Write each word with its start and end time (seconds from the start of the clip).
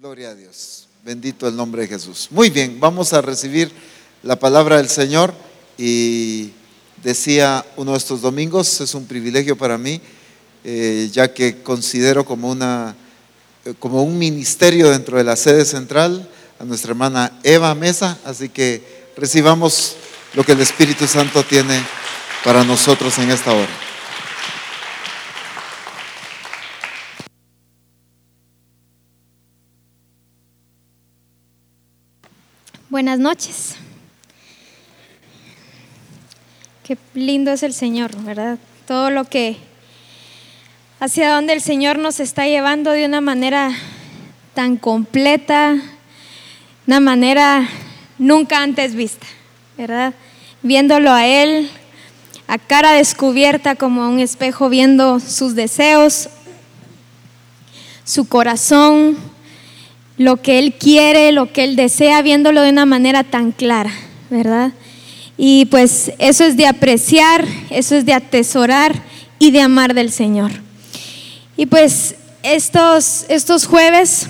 Gloria 0.00 0.30
a 0.30 0.34
Dios. 0.36 0.86
Bendito 1.04 1.48
el 1.48 1.56
nombre 1.56 1.82
de 1.82 1.88
Jesús. 1.88 2.28
Muy 2.30 2.50
bien, 2.50 2.78
vamos 2.78 3.12
a 3.12 3.20
recibir 3.20 3.72
la 4.22 4.38
palabra 4.38 4.76
del 4.76 4.88
Señor 4.88 5.34
y 5.76 6.52
decía 7.02 7.66
uno 7.76 7.90
de 7.90 7.98
estos 7.98 8.20
domingos, 8.20 8.80
es 8.80 8.94
un 8.94 9.06
privilegio 9.06 9.58
para 9.58 9.76
mí, 9.76 10.00
eh, 10.62 11.10
ya 11.12 11.34
que 11.34 11.64
considero 11.64 12.24
como, 12.24 12.48
una, 12.48 12.94
eh, 13.64 13.74
como 13.80 14.04
un 14.04 14.16
ministerio 14.16 14.88
dentro 14.88 15.18
de 15.18 15.24
la 15.24 15.34
sede 15.34 15.64
central 15.64 16.30
a 16.60 16.64
nuestra 16.64 16.92
hermana 16.92 17.36
Eva 17.42 17.74
Mesa, 17.74 18.20
así 18.24 18.50
que 18.50 19.10
recibamos 19.16 19.96
lo 20.34 20.44
que 20.44 20.52
el 20.52 20.60
Espíritu 20.60 21.08
Santo 21.08 21.42
tiene 21.42 21.82
para 22.44 22.62
nosotros 22.62 23.18
en 23.18 23.32
esta 23.32 23.52
hora. 23.52 23.87
Buenas 32.98 33.20
noches. 33.20 33.76
Qué 36.82 36.98
lindo 37.14 37.52
es 37.52 37.62
el 37.62 37.72
Señor, 37.72 38.10
¿verdad? 38.24 38.58
Todo 38.88 39.10
lo 39.10 39.24
que, 39.24 39.56
hacia 40.98 41.32
donde 41.32 41.52
el 41.52 41.60
Señor 41.60 42.00
nos 42.00 42.18
está 42.18 42.48
llevando 42.48 42.90
de 42.90 43.06
una 43.06 43.20
manera 43.20 43.70
tan 44.52 44.76
completa, 44.76 45.80
una 46.88 46.98
manera 46.98 47.68
nunca 48.18 48.64
antes 48.64 48.96
vista, 48.96 49.28
¿verdad? 49.76 50.12
Viéndolo 50.64 51.12
a 51.12 51.24
Él 51.24 51.70
a 52.48 52.58
cara 52.58 52.94
descubierta 52.94 53.76
como 53.76 54.08
un 54.08 54.18
espejo, 54.18 54.68
viendo 54.70 55.20
sus 55.20 55.54
deseos, 55.54 56.30
su 58.02 58.28
corazón, 58.28 59.16
lo 60.18 60.42
que 60.42 60.58
Él 60.58 60.74
quiere, 60.74 61.32
lo 61.32 61.52
que 61.52 61.64
Él 61.64 61.76
desea, 61.76 62.20
viéndolo 62.22 62.60
de 62.60 62.70
una 62.70 62.84
manera 62.84 63.24
tan 63.24 63.52
clara, 63.52 63.92
¿verdad? 64.28 64.72
Y 65.38 65.66
pues 65.66 66.12
eso 66.18 66.44
es 66.44 66.56
de 66.56 66.66
apreciar, 66.66 67.44
eso 67.70 67.94
es 67.94 68.04
de 68.04 68.12
atesorar 68.12 68.92
y 69.38 69.52
de 69.52 69.60
amar 69.60 69.94
del 69.94 70.10
Señor. 70.10 70.50
Y 71.56 71.66
pues 71.66 72.16
estos, 72.42 73.24
estos 73.28 73.66
jueves, 73.66 74.26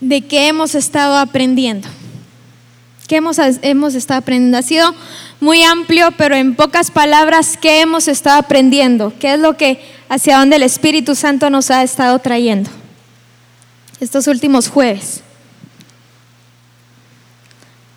¿de 0.00 0.22
qué 0.22 0.48
hemos 0.48 0.74
estado 0.74 1.16
aprendiendo? 1.16 1.88
¿Qué 3.06 3.16
hemos, 3.16 3.38
hemos 3.62 3.94
estado 3.94 4.18
aprendiendo? 4.18 4.58
Ha 4.58 4.62
sido 4.62 4.94
muy 5.40 5.62
amplio, 5.62 6.12
pero 6.16 6.34
en 6.34 6.54
pocas 6.54 6.90
palabras, 6.90 7.56
¿qué 7.60 7.80
hemos 7.80 8.08
estado 8.08 8.38
aprendiendo? 8.38 9.12
¿Qué 9.18 9.34
es 9.34 9.40
lo 9.40 9.56
que 9.56 9.80
hacia 10.08 10.38
dónde 10.38 10.56
el 10.56 10.62
Espíritu 10.64 11.14
Santo 11.14 11.50
nos 11.50 11.70
ha 11.70 11.82
estado 11.84 12.18
trayendo? 12.18 12.70
Estos 14.00 14.26
últimos 14.26 14.68
jueves, 14.68 15.20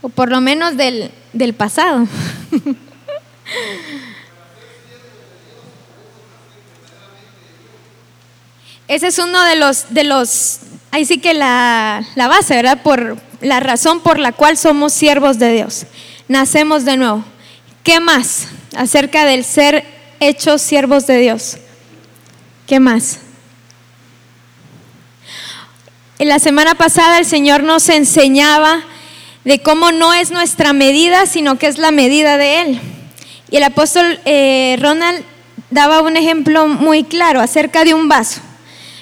o 0.02 0.10
por 0.10 0.30
lo 0.30 0.42
menos 0.42 0.76
del, 0.78 1.12
del 1.32 1.54
pasado. 1.54 2.08
Ese 8.88 9.08
es 9.08 9.18
uno 9.18 9.42
de 9.44 9.56
los, 9.56 9.94
de 9.94 10.04
los, 10.04 10.60
ahí 10.92 11.06
sí 11.06 11.20
que 11.20 11.34
la, 11.34 12.06
la 12.16 12.28
base, 12.28 12.56
¿verdad? 12.56 12.84
Por 12.84 13.18
la 13.42 13.60
razón 13.60 14.02
por 14.02 14.20
la 14.20 14.34
cual 14.34 14.58
somos 14.58 14.94
siervos 14.94 15.40
de 15.40 15.54
Dios. 15.54 15.86
Nacemos 16.28 16.86
de 16.86 16.98
nuevo. 16.98 17.24
¿Qué 17.84 18.00
más 18.00 18.48
acerca 18.76 19.26
del 19.26 19.44
ser 19.44 19.86
hechos 20.20 20.62
siervos 20.62 21.08
de 21.08 21.18
Dios? 21.18 21.58
¿Qué 22.68 22.80
más? 22.80 23.20
En 26.24 26.30
la 26.30 26.40
semana 26.40 26.76
pasada 26.76 27.20
el 27.20 27.26
Señor 27.26 27.64
nos 27.64 27.90
enseñaba 27.90 28.82
de 29.44 29.60
cómo 29.60 29.92
no 29.92 30.14
es 30.14 30.32
nuestra 30.32 30.72
medida, 30.72 31.26
sino 31.26 31.60
que 31.60 31.68
es 31.68 31.78
la 31.78 31.92
medida 31.92 32.38
de 32.38 32.62
Él. 32.62 32.80
Y 33.52 33.58
el 33.58 33.64
apóstol 33.64 34.22
eh, 34.24 34.78
Ronald 34.80 35.22
daba 35.70 36.02
un 36.02 36.16
ejemplo 36.16 36.70
muy 36.70 37.04
claro 37.04 37.42
acerca 37.42 37.84
de 37.84 37.94
un 37.94 38.08
vaso. 38.08 38.40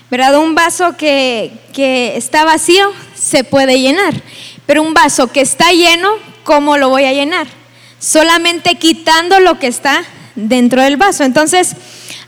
¿Verdad? 0.09 0.39
Un 0.39 0.55
vaso 0.55 0.97
que, 0.97 1.51
que 1.73 2.17
está 2.17 2.43
vacío 2.43 2.91
se 3.13 3.43
puede 3.43 3.79
llenar, 3.79 4.15
pero 4.65 4.81
un 4.81 4.95
vaso 4.95 5.31
que 5.31 5.41
está 5.41 5.71
lleno, 5.73 6.09
¿cómo 6.43 6.77
lo 6.77 6.89
voy 6.89 7.03
a 7.03 7.13
llenar? 7.13 7.45
Solamente 7.99 8.79
quitando 8.79 9.39
lo 9.39 9.59
que 9.59 9.67
está 9.67 10.03
dentro 10.33 10.81
del 10.81 10.97
vaso. 10.97 11.23
Entonces, 11.23 11.75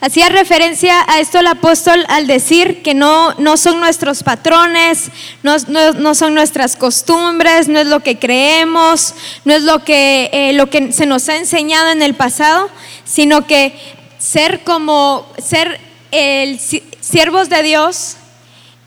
Hacía 0.05 0.27
referencia 0.27 1.05
a 1.07 1.21
esto 1.21 1.39
el 1.39 1.47
apóstol 1.47 2.03
al 2.09 2.27
decir 2.27 2.83
que 2.83 2.93
no, 2.93 3.33
no 3.35 3.55
son 3.55 3.79
nuestros 3.79 4.21
patrones, 4.21 5.09
no, 5.43 5.55
no, 5.69 6.13
son 6.13 6.33
nuestras 6.33 6.75
costumbres, 6.75 7.69
no 7.69 7.79
es 7.79 7.87
lo 7.87 8.01
que 8.01 8.19
creemos, 8.19 9.15
no 9.45 9.53
es 9.53 9.61
lo 9.61 9.85
que, 9.85 10.29
eh, 10.33 10.51
lo 10.51 10.69
que 10.69 10.91
se 10.91 11.05
nos 11.05 11.29
ha 11.29 11.37
enseñado 11.37 11.89
en 11.89 12.01
el 12.01 12.15
pasado, 12.15 12.69
sino 13.05 13.47
que 13.47 13.79
ser 14.17 14.65
como, 14.65 15.25
ser 15.41 15.79
el, 16.11 16.59
siervos 16.59 17.47
de 17.47 17.63
Dios 17.63 18.17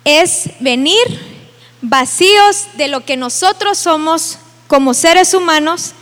es 0.05 0.51
venir 0.61 1.01
vacíos 1.81 2.67
de 2.75 2.89
lo 2.89 3.07
que 3.07 3.17
nosotros 3.17 3.79
somos 3.79 4.37
como 4.67 4.93
seres 4.93 5.33
humanos 5.33 5.93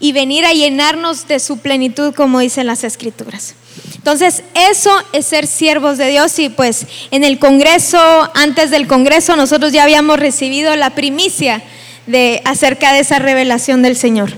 y 0.00 0.12
venir 0.12 0.44
a 0.44 0.52
llenarnos 0.52 1.28
de 1.28 1.40
su 1.40 1.60
plenitud 1.60 2.14
como 2.14 2.40
dicen 2.40 2.66
las 2.66 2.84
escrituras. 2.84 3.54
Entonces, 3.96 4.42
eso 4.54 4.90
es 5.12 5.26
ser 5.26 5.46
siervos 5.46 5.98
de 5.98 6.08
Dios 6.08 6.38
y 6.38 6.48
pues 6.48 6.86
en 7.10 7.24
el 7.24 7.38
Congreso, 7.38 7.98
antes 8.34 8.70
del 8.70 8.86
Congreso, 8.86 9.36
nosotros 9.36 9.72
ya 9.72 9.82
habíamos 9.82 10.18
recibido 10.18 10.74
la 10.76 10.90
primicia 10.90 11.62
de 12.06 12.42
acerca 12.44 12.92
de 12.92 13.00
esa 13.00 13.18
revelación 13.18 13.82
del 13.82 13.96
Señor. 13.96 14.32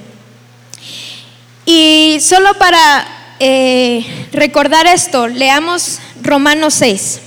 Y 1.65 2.19
solo 2.21 2.55
para 2.55 3.07
eh, 3.39 4.05
recordar 4.33 4.87
esto, 4.87 5.29
leamos 5.29 5.99
Romanos 6.23 6.75
6. 6.75 7.21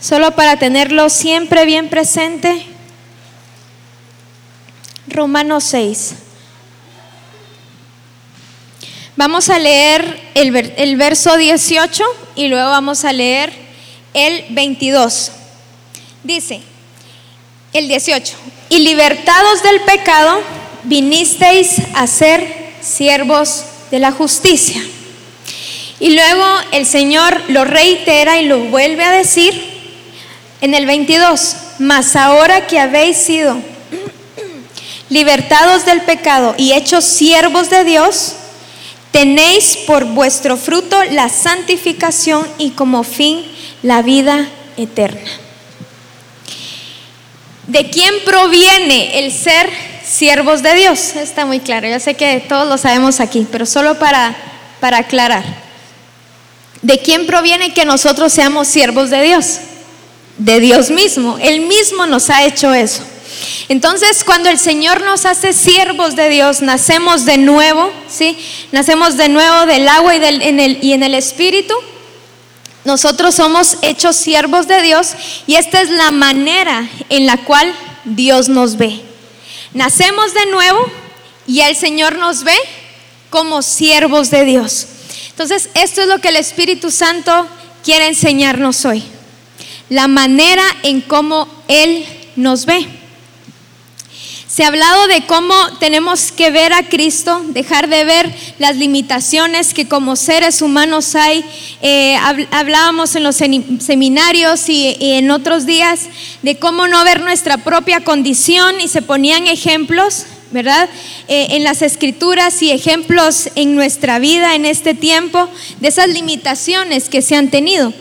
Solo 0.00 0.32
para 0.32 0.58
tenerlo 0.58 1.08
siempre 1.08 1.64
bien 1.64 1.88
presente. 1.88 2.66
Romanos 5.08 5.64
6. 5.64 6.14
Vamos 9.16 9.48
a 9.48 9.60
leer 9.60 10.20
el, 10.34 10.96
verso 10.96 11.36
18 11.36 12.04
y 12.34 12.48
luego 12.48 12.68
vamos 12.70 13.04
a 13.04 13.12
leer 13.12 13.52
el 14.12 14.44
22. 14.50 15.30
Dice, 16.24 16.60
el 17.72 17.86
18, 17.86 18.34
y 18.70 18.80
libertados 18.80 19.62
del 19.62 19.80
pecado, 19.82 20.40
vinisteis 20.82 21.76
a 21.94 22.08
ser 22.08 22.72
siervos 22.80 23.64
de 23.92 24.00
la 24.00 24.10
justicia. 24.10 24.82
Y 26.00 26.10
luego 26.10 26.44
el 26.72 26.84
Señor 26.84 27.40
lo 27.48 27.64
reitera 27.64 28.40
y 28.40 28.46
lo 28.46 28.64
vuelve 28.64 29.04
a 29.04 29.12
decir 29.12 29.54
en 30.60 30.74
el 30.74 30.86
22, 30.86 31.56
mas 31.78 32.16
ahora 32.16 32.66
que 32.66 32.80
habéis 32.80 33.18
sido 33.18 33.56
libertados 35.08 35.84
del 35.84 36.02
pecado 36.02 36.56
y 36.58 36.72
hechos 36.72 37.04
siervos 37.04 37.70
de 37.70 37.84
Dios, 37.84 38.38
Tenéis 39.14 39.76
por 39.86 40.06
vuestro 40.06 40.56
fruto 40.56 41.00
la 41.12 41.28
santificación 41.28 42.44
y 42.58 42.70
como 42.70 43.04
fin 43.04 43.44
la 43.84 44.02
vida 44.02 44.48
eterna. 44.76 45.30
¿De 47.68 47.90
quién 47.90 48.12
proviene 48.24 49.20
el 49.20 49.30
ser 49.30 49.70
siervos 50.04 50.64
de 50.64 50.74
Dios? 50.74 51.14
Está 51.14 51.46
muy 51.46 51.60
claro, 51.60 51.86
yo 51.86 52.00
sé 52.00 52.14
que 52.14 52.40
todos 52.40 52.66
lo 52.66 52.76
sabemos 52.76 53.20
aquí, 53.20 53.46
pero 53.52 53.66
solo 53.66 54.00
para, 54.00 54.34
para 54.80 54.98
aclarar. 54.98 55.44
¿De 56.82 56.98
quién 56.98 57.28
proviene 57.28 57.72
que 57.72 57.84
nosotros 57.84 58.32
seamos 58.32 58.66
siervos 58.66 59.10
de 59.10 59.22
Dios? 59.22 59.60
De 60.38 60.58
Dios 60.58 60.90
mismo. 60.90 61.38
Él 61.40 61.60
mismo 61.60 62.04
nos 62.06 62.30
ha 62.30 62.42
hecho 62.42 62.74
eso. 62.74 63.04
Entonces, 63.68 64.24
cuando 64.24 64.48
el 64.48 64.58
Señor 64.58 65.02
nos 65.02 65.24
hace 65.24 65.52
siervos 65.52 66.16
de 66.16 66.28
Dios, 66.28 66.60
nacemos 66.62 67.24
de 67.24 67.38
nuevo, 67.38 67.90
¿sí? 68.08 68.38
Nacemos 68.72 69.16
de 69.16 69.28
nuevo 69.28 69.66
del 69.66 69.88
agua 69.88 70.14
y, 70.14 70.18
del, 70.18 70.42
en, 70.42 70.60
el, 70.60 70.78
y 70.82 70.92
en 70.92 71.02
el 71.02 71.14
Espíritu. 71.14 71.74
Nosotros 72.84 73.34
somos 73.34 73.78
hechos 73.80 74.16
siervos 74.16 74.68
de 74.68 74.82
Dios 74.82 75.12
y 75.46 75.54
esta 75.56 75.80
es 75.80 75.90
la 75.90 76.10
manera 76.10 76.86
en 77.08 77.26
la 77.26 77.38
cual 77.38 77.74
Dios 78.04 78.48
nos 78.50 78.76
ve. 78.76 79.00
Nacemos 79.72 80.34
de 80.34 80.46
nuevo 80.46 80.86
y 81.46 81.60
el 81.60 81.76
Señor 81.76 82.18
nos 82.18 82.44
ve 82.44 82.56
como 83.30 83.62
siervos 83.62 84.30
de 84.30 84.44
Dios. 84.44 84.86
Entonces, 85.30 85.70
esto 85.74 86.02
es 86.02 86.08
lo 86.08 86.20
que 86.20 86.28
el 86.28 86.36
Espíritu 86.36 86.90
Santo 86.90 87.48
quiere 87.82 88.06
enseñarnos 88.06 88.84
hoy. 88.84 89.02
La 89.88 90.06
manera 90.06 90.62
en 90.82 91.00
cómo 91.00 91.48
Él 91.68 92.06
nos 92.36 92.66
ve. 92.66 92.86
Se 94.54 94.62
ha 94.62 94.68
hablado 94.68 95.08
de 95.08 95.26
cómo 95.26 95.52
tenemos 95.80 96.30
que 96.30 96.52
ver 96.52 96.72
a 96.72 96.88
Cristo, 96.88 97.42
dejar 97.48 97.88
de 97.88 98.04
ver 98.04 98.32
las 98.60 98.76
limitaciones 98.76 99.74
que 99.74 99.88
como 99.88 100.14
seres 100.14 100.62
humanos 100.62 101.16
hay. 101.16 101.44
Eh, 101.82 102.16
hablábamos 102.52 103.16
en 103.16 103.24
los 103.24 103.34
seminarios 103.34 104.68
y, 104.68 104.96
en 105.00 105.32
otros 105.32 105.66
días 105.66 106.02
de 106.42 106.56
cómo 106.56 106.86
no 106.86 107.02
ver 107.02 107.20
nuestra 107.22 107.56
propia 107.56 108.04
condición 108.04 108.80
y 108.80 108.86
se 108.86 109.02
ponían 109.02 109.48
ejemplos, 109.48 110.26
¿verdad? 110.52 110.88
Eh, 111.26 111.48
en 111.50 111.64
las 111.64 111.82
escrituras 111.82 112.62
y 112.62 112.70
ejemplos 112.70 113.48
en 113.56 113.74
nuestra 113.74 114.20
vida 114.20 114.54
en 114.54 114.66
este 114.66 114.94
tiempo 114.94 115.48
de 115.80 115.88
esas 115.88 116.06
limitaciones 116.06 117.08
que 117.08 117.22
se 117.22 117.34
han 117.34 117.50
tenido. 117.50 117.92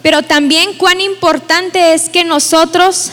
Pero 0.00 0.22
también 0.22 0.72
cuán 0.78 1.02
importante 1.02 1.92
es 1.92 2.08
que 2.08 2.24
nosotros 2.24 3.10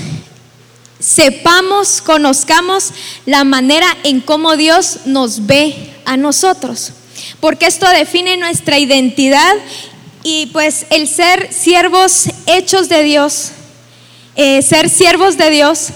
sepamos, 0.99 2.01
conozcamos 2.01 2.91
la 3.25 3.43
manera 3.43 3.87
en 4.03 4.21
cómo 4.21 4.55
Dios 4.57 4.99
nos 5.05 5.45
ve 5.45 5.75
a 6.05 6.17
nosotros. 6.17 6.91
Porque 7.39 7.65
esto 7.65 7.87
define 7.89 8.37
nuestra 8.37 8.79
identidad 8.79 9.55
y 10.23 10.47
pues 10.47 10.85
el 10.89 11.07
ser 11.07 11.51
siervos 11.53 12.25
hechos 12.45 12.89
de 12.89 13.03
Dios, 13.03 13.51
eh, 14.35 14.61
ser 14.61 14.89
siervos 14.89 15.37
de 15.37 15.49
Dios, 15.49 15.89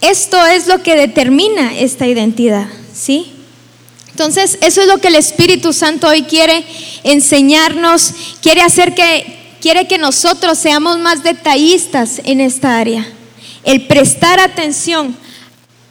esto 0.00 0.44
es 0.46 0.66
lo 0.66 0.82
que 0.82 0.96
determina 0.96 1.76
esta 1.78 2.06
identidad, 2.06 2.66
¿sí? 2.94 3.32
Entonces, 4.10 4.58
eso 4.62 4.82
es 4.82 4.88
lo 4.88 4.98
que 4.98 5.08
el 5.08 5.14
Espíritu 5.14 5.72
Santo 5.72 6.08
hoy 6.08 6.22
quiere 6.22 6.64
enseñarnos, 7.04 8.12
quiere 8.42 8.62
hacer 8.62 8.94
que, 8.94 9.56
quiere 9.60 9.86
que 9.86 9.98
nosotros 9.98 10.58
seamos 10.58 10.98
más 10.98 11.22
detallistas 11.22 12.20
en 12.24 12.40
esta 12.40 12.78
área 12.78 13.06
el 13.68 13.86
prestar 13.86 14.40
atención 14.40 15.14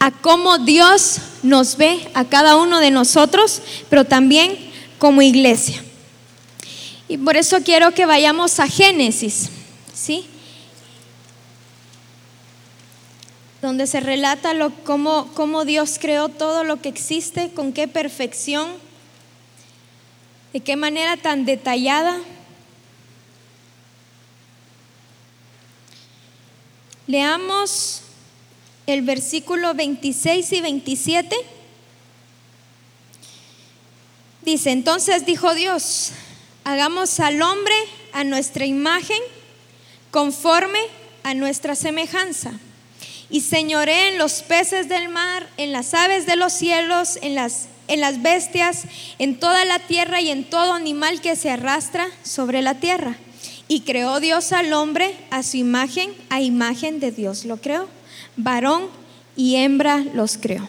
a 0.00 0.10
cómo 0.10 0.58
Dios 0.58 1.18
nos 1.44 1.76
ve 1.76 2.10
a 2.12 2.24
cada 2.24 2.56
uno 2.56 2.80
de 2.80 2.90
nosotros, 2.90 3.62
pero 3.88 4.04
también 4.04 4.58
como 4.98 5.22
iglesia. 5.22 5.80
Y 7.06 7.18
por 7.18 7.36
eso 7.36 7.58
quiero 7.64 7.94
que 7.94 8.04
vayamos 8.04 8.58
a 8.58 8.66
Génesis, 8.66 9.50
¿sí? 9.94 10.26
Donde 13.62 13.86
se 13.86 14.00
relata 14.00 14.54
lo, 14.54 14.70
cómo, 14.82 15.30
cómo 15.34 15.64
Dios 15.64 15.98
creó 16.00 16.28
todo 16.28 16.64
lo 16.64 16.82
que 16.82 16.88
existe, 16.88 17.52
con 17.52 17.72
qué 17.72 17.86
perfección, 17.86 18.70
de 20.52 20.58
qué 20.58 20.74
manera 20.74 21.16
tan 21.16 21.44
detallada. 21.44 22.18
Leamos 27.08 28.02
el 28.86 29.00
versículo 29.00 29.72
26 29.72 30.52
y 30.52 30.60
27. 30.60 31.36
Dice, 34.42 34.72
entonces 34.72 35.24
dijo 35.24 35.54
Dios, 35.54 36.10
hagamos 36.64 37.18
al 37.20 37.40
hombre 37.40 37.74
a 38.12 38.24
nuestra 38.24 38.66
imagen, 38.66 39.16
conforme 40.10 40.80
a 41.22 41.32
nuestra 41.32 41.74
semejanza, 41.74 42.52
y 43.30 43.40
señoré 43.40 44.08
en 44.08 44.18
los 44.18 44.42
peces 44.42 44.90
del 44.90 45.08
mar, 45.08 45.48
en 45.56 45.72
las 45.72 45.94
aves 45.94 46.26
de 46.26 46.36
los 46.36 46.52
cielos, 46.52 47.18
en 47.22 47.34
las, 47.34 47.68
en 47.88 48.02
las 48.02 48.20
bestias, 48.20 48.84
en 49.18 49.40
toda 49.40 49.64
la 49.64 49.78
tierra 49.78 50.20
y 50.20 50.30
en 50.30 50.44
todo 50.44 50.74
animal 50.74 51.22
que 51.22 51.36
se 51.36 51.50
arrastra 51.50 52.06
sobre 52.22 52.60
la 52.60 52.74
tierra. 52.74 53.16
Y 53.68 53.80
creó 53.80 54.18
Dios 54.18 54.52
al 54.52 54.72
hombre 54.72 55.14
a 55.30 55.42
su 55.42 55.58
imagen, 55.58 56.14
a 56.30 56.40
imagen 56.40 57.00
de 57.00 57.12
Dios 57.12 57.44
lo 57.44 57.58
creó. 57.58 57.86
Varón 58.36 58.88
y 59.36 59.56
hembra 59.56 59.98
los 60.14 60.38
creó. 60.38 60.66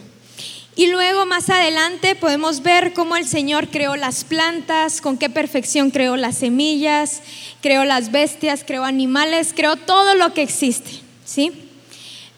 Y 0.76 0.88
luego 0.88 1.26
más 1.26 1.50
adelante 1.50 2.16
podemos 2.16 2.62
ver 2.62 2.94
cómo 2.94 3.18
el 3.18 3.28
Señor 3.28 3.68
creó 3.68 3.98
las 3.98 4.24
plantas, 4.24 5.02
con 5.02 5.18
qué 5.18 5.30
perfección 5.30 5.92
creó 5.92 6.16
las 6.16 6.38
semillas, 6.38 7.22
creó 7.62 7.84
las 7.84 8.12
bestias, 8.12 8.64
creó 8.66 8.86
animales, 8.86 9.54
creó 9.54 9.76
todo 9.76 10.16
lo 10.16 10.34
que 10.34 10.42
existe, 10.42 11.02
¿sí? 11.26 11.52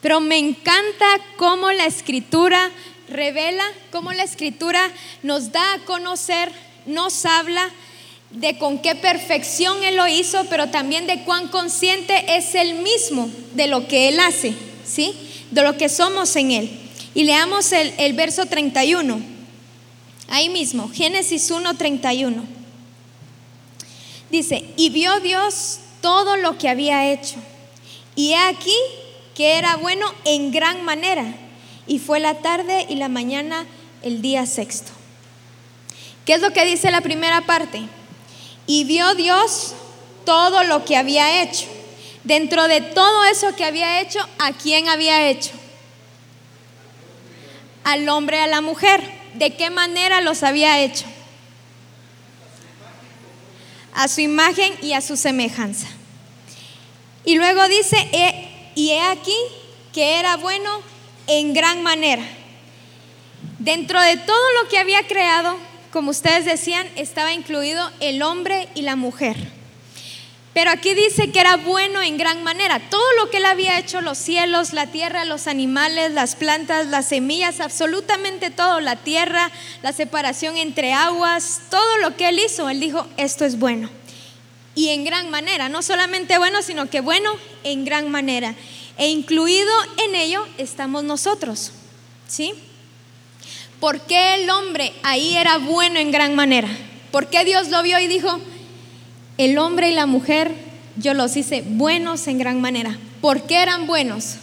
Pero 0.02 0.22
me 0.22 0.40
encanta 0.40 1.06
cómo 1.38 1.72
la 1.72 1.86
escritura 1.86 2.72
revela, 3.10 3.66
cómo 3.92 4.12
la 4.12 4.24
escritura 4.24 4.90
nos 5.22 5.52
da 5.52 5.74
a 5.74 5.86
conocer, 5.86 6.52
nos 6.88 7.26
habla 7.26 7.70
de 8.34 8.58
con 8.58 8.80
qué 8.80 8.96
perfección 8.96 9.84
Él 9.84 9.98
lo 9.98 10.08
hizo, 10.08 10.46
pero 10.50 10.70
también 10.70 11.08
de 11.08 11.24
cuán 11.24 11.50
consciente 11.50 12.38
es 12.38 12.56
Él 12.56 12.76
mismo 12.76 13.30
de 13.54 13.68
lo 13.68 13.88
que 13.88 14.08
Él 14.08 14.20
hace, 14.20 14.54
¿sí? 14.86 15.14
De 15.52 15.64
lo 15.64 15.78
que 15.78 15.90
somos 15.90 16.36
en 16.36 16.52
Él. 16.52 16.72
Y 17.14 17.26
leamos 17.26 17.72
el, 17.74 17.94
el 17.98 18.14
verso 18.14 18.46
31, 18.46 19.22
ahí 20.30 20.50
mismo, 20.50 20.90
Génesis 20.90 21.52
1, 21.52 21.76
31. 21.76 22.44
Dice, 24.30 24.64
y 24.78 24.90
vio 24.92 25.20
Dios 25.20 25.80
todo 26.02 26.38
lo 26.38 26.58
que 26.58 26.70
había 26.70 27.12
hecho, 27.12 27.36
y 28.16 28.32
he 28.32 28.38
aquí 28.38 28.76
que 29.36 29.58
era 29.58 29.76
bueno 29.76 30.06
en 30.24 30.52
gran 30.52 30.86
manera, 30.86 31.26
y 31.86 32.00
fue 32.00 32.22
la 32.22 32.36
tarde 32.36 32.86
y 32.88 32.96
la 32.96 33.10
mañana 33.10 33.66
el 34.04 34.22
día 34.22 34.46
sexto. 34.46 34.92
¿Qué 36.26 36.34
es 36.34 36.42
lo 36.42 36.54
que 36.54 36.66
dice 36.66 36.92
la 36.92 37.02
primera 37.02 37.42
parte? 37.42 37.82
Y 38.68 38.84
vio 38.86 39.16
Dios 39.16 39.74
todo 40.26 40.64
lo 40.64 40.86
que 40.86 40.98
había 40.98 41.42
hecho. 41.44 41.68
Dentro 42.24 42.68
de 42.68 42.82
todo 42.82 43.24
eso 43.26 43.56
que 43.56 43.66
había 43.66 44.02
hecho, 44.02 44.20
¿a 44.38 44.52
quién 44.54 44.88
había 44.88 45.30
hecho? 45.30 45.52
Al 47.84 48.08
hombre 48.10 48.40
a 48.40 48.48
la 48.48 48.62
mujer. 48.62 49.02
¿De 49.34 49.56
qué 49.56 49.70
manera 49.70 50.22
los 50.22 50.44
había 50.44 50.80
hecho? 50.82 51.06
A 53.94 54.08
su 54.08 54.22
imagen 54.22 54.74
y 54.82 54.94
a 54.94 55.02
su 55.02 55.18
semejanza. 55.18 55.88
Y 57.24 57.36
luego 57.36 57.68
dice, 57.68 57.98
y 58.76 58.92
he 58.92 59.02
aquí 59.02 59.36
que 59.94 60.20
era 60.20 60.38
bueno 60.38 60.82
en 61.28 61.54
gran 61.54 61.82
manera. 61.82 62.24
Dentro 63.60 64.02
de 64.02 64.18
todo 64.18 64.54
lo 64.62 64.70
que 64.70 64.80
había 64.80 65.06
creado, 65.08 65.56
como 65.92 66.12
ustedes 66.12 66.46
decían, 66.46 66.88
estaba 66.96 67.34
incluido 67.34 67.90
el 68.00 68.22
hombre 68.22 68.70
y 68.76 68.82
la 68.82 68.96
mujer. 68.96 69.38
Pero 70.54 70.72
aquí 70.72 70.94
dice 70.94 71.32
que 71.32 71.40
era 71.40 71.56
bueno 71.56 72.02
en 72.02 72.18
gran 72.18 72.44
manera. 72.44 72.82
Todo 72.90 73.06
lo 73.18 73.30
que 73.30 73.38
él 73.38 73.46
había 73.46 73.80
hecho, 73.80 74.02
los 74.02 74.18
cielos, 74.18 74.74
la 74.74 74.88
tierra, 74.88 75.24
los 75.24 75.48
animales, 75.48 76.12
las 76.12 76.36
plantas, 76.36 76.88
las 76.88 77.08
semillas, 77.08 77.62
absolutamente 77.62 78.50
todo, 78.50 78.82
la 78.82 78.98
tierra, 78.98 79.50
la 79.82 79.94
separación 79.94 80.58
entre 80.58 80.92
aguas, 80.92 81.62
todo 81.70 81.98
lo 82.00 82.18
que 82.18 82.30
él 82.30 82.40
hizo, 82.40 82.70
él 82.70 82.82
dijo, 82.82 83.08
esto 83.16 83.46
es 83.46 83.60
bueno. 83.60 83.90
Y 84.76 84.90
en 84.90 85.06
gran 85.06 85.30
manera, 85.30 85.70
no 85.70 85.82
solamente 85.82 86.38
bueno, 86.38 86.62
sino 86.62 86.90
que 86.90 87.00
bueno 87.00 87.32
en 87.64 87.86
gran 87.86 88.10
manera. 88.10 88.56
E 88.98 89.08
incluido 89.08 89.72
en 90.06 90.16
ello 90.16 90.46
estamos 90.58 91.04
nosotros. 91.04 91.72
¿Sí? 92.28 92.54
¿Por 93.82 94.00
qué 94.02 94.36
el 94.36 94.50
hombre 94.52 94.94
ahí 95.02 95.36
era 95.36 95.58
bueno 95.58 95.98
en 96.00 96.12
gran 96.12 96.36
manera? 96.36 96.70
¿Por 97.12 97.32
qué 97.32 97.44
Dios 97.44 97.70
lo 97.70 97.82
vio 97.82 98.00
y 98.00 98.06
dijo, 98.06 98.40
el 99.40 99.58
hombre 99.58 99.90
y 99.90 99.96
la 99.96 100.06
mujer, 100.06 100.54
yo 100.98 101.16
los 101.16 101.36
hice 101.36 101.64
buenos 101.66 102.28
en 102.28 102.38
gran 102.38 102.62
manera? 102.62 102.96
¿Por 103.22 103.48
qué 103.48 103.56
eran 103.56 103.88
buenos? 103.88 104.36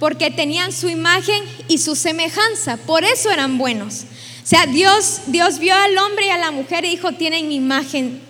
Porque 0.00 0.30
tenían 0.30 0.72
su 0.72 0.88
imagen 0.88 1.44
y 1.68 1.76
su 1.76 1.96
semejanza, 1.96 2.78
por 2.78 3.04
eso 3.04 3.30
eran 3.30 3.58
buenos. 3.58 4.04
O 4.42 4.46
sea, 4.46 4.64
Dios, 4.64 5.20
Dios 5.26 5.58
vio 5.58 5.74
al 5.74 5.98
hombre 5.98 6.28
y 6.28 6.30
a 6.30 6.38
la 6.38 6.50
mujer 6.50 6.86
y 6.86 6.92
dijo, 6.92 7.12
tienen 7.12 7.48
mi 7.48 7.56
imagen, 7.56 8.22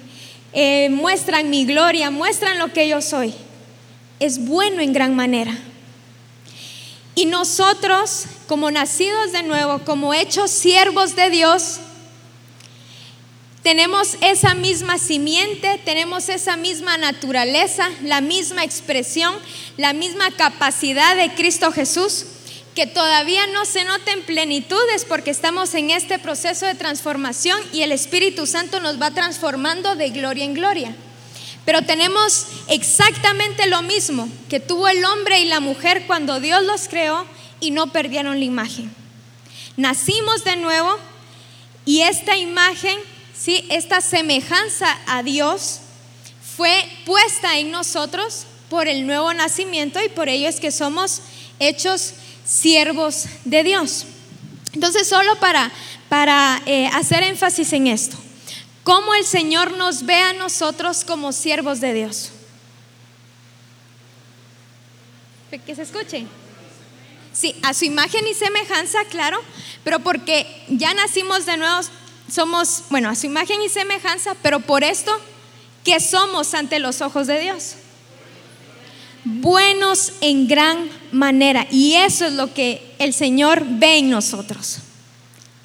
eh, 0.52 0.88
muestran 0.90 1.50
mi 1.50 1.64
gloria, 1.64 2.10
muestran 2.10 2.58
lo 2.58 2.72
que 2.72 2.88
yo 2.88 3.00
soy. 3.00 3.32
Es 4.18 4.44
bueno 4.44 4.80
en 4.80 4.92
gran 4.92 5.14
manera. 5.14 5.56
Y 7.14 7.26
nosotros, 7.26 8.24
como 8.48 8.70
nacidos 8.70 9.32
de 9.32 9.42
nuevo, 9.42 9.80
como 9.84 10.14
hechos 10.14 10.50
siervos 10.50 11.14
de 11.14 11.30
Dios, 11.30 11.78
tenemos 13.62 14.18
esa 14.20 14.54
misma 14.54 14.98
simiente, 14.98 15.80
tenemos 15.86 16.28
esa 16.28 16.56
misma 16.56 16.98
naturaleza, 16.98 17.88
la 18.02 18.20
misma 18.20 18.62
expresión, 18.62 19.34
la 19.78 19.94
misma 19.94 20.30
capacidad 20.32 21.16
de 21.16 21.34
Cristo 21.34 21.72
Jesús, 21.72 22.26
que 22.74 22.86
todavía 22.86 23.46
no 23.46 23.64
se 23.64 23.84
nota 23.84 24.12
en 24.12 24.22
plenitudes 24.22 25.06
porque 25.06 25.30
estamos 25.30 25.72
en 25.74 25.90
este 25.90 26.18
proceso 26.18 26.66
de 26.66 26.74
transformación 26.74 27.58
y 27.72 27.82
el 27.82 27.92
Espíritu 27.92 28.46
Santo 28.46 28.80
nos 28.80 29.00
va 29.00 29.12
transformando 29.12 29.94
de 29.94 30.10
gloria 30.10 30.44
en 30.44 30.54
gloria. 30.54 30.96
Pero 31.64 31.82
tenemos 31.82 32.46
exactamente 32.68 33.66
lo 33.66 33.82
mismo 33.82 34.28
que 34.48 34.60
tuvo 34.60 34.88
el 34.88 35.04
hombre 35.04 35.40
y 35.40 35.46
la 35.46 35.60
mujer 35.60 36.04
cuando 36.06 36.40
Dios 36.40 36.62
los 36.62 36.88
creó 36.88 37.26
y 37.60 37.70
no 37.70 37.86
perdieron 37.88 38.38
la 38.38 38.44
imagen. 38.44 38.94
Nacimos 39.76 40.44
de 40.44 40.56
nuevo 40.56 40.98
y 41.84 42.02
esta 42.02 42.36
imagen, 42.36 42.98
¿sí? 43.36 43.66
esta 43.70 44.00
semejanza 44.00 44.98
a 45.06 45.22
Dios 45.22 45.80
fue 46.56 46.84
puesta 47.04 47.58
en 47.58 47.70
nosotros 47.70 48.46
por 48.68 48.86
el 48.86 49.06
nuevo 49.06 49.32
nacimiento 49.32 50.02
y 50.02 50.08
por 50.08 50.28
ello 50.28 50.48
es 50.48 50.60
que 50.60 50.70
somos 50.70 51.22
hechos 51.58 52.14
siervos 52.44 53.24
de 53.44 53.62
Dios. 53.62 54.06
Entonces, 54.72 55.08
solo 55.08 55.36
para, 55.36 55.70
para 56.08 56.60
eh, 56.66 56.88
hacer 56.92 57.22
énfasis 57.22 57.72
en 57.72 57.86
esto, 57.86 58.16
¿cómo 58.84 59.14
el 59.14 59.24
Señor 59.24 59.76
nos 59.76 60.06
ve 60.06 60.14
a 60.14 60.34
nosotros 60.34 61.04
como 61.04 61.32
siervos 61.32 61.80
de 61.80 61.94
Dios? 61.94 62.30
Que 65.66 65.74
se 65.74 65.82
escuche. 65.82 66.26
Sí, 67.32 67.56
a 67.62 67.74
su 67.74 67.84
imagen 67.84 68.26
y 68.28 68.34
semejanza, 68.34 68.98
claro, 69.10 69.40
pero 69.82 70.00
porque 70.00 70.46
ya 70.68 70.94
nacimos 70.94 71.46
de 71.46 71.56
nuevo, 71.56 71.80
somos, 72.30 72.84
bueno, 72.90 73.08
a 73.08 73.14
su 73.14 73.26
imagen 73.26 73.60
y 73.62 73.68
semejanza, 73.68 74.36
pero 74.42 74.60
por 74.60 74.84
esto, 74.84 75.12
¿qué 75.82 75.98
somos 76.00 76.54
ante 76.54 76.78
los 76.78 77.00
ojos 77.00 77.26
de 77.26 77.40
Dios? 77.40 77.74
Buenos 79.24 80.12
en 80.20 80.46
gran 80.46 80.88
manera. 81.10 81.66
Y 81.70 81.94
eso 81.94 82.26
es 82.26 82.34
lo 82.34 82.52
que 82.52 82.94
el 82.98 83.14
Señor 83.14 83.64
ve 83.66 83.98
en 83.98 84.10
nosotros. 84.10 84.78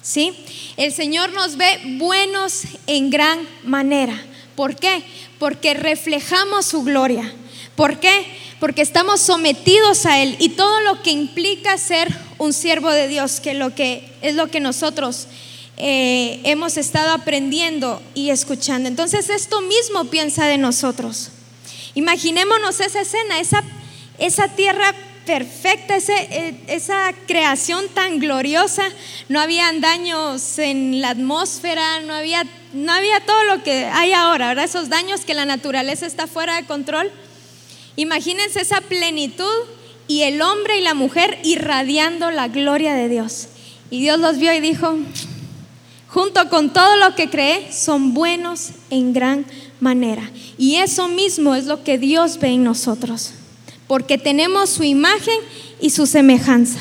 ¿Sí? 0.02 0.32
El 0.76 0.92
Señor 0.92 1.32
nos 1.32 1.56
ve 1.56 1.78
buenos 1.98 2.62
en 2.86 3.10
gran 3.10 3.46
manera. 3.64 4.20
¿Por 4.56 4.76
qué? 4.76 5.02
Porque 5.38 5.74
reflejamos 5.74 6.66
su 6.66 6.82
gloria. 6.82 7.34
¿Por 7.76 8.00
qué? 8.00 8.26
porque 8.60 8.82
estamos 8.82 9.22
sometidos 9.22 10.04
a 10.04 10.20
Él 10.22 10.36
y 10.38 10.50
todo 10.50 10.80
lo 10.82 11.02
que 11.02 11.10
implica 11.10 11.76
ser 11.78 12.14
un 12.36 12.52
siervo 12.52 12.90
de 12.90 13.08
Dios, 13.08 13.40
que, 13.40 13.54
lo 13.54 13.74
que 13.74 14.12
es 14.20 14.34
lo 14.34 14.48
que 14.48 14.60
nosotros 14.60 15.26
eh, 15.78 16.40
hemos 16.44 16.76
estado 16.76 17.12
aprendiendo 17.12 18.02
y 18.14 18.28
escuchando. 18.28 18.86
Entonces 18.86 19.30
esto 19.30 19.62
mismo 19.62 20.04
piensa 20.04 20.44
de 20.44 20.58
nosotros. 20.58 21.30
Imaginémonos 21.94 22.80
esa 22.80 23.00
escena, 23.00 23.40
esa, 23.40 23.64
esa 24.18 24.48
tierra 24.48 24.94
perfecta, 25.30 25.96
eh, 25.96 26.54
esa 26.66 27.12
creación 27.28 27.86
tan 27.94 28.18
gloriosa. 28.18 28.82
No 29.28 29.40
habían 29.40 29.80
daños 29.80 30.58
en 30.58 31.00
la 31.00 31.10
atmósfera, 31.10 32.00
no 32.00 32.14
había, 32.14 32.44
no 32.72 32.92
había 32.92 33.20
todo 33.20 33.44
lo 33.44 33.62
que 33.62 33.84
hay 33.84 34.12
ahora, 34.12 34.48
¿verdad? 34.48 34.64
Esos 34.64 34.88
daños 34.88 35.20
que 35.20 35.34
la 35.34 35.44
naturaleza 35.44 36.04
está 36.04 36.26
fuera 36.26 36.56
de 36.56 36.66
control. 36.66 37.12
Imagínense 37.94 38.60
esa 38.60 38.80
plenitud 38.80 39.54
y 40.08 40.22
el 40.22 40.42
hombre 40.42 40.78
y 40.78 40.82
la 40.82 40.94
mujer 40.94 41.38
irradiando 41.44 42.32
la 42.32 42.48
gloria 42.48 42.94
de 42.94 43.08
Dios. 43.08 43.50
Y 43.88 44.00
Dios 44.00 44.18
los 44.18 44.38
vio 44.38 44.52
y 44.52 44.58
dijo, 44.58 44.96
junto 46.08 46.48
con 46.48 46.72
todo 46.72 46.96
lo 46.96 47.14
que 47.14 47.30
cree, 47.30 47.72
son 47.72 48.14
buenos 48.14 48.70
en 48.90 49.12
gran 49.12 49.46
manera. 49.78 50.28
Y 50.58 50.76
eso 50.76 51.06
mismo 51.06 51.54
es 51.54 51.66
lo 51.66 51.84
que 51.84 51.98
Dios 51.98 52.40
ve 52.40 52.48
en 52.48 52.64
nosotros, 52.64 53.34
porque 53.90 54.18
tenemos 54.18 54.70
su 54.70 54.84
imagen 54.84 55.34
y 55.80 55.90
su 55.90 56.06
semejanza. 56.06 56.78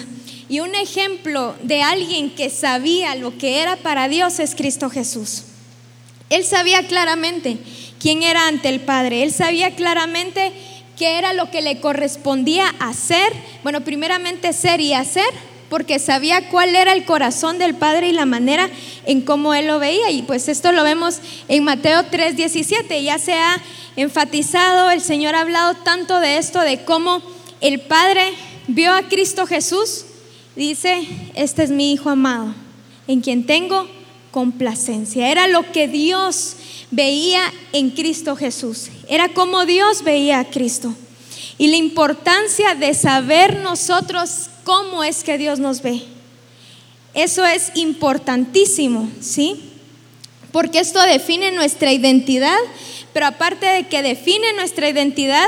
Y 0.47 0.59
un 0.59 0.75
ejemplo 0.75 1.55
de 1.63 1.81
alguien 1.81 2.29
que 2.29 2.51
sabía 2.51 3.15
lo 3.15 3.35
que 3.35 3.63
era 3.63 3.77
para 3.77 4.07
Dios 4.07 4.37
es 4.37 4.53
Cristo 4.53 4.91
Jesús. 4.91 5.45
Él 6.29 6.45
sabía 6.45 6.85
claramente 6.85 7.57
quién 7.99 8.21
era 8.21 8.47
ante 8.47 8.69
el 8.69 8.81
Padre. 8.81 9.23
Él 9.23 9.33
sabía 9.33 9.75
claramente 9.75 10.51
qué 10.99 11.17
era 11.17 11.33
lo 11.33 11.49
que 11.49 11.63
le 11.63 11.79
correspondía 11.79 12.69
hacer. 12.79 13.33
Bueno, 13.63 13.81
primeramente 13.81 14.53
ser 14.53 14.79
y 14.79 14.93
hacer, 14.93 15.33
porque 15.69 15.99
sabía 15.99 16.49
cuál 16.49 16.75
era 16.75 16.93
el 16.93 17.05
corazón 17.05 17.57
del 17.59 17.75
Padre 17.75 18.09
y 18.09 18.13
la 18.13 18.25
manera 18.25 18.69
en 19.05 19.21
cómo 19.21 19.53
él 19.53 19.67
lo 19.67 19.79
veía. 19.79 20.11
Y 20.11 20.23
pues 20.23 20.47
esto 20.47 20.71
lo 20.71 20.83
vemos 20.83 21.19
en 21.47 21.63
Mateo 21.63 22.03
3:17. 22.03 23.03
Ya 23.03 23.19
se 23.19 23.33
ha 23.33 23.61
enfatizado, 23.95 24.89
el 24.89 25.01
Señor 25.01 25.35
ha 25.35 25.41
hablado 25.41 25.75
tanto 25.75 26.19
de 26.19 26.37
esto, 26.37 26.59
de 26.61 26.83
cómo 26.83 27.21
el 27.61 27.81
Padre 27.81 28.33
vio 28.67 28.93
a 28.93 29.03
Cristo 29.03 29.45
Jesús. 29.45 30.05
Dice, 30.55 31.07
este 31.35 31.63
es 31.63 31.69
mi 31.69 31.93
Hijo 31.93 32.09
amado, 32.09 32.53
en 33.07 33.21
quien 33.21 33.45
tengo 33.45 33.87
complacencia. 34.31 35.31
Era 35.31 35.47
lo 35.47 35.71
que 35.71 35.87
Dios 35.87 36.55
veía 36.91 37.41
en 37.71 37.91
Cristo 37.91 38.35
Jesús. 38.35 38.89
Era 39.07 39.29
como 39.29 39.65
Dios 39.65 40.03
veía 40.03 40.39
a 40.39 40.45
Cristo. 40.45 40.93
Y 41.59 41.67
la 41.67 41.75
importancia 41.75 42.73
de 42.73 42.93
saber 42.93 43.57
nosotros 43.57 44.49
cómo 44.63 45.03
es 45.03 45.25
que 45.25 45.37
Dios 45.37 45.59
nos 45.59 45.81
ve. 45.81 46.01
Eso 47.13 47.45
es 47.45 47.71
importantísimo, 47.75 49.09
¿sí? 49.19 49.61
Porque 50.53 50.79
esto 50.79 51.01
define 51.01 51.51
nuestra 51.51 51.91
identidad, 51.91 52.57
pero 53.11 53.25
aparte 53.25 53.65
de 53.65 53.87
que 53.87 54.01
define 54.01 54.53
nuestra 54.53 54.87
identidad, 54.87 55.47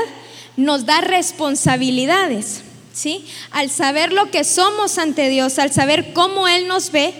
nos 0.58 0.84
da 0.84 1.00
responsabilidades, 1.00 2.60
¿sí? 2.92 3.24
Al 3.50 3.70
saber 3.70 4.12
lo 4.12 4.30
que 4.30 4.44
somos 4.44 4.98
ante 4.98 5.30
Dios, 5.30 5.58
al 5.58 5.72
saber 5.72 6.12
cómo 6.12 6.46
Él 6.46 6.68
nos 6.68 6.92
ve, 6.92 7.14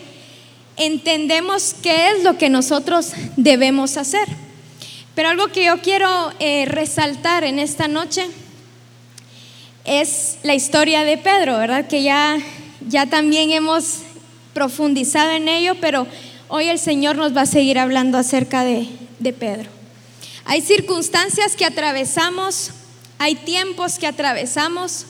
entendemos 0.77 1.75
qué 1.83 2.11
es 2.11 2.25
lo 2.25 2.37
que 2.37 2.51
nosotros 2.51 3.13
debemos 3.37 3.97
hacer. 3.97 4.29
Pero 5.15 5.31
algo 5.31 5.49
que 5.49 5.65
yo 5.65 5.81
quiero 5.81 6.33
eh, 6.41 6.67
resaltar 6.67 7.45
en 7.45 7.59
esta 7.59 7.89
noche 7.89 8.29
es 9.85 10.39
la 10.43 10.55
historia 10.55 11.05
de 11.05 11.19
Pedro, 11.19 11.59
¿verdad? 11.59 11.87
Que 11.89 12.03
ya, 12.03 12.39
ya 12.89 13.07
también 13.07 13.51
hemos 13.51 13.99
profundizado 14.55 15.33
en 15.33 15.49
ello, 15.49 15.77
pero 15.81 16.07
hoy 16.49 16.69
el 16.69 16.79
Señor 16.79 17.17
nos 17.17 17.37
va 17.37 17.43
a 17.43 17.47
seguir 17.47 17.79
hablando 17.79 18.19
acerca 18.19 18.65
de, 18.65 18.89
de 19.19 19.33
Pedro. 19.33 19.71
Hay 20.45 20.61
circunstancias 20.61 21.57
que 21.57 21.65
atravesamos, 21.65 22.71
hay 23.19 23.35
tiempos 23.35 23.99
que 23.99 24.07
atravesamos, 24.07 25.07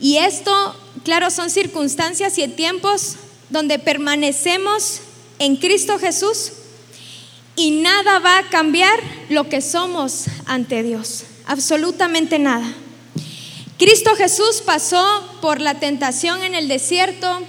y 0.00 0.16
esto, 0.16 0.74
claro, 1.04 1.30
son 1.30 1.50
circunstancias 1.50 2.38
y 2.38 2.48
tiempos 2.48 3.16
donde 3.50 3.78
permanecemos 3.78 5.00
en 5.38 5.56
Cristo 5.56 5.98
Jesús 5.98 6.52
y 7.56 7.70
nada 7.70 8.18
va 8.18 8.38
a 8.38 8.48
cambiar 8.48 8.98
lo 9.28 9.48
que 9.48 9.60
somos 9.60 10.24
ante 10.46 10.82
Dios, 10.82 11.24
absolutamente 11.46 12.38
nada. 12.38 12.66
Cristo 13.78 14.14
Jesús 14.16 14.62
pasó 14.64 15.04
por 15.40 15.60
la 15.60 15.74
tentación 15.80 16.42
en 16.44 16.54
el 16.54 16.68
desierto, 16.68 17.42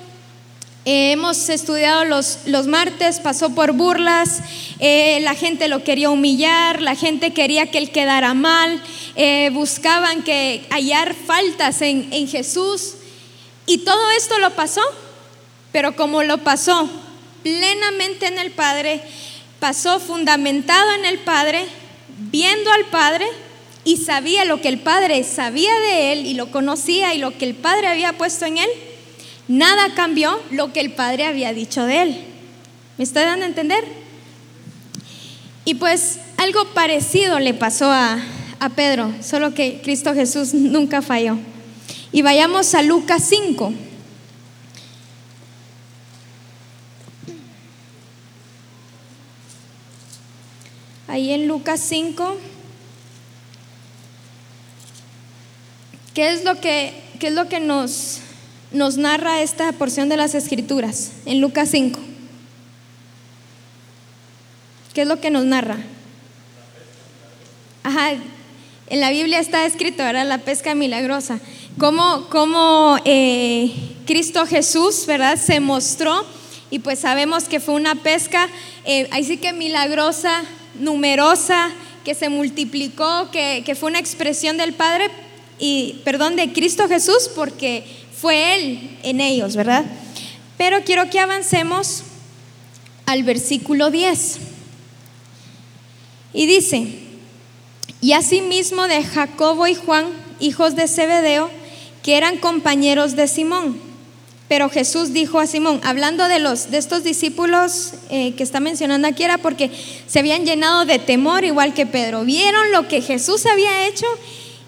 eh, 0.86 1.12
hemos 1.12 1.50
estudiado 1.50 2.04
los, 2.06 2.40
los, 2.46 2.66
martes, 2.66 3.20
pasó 3.20 3.54
por 3.54 3.74
burlas, 3.74 4.40
eh, 4.80 5.20
la 5.22 5.36
gente 5.36 5.68
lo 5.68 5.84
quería 5.84 6.10
humillar, 6.10 6.82
la 6.82 6.96
gente 6.96 7.32
quería 7.32 7.70
que 7.70 7.78
él 7.78 7.92
quedara 7.92 8.34
mal, 8.34 8.82
eh, 9.16 9.50
buscaban 9.54 10.24
que 10.24 10.66
hallar 10.70 11.16
faltas 11.16 11.82
en, 11.82 12.08
en 12.12 12.28
Jesús. 12.28 12.96
Y 13.68 13.80
todo 13.80 14.12
esto 14.12 14.38
lo 14.40 14.52
pasó. 14.52 14.82
Pero 15.72 15.96
como 15.96 16.24
lo 16.24 16.38
pasó 16.38 16.90
plenamente 17.44 18.28
en 18.28 18.38
el 18.38 18.52
Padre, 18.52 19.02
pasó 19.60 20.00
fundamentado 20.00 20.92
en 20.94 21.06
el 21.06 21.20
Padre, 21.20 21.66
viendo 22.32 22.72
al 22.72 22.86
Padre 22.86 23.26
y 23.86 23.98
sabía 23.98 24.44
lo 24.44 24.60
que 24.60 24.68
el 24.68 24.80
Padre 24.80 25.24
sabía 25.24 25.72
de 25.80 26.12
él 26.12 26.26
y 26.26 26.34
lo 26.34 26.52
conocía 26.52 27.14
y 27.14 27.20
lo 27.20 27.38
que 27.38 27.46
el 27.46 27.56
Padre 27.56 27.88
había 27.88 28.18
puesto 28.18 28.46
en 28.46 28.58
él, 28.58 28.70
nada 29.48 29.94
cambió 29.96 30.38
lo 30.52 30.74
que 30.74 30.82
el 30.82 30.92
Padre 30.92 31.26
había 31.26 31.54
dicho 31.54 31.86
de 31.86 32.02
él. 32.02 32.18
¿Me 32.98 33.04
está 33.04 33.24
dando 33.24 33.46
a 33.46 33.48
entender? 33.48 33.84
Y 35.64 35.76
pues 35.76 36.20
algo 36.38 36.66
parecido 36.74 37.40
le 37.40 37.54
pasó 37.54 37.92
a, 37.92 38.20
a 38.60 38.70
Pedro, 38.70 39.14
solo 39.22 39.54
que 39.54 39.80
Cristo 39.84 40.14
Jesús 40.14 40.54
nunca 40.54 41.02
falló. 41.02 41.38
Y 42.12 42.24
vayamos 42.24 42.74
a 42.74 42.82
Lucas 42.82 43.24
5. 43.30 43.74
ahí 51.08 51.32
en 51.32 51.48
Lucas 51.48 51.80
5, 51.80 52.36
¿qué 56.16 56.34
es 56.34 56.44
lo 56.44 56.60
que, 56.60 56.94
es 57.22 57.34
lo 57.34 57.48
que 57.48 57.60
nos, 57.60 58.22
nos 58.72 58.98
narra 58.98 59.42
esta 59.42 59.72
porción 59.74 60.10
de 60.10 60.18
las 60.18 60.34
Escrituras 60.34 61.12
en 61.28 61.42
Lucas 61.42 61.70
5? 61.70 62.00
¿Qué 64.96 65.02
es 65.02 65.08
lo 65.08 65.20
que 65.20 65.30
nos 65.30 65.46
narra? 65.46 65.78
Ajá, 67.84 68.14
en 68.88 69.00
la 69.00 69.12
Biblia 69.12 69.40
está 69.40 69.66
escrito, 69.66 70.04
¿verdad? 70.04 70.26
La 70.26 70.40
pesca 70.40 70.74
milagrosa. 70.74 71.40
Cómo, 71.78 72.28
cómo 72.30 72.98
eh, 73.04 73.72
Cristo 74.08 74.48
Jesús, 74.48 75.06
¿verdad? 75.06 75.38
Se 75.38 75.60
mostró 75.60 76.26
y 76.72 76.80
pues 76.80 77.00
sabemos 77.00 77.44
que 77.44 77.60
fue 77.60 77.76
una 77.76 77.96
pesca, 77.96 78.48
eh, 78.86 79.08
ahí 79.12 79.24
sí 79.24 79.38
que 79.38 79.54
milagrosa, 79.54 80.44
numerosa, 80.80 81.70
que 82.06 82.16
se 82.16 82.30
multiplicó, 82.30 83.30
que, 83.32 83.76
fue 83.78 83.90
una 83.90 84.00
expresión 84.00 84.58
del 84.58 84.74
Padre 84.74 85.10
y, 85.60 86.02
perdón, 86.04 86.36
de 86.36 86.52
Cristo 86.54 86.88
Jesús, 86.88 87.30
porque 87.34 87.86
fue 88.16 88.56
Él 88.56 88.98
en 89.04 89.22
ellos, 89.22 89.56
¿verdad? 89.56 89.86
Pero 90.58 90.84
quiero 90.84 91.10
que 91.10 91.20
avancemos 91.20 92.04
al 93.06 93.24
versículo 93.24 93.92
10. 93.92 94.38
Y 96.34 96.46
dice, 96.48 96.88
y 98.02 98.14
asimismo 98.14 98.88
de 98.88 99.04
Jacobo 99.04 99.68
y 99.68 99.76
Juan, 99.76 100.06
hijos 100.40 100.76
de 100.76 100.88
Zebedeo, 100.88 101.50
que 102.04 102.18
eran 102.18 102.38
compañeros 102.38 103.16
de 103.16 103.28
Simón. 103.28 103.80
Pero 104.48 104.70
Jesús 104.70 105.12
dijo 105.12 105.40
a 105.40 105.48
Simón, 105.48 105.82
hablando 105.84 106.28
de, 106.28 106.40
los, 106.40 106.70
de 106.70 106.78
estos 106.78 107.04
discípulos 107.04 107.94
eh, 108.10 108.34
que 108.36 108.44
está 108.44 108.60
mencionando 108.60 109.08
aquí, 109.08 109.24
era 109.24 109.40
porque 109.40 109.72
se 110.06 110.20
habían 110.20 110.46
llenado 110.46 110.86
de 110.86 111.00
temor, 111.00 111.44
igual 111.44 111.74
que 111.74 111.88
Pedro. 111.88 112.26
Vieron 112.26 112.72
lo 112.72 112.88
que 112.88 113.02
Jesús 113.02 113.46
había 113.48 113.88
hecho 113.88 114.06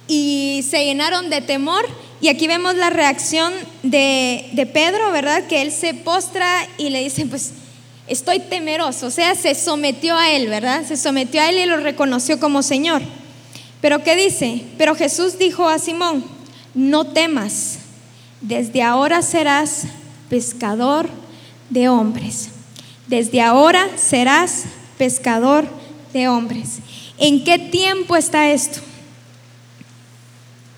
y 0.07 0.65
se 0.69 0.85
llenaron 0.85 1.29
de 1.29 1.41
temor. 1.41 1.85
Y 2.19 2.29
aquí 2.29 2.47
vemos 2.47 2.75
la 2.75 2.89
reacción 2.89 3.53
de, 3.83 4.49
de 4.53 4.65
Pedro, 4.65 5.11
¿verdad? 5.11 5.45
Que 5.47 5.61
él 5.61 5.71
se 5.71 5.93
postra 5.93 6.67
y 6.77 6.89
le 6.89 7.03
dice, 7.03 7.25
pues 7.25 7.51
estoy 8.07 8.39
temeroso. 8.39 9.07
O 9.07 9.11
sea, 9.11 9.35
se 9.35 9.53
sometió 9.53 10.17
a 10.17 10.31
él, 10.31 10.47
¿verdad? 10.47 10.85
Se 10.85 10.97
sometió 10.97 11.41
a 11.41 11.49
él 11.49 11.57
y 11.57 11.65
lo 11.65 11.77
reconoció 11.77 12.39
como 12.39 12.63
Señor. 12.63 13.01
Pero 13.81 14.03
¿qué 14.03 14.15
dice? 14.15 14.63
Pero 14.77 14.95
Jesús 14.95 15.37
dijo 15.37 15.67
a 15.69 15.77
Simón, 15.77 16.25
no 16.73 17.05
temas 17.05 17.79
desde 18.41 18.83
ahora 18.83 19.21
serás 19.21 19.83
pescador 20.29 21.09
de 21.69 21.89
hombres. 21.89 22.49
Desde 23.07 23.41
ahora 23.41 23.87
serás 23.95 24.65
pescador 24.97 25.67
de 26.13 26.27
hombres. 26.27 26.79
¿En 27.17 27.43
qué 27.43 27.57
tiempo 27.57 28.15
está 28.15 28.49
esto? 28.51 28.79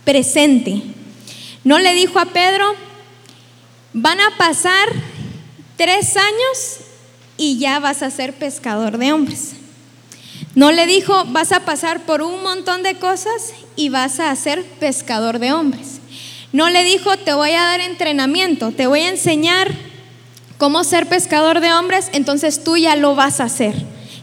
Presente. 0.09 0.81
No 1.63 1.77
le 1.77 1.93
dijo 1.93 2.17
a 2.17 2.25
Pedro, 2.25 2.73
van 3.93 4.19
a 4.19 4.37
pasar 4.39 4.89
tres 5.77 6.17
años 6.17 6.77
y 7.37 7.59
ya 7.59 7.79
vas 7.79 8.01
a 8.01 8.09
ser 8.09 8.33
pescador 8.33 8.97
de 8.97 9.13
hombres. 9.13 9.51
No 10.55 10.71
le 10.71 10.87
dijo, 10.87 11.25
vas 11.25 11.51
a 11.51 11.59
pasar 11.59 12.07
por 12.07 12.23
un 12.23 12.41
montón 12.41 12.81
de 12.81 12.95
cosas 12.95 13.53
y 13.75 13.89
vas 13.89 14.19
a 14.19 14.35
ser 14.35 14.65
pescador 14.65 15.37
de 15.37 15.53
hombres. 15.53 15.99
No 16.53 16.71
le 16.71 16.83
dijo, 16.83 17.15
te 17.17 17.33
voy 17.33 17.51
a 17.51 17.65
dar 17.65 17.79
entrenamiento, 17.79 18.71
te 18.71 18.87
voy 18.87 19.01
a 19.01 19.09
enseñar 19.09 19.71
cómo 20.57 20.83
ser 20.85 21.05
pescador 21.05 21.59
de 21.59 21.71
hombres, 21.71 22.09
entonces 22.13 22.63
tú 22.63 22.77
ya 22.77 22.95
lo 22.95 23.13
vas 23.13 23.39
a 23.39 23.43
hacer. 23.43 23.75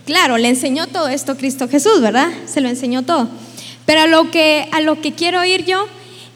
Claro, 0.04 0.36
le 0.36 0.48
enseñó 0.48 0.88
todo 0.88 1.06
esto 1.06 1.36
Cristo 1.36 1.68
Jesús, 1.68 2.00
¿verdad? 2.00 2.32
Se 2.46 2.60
lo 2.60 2.68
enseñó 2.68 3.04
todo. 3.04 3.30
Pero 3.86 4.02
a 4.02 4.06
lo 4.06 4.30
que, 4.30 4.68
a 4.72 4.80
lo 4.80 5.00
que 5.00 5.14
quiero 5.14 5.44
ir 5.44 5.64
yo 5.64 5.86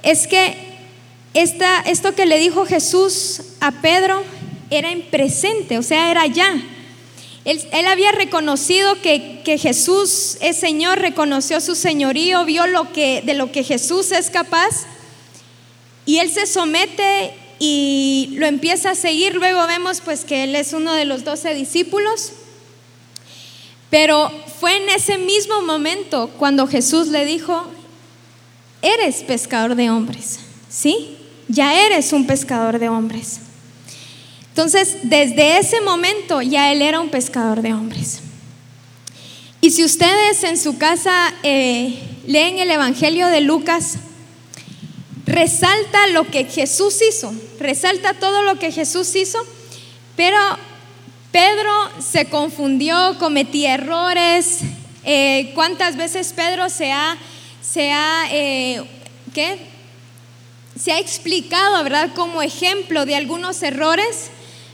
es 0.02 0.26
que 0.26 0.56
esta, 1.34 1.80
esto 1.80 2.14
que 2.14 2.26
le 2.26 2.38
dijo 2.38 2.64
Jesús 2.64 3.42
a 3.60 3.72
Pedro 3.82 4.22
era 4.70 4.90
en 4.90 5.02
presente, 5.02 5.78
o 5.78 5.82
sea, 5.82 6.10
era 6.10 6.26
ya. 6.26 6.54
Él, 7.44 7.60
él, 7.72 7.86
había 7.86 8.12
reconocido 8.12 9.00
que, 9.02 9.40
que, 9.44 9.58
Jesús 9.58 10.36
es 10.40 10.56
Señor, 10.56 10.98
reconoció 10.98 11.60
su 11.60 11.74
señorío, 11.74 12.44
vio 12.44 12.66
lo 12.66 12.92
que, 12.92 13.22
de 13.22 13.34
lo 13.34 13.50
que 13.50 13.64
Jesús 13.64 14.12
es 14.12 14.30
capaz 14.30 14.86
y 16.04 16.18
él 16.18 16.30
se 16.30 16.46
somete 16.46 17.32
y 17.58 18.30
lo 18.32 18.46
empieza 18.46 18.90
a 18.90 18.94
seguir. 18.94 19.36
Luego 19.36 19.66
vemos 19.66 20.00
pues 20.00 20.24
que 20.24 20.44
él 20.44 20.54
es 20.54 20.72
uno 20.72 20.92
de 20.92 21.04
los 21.04 21.24
doce 21.24 21.54
discípulos. 21.54 22.32
Pero 23.90 24.30
fue 24.60 24.76
en 24.76 24.88
ese 24.88 25.18
mismo 25.18 25.62
momento 25.62 26.30
cuando 26.38 26.66
Jesús 26.66 27.08
le 27.08 27.24
dijo, 27.24 27.64
eres 28.82 29.22
pescador 29.22 29.74
de 29.74 29.90
hombres, 29.90 30.38
¿sí? 30.68 31.16
Ya 31.48 31.86
eres 31.86 32.12
un 32.12 32.26
pescador 32.26 32.78
de 32.78 32.88
hombres. 32.88 33.40
Entonces, 34.48 34.98
desde 35.04 35.58
ese 35.58 35.80
momento 35.80 36.40
ya 36.42 36.72
él 36.72 36.82
era 36.82 37.00
un 37.00 37.08
pescador 37.08 37.62
de 37.62 37.74
hombres. 37.74 38.20
Y 39.60 39.70
si 39.72 39.84
ustedes 39.84 40.42
en 40.44 40.56
su 40.56 40.78
casa 40.78 41.34
eh, 41.42 41.98
leen 42.26 42.58
el 42.58 42.70
Evangelio 42.70 43.26
de 43.26 43.40
Lucas, 43.40 43.96
resalta 45.26 46.06
lo 46.08 46.26
que 46.26 46.44
Jesús 46.44 47.00
hizo, 47.02 47.32
resalta 47.58 48.14
todo 48.14 48.42
lo 48.42 48.58
que 48.58 48.72
Jesús 48.72 49.14
hizo, 49.16 49.38
pero 50.16 50.36
Pedro 51.32 51.70
se 52.00 52.26
confundió, 52.26 53.16
cometía 53.18 53.74
errores. 53.74 54.60
Eh, 55.04 55.52
¿Cuántas 55.54 55.96
veces 55.96 56.32
Pedro 56.32 56.68
se 56.68 56.92
ha, 56.92 57.16
se 57.62 57.92
ha, 57.92 58.24
eh, 58.30 58.82
¿qué? 59.32 59.58
se 60.78 60.92
ha 60.92 60.98
explicado, 60.98 61.82
¿verdad? 61.84 62.10
Como 62.14 62.42
ejemplo 62.42 63.04
de 63.04 63.14
algunos 63.14 63.62
errores, 63.62 64.30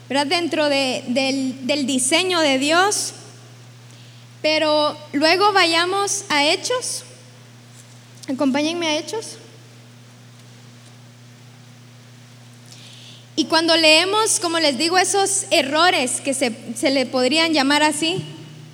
¿verdad? 0.09 0.27
Dentro 0.27 0.69
del, 0.69 1.67
del 1.67 1.87
diseño 1.87 2.41
de 2.41 2.59
Dios. 2.59 3.13
Pero 4.41 4.97
luego 5.13 5.53
vayamos 5.53 6.25
a 6.29 6.47
Hechos. 6.47 7.05
Acompáñenme 8.29 8.87
a 8.87 8.99
Hechos. 8.99 9.39
Y 13.39 13.45
cuando 13.45 13.77
leemos, 13.77 14.41
como 14.41 14.59
les 14.59 14.79
digo, 14.79 14.97
esos 14.97 15.45
errores 15.51 16.23
que 16.23 16.33
se, 16.33 16.51
le 16.91 17.05
podrían 17.05 17.53
llamar 17.53 17.83
así, 17.83 18.25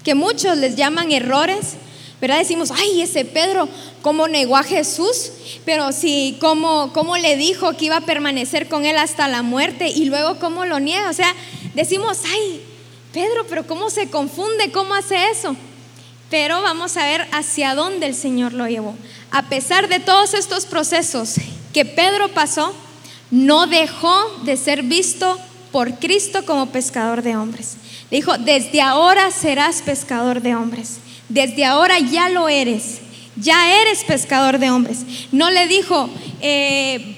que 0.05 0.14
muchos 0.14 0.57
les 0.57 0.77
llaman 0.77 1.11
errores, 1.11 1.75
¿verdad? 2.20 2.38
Decimos, 2.38 2.70
ay, 2.70 3.03
ese 3.03 3.25
Pedro, 3.25 3.68
¿cómo 4.03 4.29
negó 4.29 4.57
a 4.57 4.62
Jesús? 4.62 5.33
Pero 5.64 5.90
sí, 5.90 6.38
¿cómo, 6.40 6.92
¿cómo 6.94 7.16
le 7.16 7.37
dijo 7.37 7.77
que 7.77 7.87
iba 7.87 7.96
a 7.96 8.03
permanecer 8.03 8.68
con 8.68 8.87
él 8.87 8.98
hasta 8.98 9.27
la 9.27 9.42
muerte? 9.42 9.88
Y 9.88 10.05
luego, 10.05 10.38
¿cómo 10.38 10.64
lo 10.64 10.79
niega? 10.79 11.11
O 11.11 11.12
sea, 11.12 11.35
decimos, 11.75 12.20
ay, 12.33 12.62
Pedro, 13.12 13.44
pero 13.48 13.66
¿cómo 13.66 13.90
se 13.90 14.11
confunde? 14.11 14.70
¿Cómo 14.70 14.94
hace 14.94 15.29
eso? 15.31 15.57
Pero 16.31 16.62
vamos 16.62 16.96
a 16.96 17.05
ver 17.05 17.27
hacia 17.33 17.75
dónde 17.75 18.07
el 18.07 18.14
Señor 18.14 18.53
lo 18.53 18.68
llevó. 18.68 18.94
A 19.33 19.48
pesar 19.48 19.88
de 19.88 19.98
todos 19.98 20.35
estos 20.35 20.66
procesos 20.66 21.35
que 21.72 21.85
Pedro 21.85 22.29
pasó, 22.29 22.72
no 23.32 23.66
dejó 23.66 24.14
de 24.44 24.56
ser 24.58 24.82
visto 24.82 25.38
por 25.72 25.98
Cristo 25.98 26.44
como 26.44 26.66
pescador 26.66 27.22
de 27.22 27.34
hombres. 27.34 27.76
Dijo, 28.10 28.36
desde 28.36 28.82
ahora 28.82 29.30
serás 29.30 29.80
pescador 29.80 30.42
de 30.42 30.54
hombres. 30.54 30.98
Desde 31.30 31.64
ahora 31.64 31.98
ya 31.98 32.28
lo 32.28 32.50
eres. 32.50 32.98
Ya 33.36 33.80
eres 33.80 34.04
pescador 34.04 34.58
de 34.58 34.70
hombres. 34.70 34.98
No 35.32 35.50
le 35.50 35.66
dijo, 35.66 36.10
eh, 36.42 37.16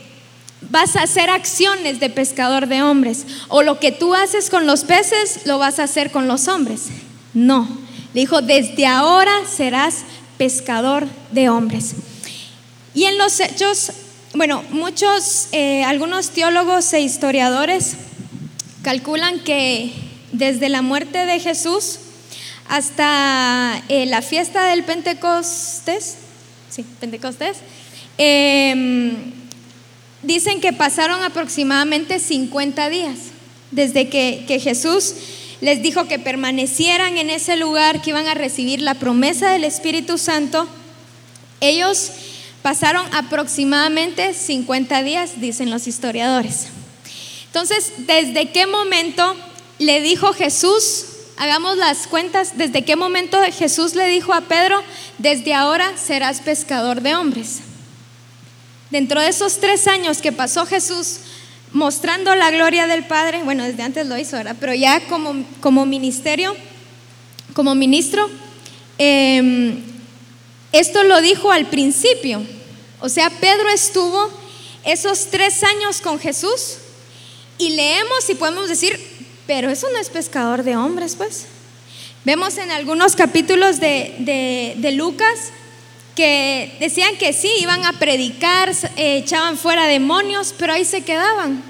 vas 0.71 0.95
a 0.95 1.03
hacer 1.03 1.31
acciones 1.31 1.99
de 1.99 2.11
pescador 2.11 2.69
de 2.69 2.85
hombres. 2.85 3.27
O 3.49 3.63
lo 3.63 3.81
que 3.81 3.91
tú 3.91 4.15
haces 4.15 4.51
con 4.51 4.69
los 4.69 4.85
peces, 4.85 5.41
lo 5.47 5.59
vas 5.59 5.81
a 5.81 5.85
hacer 5.85 6.13
con 6.13 6.29
los 6.29 6.47
hombres. 6.47 6.91
No. 7.35 7.67
Le 8.15 8.21
dijo, 8.21 8.41
desde 8.41 8.87
ahora 8.87 9.33
serás 9.53 10.05
pescador 10.39 11.09
de 11.33 11.49
hombres. 11.49 11.97
Y 12.95 13.07
en 13.07 13.19
los 13.19 13.41
hechos 13.41 13.91
bueno, 14.35 14.65
muchos, 14.71 15.49
eh, 15.53 15.85
algunos 15.85 16.31
teólogos 16.31 16.93
e 16.93 17.01
historiadores 17.01 17.95
calculan 18.83 19.39
que 19.41 19.93
desde 20.33 20.69
la 20.69 20.83
muerte 20.83 21.25
de 21.25 21.39
Jesús 21.39 22.01
hasta 22.69 23.81
eh, 23.89 24.07
la 24.07 24.23
fiesta 24.23 24.65
del 24.65 24.83
Pentecostés, 24.83 26.17
sí, 26.69 26.85
Pentecostés, 26.99 27.59
em, 28.19 29.15
dicen 30.23 30.61
que 30.61 30.73
pasaron 30.73 31.23
aproximadamente 31.23 32.19
50 32.19 32.89
días 32.89 33.19
desde 33.71 34.09
que, 34.09 34.45
que 34.49 34.59
Jesús 34.59 35.15
les 35.61 35.81
dijo 35.81 36.09
que 36.09 36.19
permanecieran 36.19 37.19
en 37.19 37.31
ese 37.31 37.57
lugar, 37.57 38.03
que 38.03 38.11
iban 38.11 38.27
a 38.27 38.35
recibir 38.35 38.83
la 38.83 38.95
promesa 38.95 39.51
del 39.51 39.63
Espíritu 39.63 40.19
Santo. 40.19 40.67
Ellos 41.61 42.11
Pasaron 42.65 43.05
aproximadamente 43.13 44.33
50 44.33 45.03
días, 45.03 45.39
dicen 45.39 45.69
los 45.69 45.87
historiadores. 45.87 46.69
Entonces, 47.45 47.93
¿desde 47.99 48.53
qué 48.53 48.67
momento 48.67 49.37
le 49.79 50.01
dijo 50.01 50.33
Jesús? 50.33 51.05
Hagamos 51.37 51.77
las 51.77 52.07
cuentas, 52.07 52.57
¿desde 52.57 52.83
qué 52.83 52.97
momento 52.97 53.37
Jesús 53.53 53.95
le 53.95 54.09
dijo 54.09 54.33
a 54.33 54.41
Pedro, 54.41 54.83
desde 55.19 55.53
ahora 55.53 55.99
serás 55.99 56.41
pescador 56.41 57.03
de 57.03 57.15
hombres? 57.15 57.61
Dentro 58.89 59.21
de 59.21 59.29
esos 59.29 59.61
tres 59.61 59.87
años 59.87 60.23
que 60.23 60.33
pasó 60.33 60.65
Jesús 60.65 61.19
mostrando 61.71 62.35
la 62.35 62.51
gloria 62.51 62.87
del 62.87 63.05
Padre, 63.05 63.43
bueno, 63.43 63.65
desde 63.65 63.83
antes 63.83 64.07
lo 64.07 64.17
hizo, 64.17 64.39
¿verdad? 64.39 64.57
Pero 64.59 64.73
ya 64.73 65.01
como, 65.01 65.45
como 65.61 65.85
ministerio, 65.85 66.57
como 67.53 67.75
ministro, 67.75 68.31
eh, 68.97 69.83
esto 70.75 71.05
lo 71.05 71.21
dijo 71.21 71.53
al 71.53 71.67
principio. 71.67 72.43
O 73.01 73.09
sea, 73.09 73.31
Pedro 73.31 73.69
estuvo 73.69 74.29
esos 74.85 75.29
tres 75.31 75.63
años 75.63 76.01
con 76.01 76.19
Jesús 76.19 76.79
y 77.59 77.71
leemos 77.71 78.29
y 78.29 78.35
podemos 78.35 78.69
decir, 78.69 78.99
pero 79.47 79.71
eso 79.71 79.87
no 79.93 79.99
es 79.99 80.11
pescador 80.11 80.65
de 80.65 80.77
hombres, 80.77 81.15
pues. 81.15 81.47
Vemos 82.25 82.59
en 82.59 82.73
algunos 82.73 83.15
capítulos 83.15 83.79
de, 83.79 84.93
Lucas 84.97 85.53
que 86.17 86.77
decían 86.81 87.17
que 87.19 87.33
sí, 87.33 87.51
iban 87.61 87.85
a 87.85 87.93
predicar, 87.93 88.71
eh, 88.97 89.19
echaban 89.19 89.57
fuera 89.57 89.87
demonios, 89.87 90.55
pero 90.59 90.73
ahí 90.73 90.85
se 90.85 91.03
quedaban. 91.03 91.63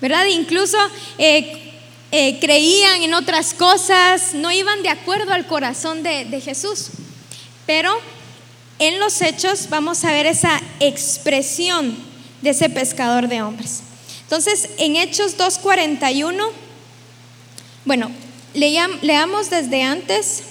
¿Verdad? 0.00 0.24
Incluso 0.26 0.78
eh, 1.18 1.74
eh, 2.10 2.38
creían 2.40 3.02
en 3.02 3.12
otras 3.12 3.52
cosas, 3.52 4.32
no 4.32 4.50
iban 4.50 4.82
de 4.82 4.88
acuerdo 4.88 5.34
al 5.34 5.46
corazón 5.46 6.02
de, 6.02 6.24
de 6.24 6.40
Jesús. 6.40 6.90
Pero 7.68 7.92
en 8.78 8.98
los 8.98 9.20
hechos 9.20 9.68
vamos 9.68 10.02
a 10.02 10.12
ver 10.12 10.24
esa 10.24 10.58
expresión 10.80 11.94
de 12.40 12.50
ese 12.50 12.70
pescador 12.70 13.28
de 13.28 13.42
hombres. 13.42 13.80
Entonces, 14.22 14.70
en 14.78 14.96
Hechos 14.96 15.36
2.41, 15.36 16.48
bueno, 17.84 18.10
leamos 18.54 19.50
desde 19.50 19.82
antes, 19.82 20.44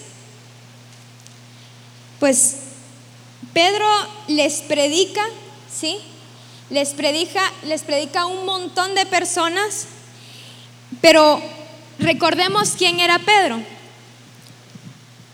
pues 2.19 2.58
Pedro 3.51 3.88
les 4.27 4.62
predica, 4.62 5.25
¿sí? 5.75 5.97
Les 6.69 6.89
predica, 6.89 7.41
les 7.63 7.82
predica 7.82 8.21
a 8.21 8.25
un 8.27 8.45
montón 8.45 8.93
de 8.93 9.08
personas, 9.08 9.88
pero 11.01 11.41
recordemos 11.97 12.75
quién 12.77 12.99
era 12.99 13.17
Pedro. 13.17 13.60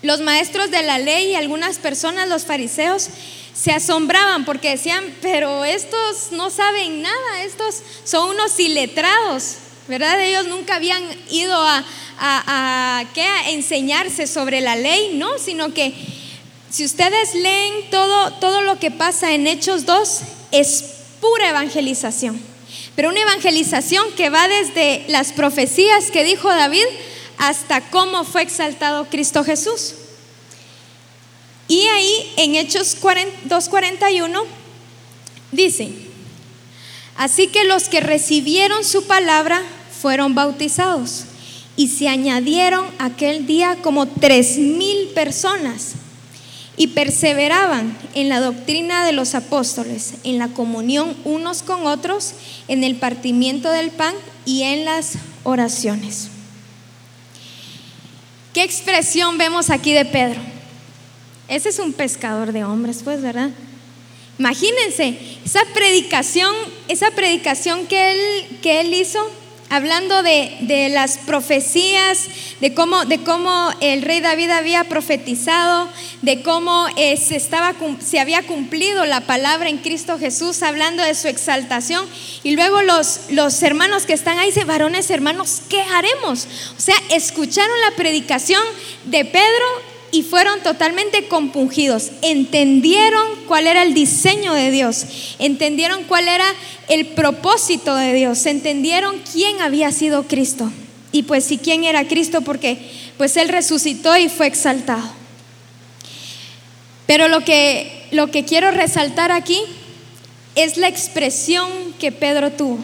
Los 0.04 0.20
maestros 0.20 0.70
de 0.70 0.84
la 0.84 1.00
ley 1.00 1.32
y 1.32 1.36
algunas 1.36 1.80
personas, 1.80 2.28
los 2.28 2.46
fariseos, 2.46 3.08
se 3.54 3.72
asombraban 3.72 4.46
porque 4.46 4.72
decían, 4.72 5.04
pero 5.22 5.63
estos 5.63 6.32
no 6.32 6.50
saben 6.50 7.02
nada, 7.02 7.44
estos 7.44 7.82
son 8.04 8.32
unos 8.32 8.60
iletrados, 8.60 9.56
¿verdad? 9.88 10.22
Ellos 10.22 10.48
nunca 10.48 10.76
habían 10.76 11.02
ido 11.32 11.56
a, 11.56 11.86
a, 12.20 13.06
¿qué? 13.13 13.24
a 13.24 13.52
enseñarse 13.52 14.28
sobre 14.28 14.60
la 14.60 14.76
ley, 14.76 15.13
¿no? 15.16 15.39
Sino 15.39 15.74
que 15.74 15.94
si 16.70 16.84
ustedes 16.84 17.36
leen 17.36 17.89
todo, 17.89 18.34
todo 18.34 18.62
lo 18.62 18.80
que 18.80 18.92
pasa 18.92 19.32
en 19.32 19.48
Hechos 19.48 19.86
2, 19.86 20.20
es 20.52 20.84
pura 21.22 21.50
evangelización. 21.50 22.42
Pero 22.96 23.10
una 23.10 23.22
evangelización 23.22 24.06
que 24.18 24.30
va 24.30 24.48
desde 24.48 25.06
las 25.08 25.32
profecías 25.32 26.12
que 26.12 26.24
dijo 26.24 26.50
David 26.50 26.86
hasta 27.38 27.82
cómo 27.89 28.24
fue 28.24 28.43
exaltado 28.43 29.06
Cristo 29.10 29.43
Jesús. 29.43 29.96
Y 31.67 31.82
ahí 31.88 32.34
en 32.38 32.56
Hechos 32.56 32.98
2.41 33.02 34.43
dice, 35.52 35.91
así 37.15 37.48
que 37.48 37.63
los 37.63 37.86
que 37.86 38.02
recibieron 38.02 38.84
su 38.84 39.06
palabra 39.06 39.62
fueron 40.02 40.36
bautizados 40.36 41.26
y 41.76 41.88
se 41.88 42.08
añadieron 42.08 42.86
aquel 43.00 43.48
día 43.48 43.78
como 43.82 44.08
tres 44.08 44.58
mil 44.58 45.08
personas 45.15 45.93
y 46.76 46.88
perseveraban 46.88 47.98
en 48.13 48.30
la 48.30 48.39
doctrina 48.39 49.06
de 49.06 49.13
los 49.13 49.36
apóstoles, 49.36 50.15
en 50.24 50.39
la 50.39 50.50
comunión 50.50 51.15
unos 51.24 51.62
con 51.63 51.88
otros, 51.88 52.34
en 52.67 52.84
el 52.84 52.96
partimiento 52.96 53.72
del 53.72 53.91
pan 53.91 54.13
y 54.46 54.63
en 54.63 54.86
las 54.86 55.13
oraciones. 55.43 56.33
¿Qué 58.54 58.62
expresión 58.62 59.39
vemos 59.39 59.72
aquí 59.72 59.94
de 59.94 60.06
Pedro? 60.06 60.39
Ese 61.48 61.70
es 61.70 61.80
un 61.80 61.92
pescador 61.92 62.52
de 62.52 62.63
hombres, 62.63 63.02
pues, 63.04 63.22
¿verdad? 63.22 63.50
Imagínense, 64.38 65.18
esa 65.44 65.62
predicación, 65.74 66.54
esa 66.88 67.10
predicación 67.12 67.88
que 67.88 68.12
él, 68.12 68.60
que 68.62 68.82
él 68.82 68.94
hizo 68.94 69.20
hablando 69.74 70.22
de, 70.22 70.88
las 70.92 71.18
profecías, 71.18 72.28
de 72.62 72.76
cómo, 72.76 73.06
de 73.06 73.24
cómo 73.24 73.72
el 73.82 74.04
rey 74.04 74.22
David 74.22 74.52
había 74.52 74.84
profetizado, 74.84 75.90
de 76.22 76.44
cómo 76.44 76.86
eh, 76.96 77.18
se, 77.18 77.36
estaba, 77.36 77.74
se 78.00 78.20
había 78.20 78.44
cumplido 78.44 79.04
la 79.08 79.22
palabra 79.22 79.70
en 79.70 79.80
Cristo 79.80 80.20
Jesús, 80.20 80.62
hablando 80.62 81.02
de 81.02 81.16
su 81.16 81.28
exaltación. 81.28 82.06
Y 82.44 82.56
luego 82.56 82.84
los, 82.84 83.22
los 83.32 83.64
hermanos 83.64 84.06
que 84.06 84.14
están 84.14 84.38
ahí 84.38 84.50
dicen, 84.50 84.68
varones 84.68 85.10
hermanos, 85.10 85.64
¿qué 85.70 85.82
haremos? 85.82 86.48
O 86.78 86.80
sea, 86.80 86.96
escucharon 87.10 87.76
la 87.90 87.96
predicación 87.96 88.62
de 89.06 89.26
Pedro 89.26 89.93
y 90.13 90.21
fueron 90.21 90.62
totalmente 90.62 91.28
compungidos. 91.28 92.12
Entendieron 92.21 93.28
cuál 93.47 93.65
era 93.65 93.82
el 93.82 93.95
diseño 93.95 94.54
de 94.54 94.69
Dios, 94.69 95.36
entendieron 95.39 96.04
cuál 96.04 96.28
era 96.28 96.45
el 96.88 97.08
propósito 97.08 97.95
de 97.95 98.13
Dios, 98.13 98.45
entendieron 98.45 99.19
quién 99.34 99.60
había 99.60 99.91
sido 99.91 100.28
Cristo. 100.28 100.71
Y 101.12 101.23
pues 101.23 101.43
si 101.45 101.58
quién 101.58 101.84
era 101.84 102.08
Cristo 102.08 102.41
porque 102.41 102.78
pues 103.17 103.36
él 103.38 103.49
resucitó 103.49 104.15
y 104.15 104.30
fue 104.30 104.45
exaltado. 104.45 105.04
Pero 107.08 107.28
lo 107.28 107.41
que 107.41 108.08
lo 108.12 108.30
que 108.30 108.45
quiero 108.45 108.69
resaltar 108.69 109.32
aquí 109.32 109.60
es 110.54 110.78
la 110.78 110.88
expresión 110.88 111.67
que 111.99 112.12
Pedro 112.12 112.52
tuvo. 112.52 112.78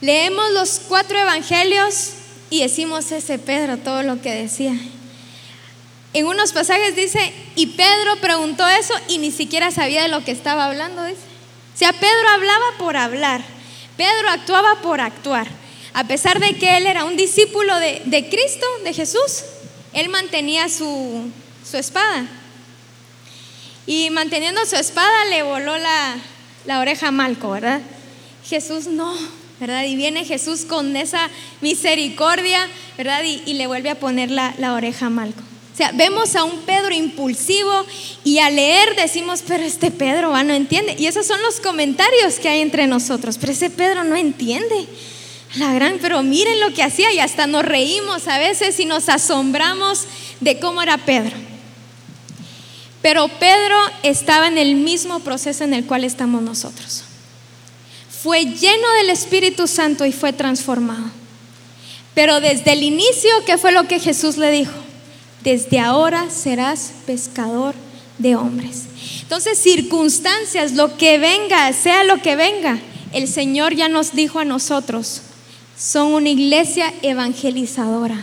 Leemos 0.00 0.50
los 0.54 0.80
cuatro 0.88 1.16
evangelios 1.20 2.14
y 2.50 2.62
decimos 2.62 3.12
ese 3.12 3.38
Pedro 3.38 3.76
todo 3.76 4.02
lo 4.02 4.20
que 4.20 4.32
decía. 4.32 4.76
En 6.12 6.26
unos 6.26 6.52
pasajes 6.52 6.96
dice, 6.96 7.32
y 7.54 7.68
Pedro 7.68 8.16
preguntó 8.20 8.66
eso 8.66 8.94
y 9.08 9.18
ni 9.18 9.30
siquiera 9.30 9.70
sabía 9.70 10.02
de 10.02 10.08
lo 10.08 10.24
que 10.24 10.32
estaba 10.32 10.66
hablando. 10.66 11.04
Dice. 11.04 11.20
O 11.74 11.78
sea, 11.78 11.92
Pedro 11.92 12.28
hablaba 12.30 12.64
por 12.78 12.96
hablar, 12.96 13.42
Pedro 13.96 14.30
actuaba 14.30 14.82
por 14.82 15.00
actuar. 15.00 15.46
A 15.92 16.04
pesar 16.04 16.38
de 16.40 16.56
que 16.56 16.76
él 16.76 16.86
era 16.86 17.04
un 17.04 17.16
discípulo 17.16 17.74
de, 17.78 18.28
Cristo, 18.30 18.66
de 18.84 18.92
Jesús, 18.92 19.44
él 19.92 20.08
mantenía 20.08 20.68
su, 20.68 21.30
su, 21.68 21.76
espada. 21.76 22.26
Y 23.86 24.10
manteniendo 24.10 24.64
su 24.66 24.76
espada 24.76 25.24
le 25.30 25.42
voló 25.42 25.78
la, 25.78 26.16
la 26.64 26.78
oreja 26.78 27.08
a 27.08 27.12
Malco, 27.12 27.50
¿verdad? 27.50 27.80
Jesús 28.46 28.86
no, 28.86 29.12
¿verdad? 29.58 29.84
Y 29.84 29.96
viene 29.96 30.24
Jesús 30.24 30.64
con 30.64 30.96
esa 30.96 31.28
misericordia, 31.60 32.68
¿verdad? 32.96 33.22
Y, 33.24 33.54
le 33.54 33.66
vuelve 33.66 33.90
a 33.90 33.98
poner 33.98 34.30
la, 34.30 34.54
la 34.58 34.74
oreja 34.74 35.06
a 35.06 35.10
Malco 35.10 35.42
sea, 35.80 35.92
vemos 35.92 36.36
a 36.36 36.44
un 36.44 36.58
Pedro 36.58 36.94
impulsivo 36.94 37.86
y 38.22 38.38
al 38.38 38.56
leer 38.56 38.96
decimos, 38.96 39.42
pero 39.46 39.64
este 39.64 39.90
Pedro 39.90 40.30
no 40.44 40.52
entiende. 40.52 40.94
Y 40.98 41.06
esos 41.06 41.26
son 41.26 41.40
los 41.40 41.58
comentarios 41.58 42.38
que 42.38 42.50
hay 42.50 42.60
entre 42.60 42.86
nosotros. 42.86 43.38
Pero 43.38 43.52
ese 43.52 43.70
Pedro 43.70 44.04
no 44.04 44.14
entiende. 44.14 44.86
La 45.56 45.72
gran, 45.72 45.98
pero 45.98 46.22
miren 46.22 46.60
lo 46.60 46.74
que 46.74 46.82
hacía 46.82 47.10
y 47.12 47.18
hasta 47.18 47.46
nos 47.46 47.64
reímos 47.64 48.28
a 48.28 48.38
veces 48.38 48.78
y 48.78 48.84
nos 48.84 49.08
asombramos 49.08 50.04
de 50.40 50.60
cómo 50.60 50.82
era 50.82 50.98
Pedro. 50.98 51.34
Pero 53.00 53.28
Pedro 53.28 53.76
estaba 54.02 54.48
en 54.48 54.58
el 54.58 54.74
mismo 54.74 55.20
proceso 55.20 55.64
en 55.64 55.72
el 55.72 55.86
cual 55.86 56.04
estamos 56.04 56.42
nosotros. 56.42 57.04
Fue 58.22 58.44
lleno 58.44 58.92
del 58.98 59.08
Espíritu 59.08 59.66
Santo 59.66 60.04
y 60.04 60.12
fue 60.12 60.34
transformado. 60.34 61.10
Pero 62.14 62.40
desde 62.40 62.72
el 62.72 62.82
inicio, 62.82 63.30
¿qué 63.46 63.56
fue 63.56 63.72
lo 63.72 63.88
que 63.88 63.98
Jesús 63.98 64.36
le 64.36 64.50
dijo? 64.50 64.74
Desde 65.42 65.80
ahora 65.80 66.30
serás 66.30 66.92
pescador 67.06 67.74
de 68.18 68.36
hombres. 68.36 68.84
Entonces, 69.22 69.58
circunstancias, 69.58 70.72
lo 70.72 70.96
que 70.96 71.18
venga, 71.18 71.72
sea 71.72 72.04
lo 72.04 72.20
que 72.20 72.36
venga, 72.36 72.78
el 73.12 73.26
Señor 73.26 73.74
ya 73.74 73.88
nos 73.88 74.12
dijo 74.12 74.38
a 74.38 74.44
nosotros, 74.44 75.22
son 75.76 76.12
una 76.12 76.28
iglesia 76.28 76.92
evangelizadora, 77.02 78.22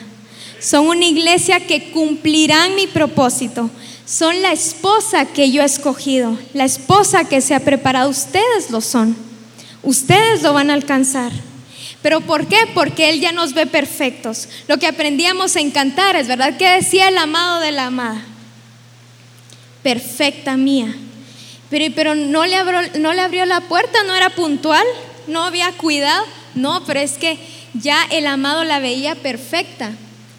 son 0.59 0.87
una 0.87 1.05
iglesia 1.05 1.65
que 1.65 1.91
cumplirán 1.91 2.75
mi 2.75 2.87
propósito, 2.87 3.69
son 4.05 4.41
la 4.41 4.53
esposa 4.53 5.25
que 5.25 5.51
yo 5.51 5.61
he 5.61 5.65
escogido, 5.65 6.37
la 6.53 6.65
esposa 6.65 7.25
que 7.25 7.41
se 7.41 7.55
ha 7.55 7.59
preparado, 7.59 8.09
ustedes 8.09 8.69
lo 8.69 8.81
son, 8.81 9.15
ustedes 9.83 10.43
lo 10.43 10.53
van 10.53 10.69
a 10.69 10.75
alcanzar. 10.75 11.31
¿Pero 12.07 12.21
por 12.21 12.47
qué? 12.47 12.55
Porque 12.73 13.09
Él 13.09 13.19
ya 13.19 13.33
nos 13.33 13.53
ve 13.53 13.65
perfectos. 13.65 14.47
Lo 14.69 14.77
que 14.77 14.87
aprendíamos 14.87 15.57
en 15.57 15.71
cantar 15.71 16.15
es 16.15 16.29
verdad 16.29 16.55
que 16.55 16.69
decía 16.69 17.09
el 17.09 17.17
amado 17.17 17.59
de 17.59 17.73
la 17.73 17.87
amada. 17.87 18.23
Perfecta 19.83 20.55
mía. 20.55 20.95
Pero, 21.69 21.93
pero 21.93 22.15
no, 22.15 22.45
le 22.45 22.55
abrió, 22.55 22.79
no 22.97 23.11
le 23.11 23.19
abrió 23.19 23.45
la 23.45 23.59
puerta, 23.59 24.03
no 24.03 24.15
era 24.15 24.29
puntual, 24.29 24.85
no 25.27 25.43
había 25.43 25.73
cuidado. 25.73 26.23
No, 26.55 26.85
pero 26.85 27.01
es 27.01 27.17
que 27.17 27.37
ya 27.73 28.01
el 28.09 28.25
amado 28.25 28.63
la 28.63 28.79
veía 28.79 29.15
perfecta. 29.15 29.91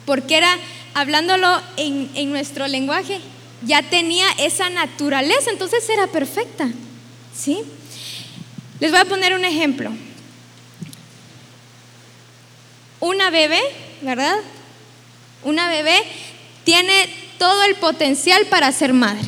Porque 0.07 0.37
era, 0.37 0.57
hablándolo 0.95 1.61
en, 1.77 2.09
en 2.15 2.31
nuestro 2.31 2.67
lenguaje, 2.67 3.19
ya 3.61 3.83
tenía 3.83 4.25
esa 4.39 4.71
naturaleza, 4.71 5.51
entonces 5.51 5.87
era 5.87 6.07
perfecta. 6.07 6.67
¿Sí? 7.31 7.59
Les 8.79 8.89
voy 8.89 9.01
a 9.01 9.05
poner 9.05 9.35
un 9.35 9.45
ejemplo 9.45 9.91
una 12.99 13.29
bebé, 13.29 13.61
¿verdad? 14.01 14.37
Una 15.43 15.69
bebé 15.69 15.97
tiene 16.63 17.09
todo 17.37 17.63
el 17.63 17.75
potencial 17.75 18.45
para 18.47 18.71
ser 18.71 18.93
madre. 18.93 19.27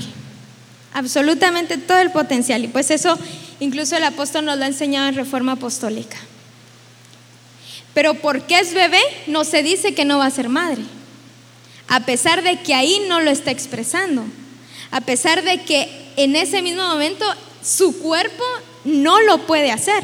Absolutamente 0.93 1.77
todo 1.77 1.99
el 1.99 2.11
potencial. 2.11 2.63
Y 2.63 2.67
pues 2.67 2.91
eso 2.91 3.17
incluso 3.59 3.95
el 3.95 4.03
apóstol 4.03 4.45
nos 4.45 4.57
lo 4.57 4.65
ha 4.65 4.67
enseñado 4.67 5.07
en 5.07 5.15
Reforma 5.15 5.53
Apostólica. 5.53 6.17
Pero 7.93 8.15
porque 8.15 8.59
es 8.59 8.73
bebé, 8.73 9.01
no 9.27 9.43
se 9.43 9.63
dice 9.63 9.93
que 9.93 10.05
no 10.05 10.19
va 10.19 10.25
a 10.25 10.31
ser 10.31 10.49
madre. 10.49 10.81
A 11.87 12.01
pesar 12.01 12.43
de 12.43 12.59
que 12.61 12.73
ahí 12.73 13.05
no 13.07 13.19
lo 13.19 13.31
está 13.31 13.51
expresando. 13.51 14.23
A 14.91 15.01
pesar 15.01 15.43
de 15.43 15.61
que 15.63 15.89
en 16.17 16.35
ese 16.35 16.61
mismo 16.61 16.87
momento 16.87 17.25
su 17.63 17.99
cuerpo 17.99 18.43
no 18.83 19.19
lo 19.21 19.45
puede 19.45 19.71
hacer. 19.71 20.03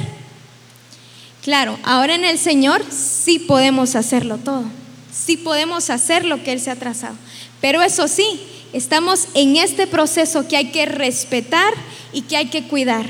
Claro, 1.48 1.80
ahora 1.84 2.14
en 2.14 2.26
el 2.26 2.38
Señor 2.38 2.84
sí 2.92 3.40
podemos 3.40 3.96
hacerlo 3.96 4.38
todo, 4.38 4.66
sí 5.14 5.38
podemos 5.38 5.90
hacer 5.90 6.26
lo 6.26 6.44
que 6.44 6.52
Él 6.52 6.60
se 6.60 6.72
ha 6.72 6.76
trazado. 6.76 7.16
Pero 7.62 7.82
eso 7.82 8.10
sí, 8.10 8.42
estamos 8.74 9.30
en 9.34 9.56
este 9.56 9.88
proceso 9.88 10.46
que 10.50 10.58
hay 10.58 10.72
que 10.72 10.86
respetar 10.86 11.74
y 12.12 12.24
que 12.24 12.36
hay 12.36 12.48
que 12.48 12.68
cuidar. 12.68 13.06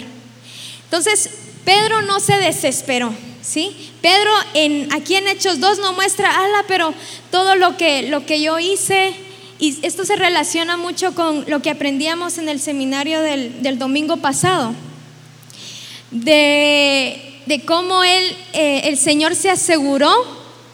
Entonces, 0.83 1.31
Pedro 1.65 2.03
no 2.03 2.19
se 2.19 2.37
desesperó, 2.37 3.11
¿sí? 3.41 3.75
Pedro 4.03 4.29
en, 4.53 4.93
aquí 4.93 5.15
en 5.15 5.27
Hechos 5.27 5.59
2 5.59 5.79
no 5.79 5.93
muestra, 5.93 6.29
ala, 6.29 6.63
pero 6.67 6.93
todo 7.31 7.55
lo 7.55 7.75
que, 7.75 8.03
lo 8.03 8.27
que 8.27 8.39
yo 8.39 8.59
hice, 8.59 9.15
y 9.57 9.79
esto 9.81 10.05
se 10.05 10.15
relaciona 10.15 10.77
mucho 10.77 11.15
con 11.15 11.43
lo 11.47 11.63
que 11.63 11.71
aprendíamos 11.71 12.37
en 12.37 12.49
el 12.49 12.59
seminario 12.59 13.19
del, 13.19 13.79
domingo 13.79 14.17
pasado, 14.17 14.75
de, 16.11 17.26
de 17.47 17.65
cómo 17.65 18.03
él, 18.03 18.37
eh, 18.53 18.81
el 18.85 18.97
Señor 18.97 19.35
se 19.35 19.49
aseguró 19.49 20.11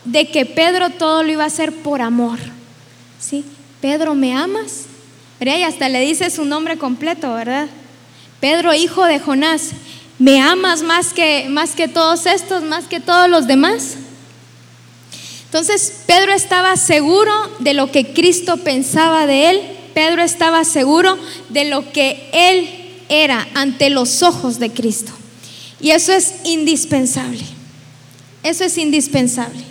de 0.05 0.29
que 0.29 0.45
Pedro 0.45 0.89
todo 0.89 1.23
lo 1.23 1.31
iba 1.31 1.43
a 1.43 1.47
hacer 1.47 1.71
por 1.71 2.01
amor. 2.01 2.39
¿Sí? 3.19 3.45
Pedro, 3.79 4.15
¿me 4.15 4.33
amas? 4.35 4.85
Y 5.45 5.63
hasta 5.63 5.89
le 5.89 5.99
dice 5.99 6.29
su 6.29 6.45
nombre 6.45 6.77
completo, 6.77 7.33
¿verdad? 7.33 7.67
Pedro, 8.39 8.73
hijo 8.73 9.03
de 9.05 9.19
Jonás, 9.19 9.71
¿me 10.17 10.41
amas 10.41 10.83
más 10.83 11.11
que, 11.11 11.47
más 11.49 11.71
que 11.71 11.89
todos 11.89 12.25
estos, 12.25 12.63
más 12.63 12.85
que 12.85 13.01
todos 13.01 13.29
los 13.29 13.45
demás? 13.45 13.97
Entonces 15.45 16.03
Pedro 16.07 16.31
estaba 16.31 16.77
seguro 16.77 17.31
de 17.59 17.73
lo 17.73 17.91
que 17.91 18.13
Cristo 18.13 18.55
pensaba 18.57 19.27
de 19.27 19.49
él. 19.49 19.61
Pedro 19.93 20.23
estaba 20.23 20.63
seguro 20.63 21.17
de 21.49 21.65
lo 21.65 21.91
que 21.91 22.29
él 22.31 22.69
era 23.09 23.45
ante 23.53 23.89
los 23.89 24.23
ojos 24.23 24.59
de 24.59 24.71
Cristo. 24.71 25.11
Y 25.83 25.91
eso 25.91 26.11
es 26.13 26.33
indispensable. 26.45 27.45
Eso 28.41 28.63
es 28.63 28.79
indispensable. 28.79 29.63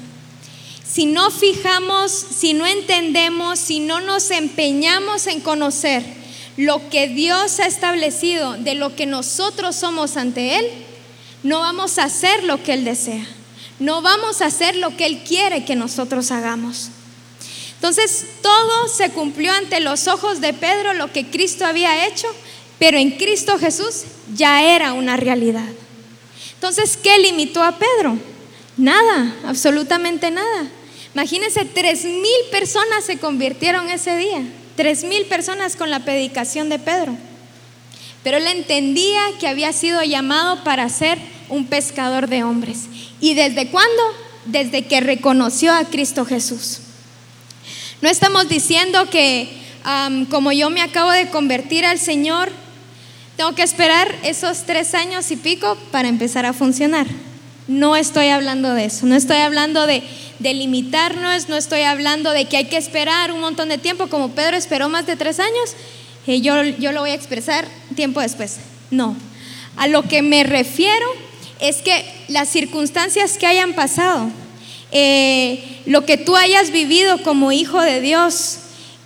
Si 0.85 1.07
no 1.07 1.33
fijamos, 1.33 2.13
si 2.13 2.53
no 2.53 2.67
entendemos, 2.67 3.59
si 3.59 3.81
no 3.81 4.01
nos 4.01 4.31
empeñamos 4.31 5.27
en 5.27 5.41
conocer 5.41 6.05
lo 6.57 6.89
que 6.89 7.09
Dios 7.09 7.59
ha 7.59 7.67
establecido 7.67 8.53
de 8.53 8.77
lo 8.77 8.95
que 8.95 9.07
nosotros 9.07 9.75
somos 9.75 10.17
ante 10.17 10.57
Él, 10.57 10.67
no 11.43 11.59
vamos 11.59 11.99
a 11.99 12.05
hacer 12.05 12.45
lo 12.45 12.63
que 12.63 12.75
Él 12.75 12.85
desea 12.85 13.27
no 13.83 14.01
vamos 14.01 14.41
a 14.41 14.47
hacer 14.47 14.77
lo 14.77 14.97
que 14.97 15.07
Él 15.07 15.23
quiere 15.27 15.65
que 15.65 15.75
nosotros 15.75 16.31
hagamos. 16.31 16.89
Entonces, 17.75 18.27
todo 18.41 18.89
se 18.89 19.11
cumplió 19.11 19.53
ante 19.53 19.81
los 19.81 20.07
ojos 20.07 20.41
de 20.41 20.55
Pedro, 20.55 20.95
lo 20.95 21.13
que 21.13 21.27
Cristo 21.27 21.67
había 21.67 22.07
hecho, 22.07 22.29
pero 22.79 22.97
en 22.97 23.13
Cristo 23.13 23.59
Jesús 23.59 24.05
ya 24.35 24.63
era 24.63 24.93
una 24.93 25.17
realidad. 25.17 25.69
Entonces, 26.63 26.97
¿qué 26.97 27.19
limitó 27.19 27.61
a 27.61 27.77
Pedro? 27.77 28.17
Nada, 28.77 29.35
absolutamente 29.45 30.31
nada. 30.31 30.69
Imagínense, 31.13 31.65
tres 31.65 32.05
mil 32.05 32.31
personas 32.53 33.05
se 33.05 33.19
convirtieron 33.19 33.91
ese 33.91 34.17
día, 34.17 34.45
tres 34.77 35.03
mil 35.03 35.25
personas 35.25 35.75
con 35.75 35.91
la 35.91 36.05
predicación 36.05 36.69
de 36.69 36.79
Pedro. 36.79 37.17
Pero 38.23 38.37
él 38.37 38.47
entendía 38.47 39.23
que 39.41 39.49
había 39.49 39.73
sido 39.73 40.05
llamado 40.05 40.63
para 40.63 40.89
ser 40.89 41.19
un 41.49 41.67
pescador 41.67 42.29
de 42.29 42.45
hombres. 42.45 42.83
¿Y 43.21 43.35
desde 43.35 43.67
cuándo? 43.67 44.03
Desde 44.45 44.87
que 44.87 45.01
reconoció 45.01 45.73
a 45.75 45.87
Cristo 45.87 46.25
Jesús. 46.25 46.79
No 48.03 48.09
estamos 48.09 48.49
diciendo 48.49 49.11
que 49.11 49.49
como 50.31 50.53
yo 50.53 50.71
me 50.71 50.83
acabo 50.83 51.11
de 51.11 51.29
convertir 51.29 51.85
al 51.85 51.99
Señor, 51.99 52.53
tengo 53.43 53.57
que 53.57 53.65
esperar 53.65 54.15
esos 54.23 54.67
tres 54.67 54.95
años 54.95 55.33
y 55.33 55.37
pico 55.37 55.77
para 55.91 56.07
empezar 56.07 56.47
a 56.47 56.53
funcionar. 56.53 57.09
No 57.67 57.97
estoy 57.97 58.29
hablando 58.29 58.73
de 58.73 58.85
eso, 58.85 59.05
no 59.05 59.17
estoy 59.17 59.39
hablando 59.39 59.85
de, 59.89 60.05
limitarnos, 60.39 61.49
no 61.49 61.57
estoy 61.57 61.81
hablando 61.81 62.31
de 62.31 62.45
que 62.45 62.59
hay 62.59 62.67
que 62.67 62.77
esperar 62.77 63.33
un 63.33 63.41
montón 63.41 63.69
de 63.69 63.79
tiempo, 63.79 64.07
como 64.07 64.29
Pedro 64.29 64.57
esperó 64.57 64.89
más 64.89 65.07
de 65.07 65.17
tres 65.17 65.41
años, 65.41 65.75
y 66.25 66.41
yo, 66.41 66.63
yo 66.63 66.93
lo 66.93 67.01
voy 67.01 67.11
a 67.11 67.15
expresar 67.15 67.67
tiempo 67.97 68.21
después. 68.21 68.59
No, 68.93 69.17
a 69.77 69.89
lo 69.89 70.05
que 70.05 70.23
me 70.23 70.45
refiero 70.45 71.07
es 71.59 71.79
que 71.79 72.05
las 72.29 72.49
circunstancias 72.49 73.39
que 73.39 73.47
hayan 73.49 73.73
pasado, 73.73 74.31
eh, 74.93 75.81
lo 75.87 76.07
que 76.07 76.17
tú 76.17 76.37
hayas 76.37 76.71
vivido 76.71 77.21
como 77.25 77.51
hijo 77.51 77.81
de 77.81 78.01
Dios, 78.01 78.59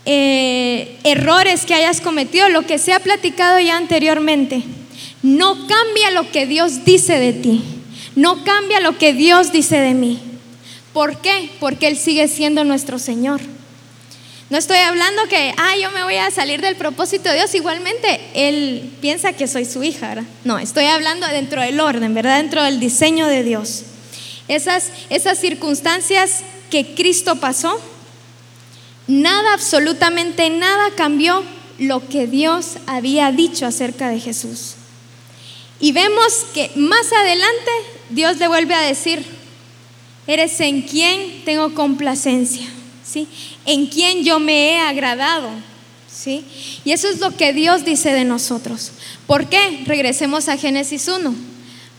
eh, 0.07 0.97
errores 1.05 1.67
que 1.67 1.75
hayas 1.75 2.01
cometido, 2.01 2.49
lo 2.49 2.63
que 2.63 2.79
se 2.79 2.93
ha 2.93 3.01
platicado 3.01 3.59
ya 3.59 3.77
anteriormente, 3.77 4.63
no 5.23 5.67
cambia 5.67 6.13
lo 6.13 6.31
que 6.31 6.47
Dios 6.47 6.85
dice 6.85 7.19
de 7.19 7.33
ti, 7.33 7.63
no 8.15 8.45
cambia 8.45 8.81
lo 8.81 8.97
que 8.99 9.13
Dios 9.13 9.53
dice 9.53 9.79
de 9.79 9.95
mí. 9.95 10.21
¿Por 10.93 11.21
qué? 11.21 11.51
Porque 11.61 11.89
Él 11.89 11.99
sigue 11.99 12.29
siendo 12.29 12.65
nuestro 12.65 12.99
Señor. 12.99 13.41
No 14.49 14.59
estoy 14.59 14.79
hablando 14.79 15.27
que, 15.29 15.53
ah, 15.59 15.77
yo 15.77 15.91
me 15.91 16.05
voy 16.05 16.15
a 16.15 16.31
salir 16.31 16.61
del 16.61 16.77
propósito 16.77 17.29
de 17.29 17.35
Dios. 17.35 17.55
Igualmente, 17.55 18.21
Él 18.33 18.93
piensa 19.01 19.33
que 19.33 19.49
soy 19.49 19.65
su 19.65 19.83
hija. 19.83 20.25
No, 20.45 20.59
estoy 20.61 20.85
hablando 20.85 21.27
dentro 21.27 21.61
del 21.61 21.81
orden, 21.81 22.15
¿verdad? 22.15 22.39
Dentro 22.39 22.63
del 22.63 22.79
diseño 22.79 23.27
de 23.27 23.43
Dios. 23.43 23.83
Esas, 24.47 24.93
esas 25.11 25.39
circunstancias 25.39 26.45
que 26.71 26.95
Cristo 26.95 27.37
pasó, 27.37 27.81
nada, 29.07 29.55
absolutamente 29.55 30.51
nada 30.51 30.91
cambió 30.97 31.43
lo 31.79 32.09
que 32.09 32.27
Dios 32.27 32.77
había 32.87 33.33
dicho 33.33 33.67
acerca 33.67 34.09
de 34.09 34.21
Jesús. 34.21 34.75
Y 35.79 35.93
vemos 35.93 36.47
que 36.55 36.71
más 36.77 37.13
adelante 37.13 37.71
Dios 38.11 38.39
le 38.39 38.49
vuelve 38.49 38.75
a 38.75 38.81
decir, 38.81 39.25
eres 40.27 40.59
en 40.61 40.83
quien 40.83 41.45
tengo 41.45 41.75
complacencia. 41.75 42.67
¿sí? 43.07 43.29
En 43.65 43.87
quien 43.87 44.25
yo 44.25 44.39
me 44.39 44.71
he 44.71 44.79
agradado, 44.79 45.51
¿sí? 46.13 46.45
Y 46.85 46.93
eso 46.93 47.09
es 47.09 47.21
lo 47.21 47.37
que 47.37 47.53
Dios 47.53 47.85
dice 47.85 48.13
de 48.13 48.25
nosotros. 48.25 48.93
¿Por 49.27 49.49
qué? 49.49 49.83
Regresemos 49.87 50.49
a 50.49 50.57
Génesis 50.57 51.09
1. 51.09 51.35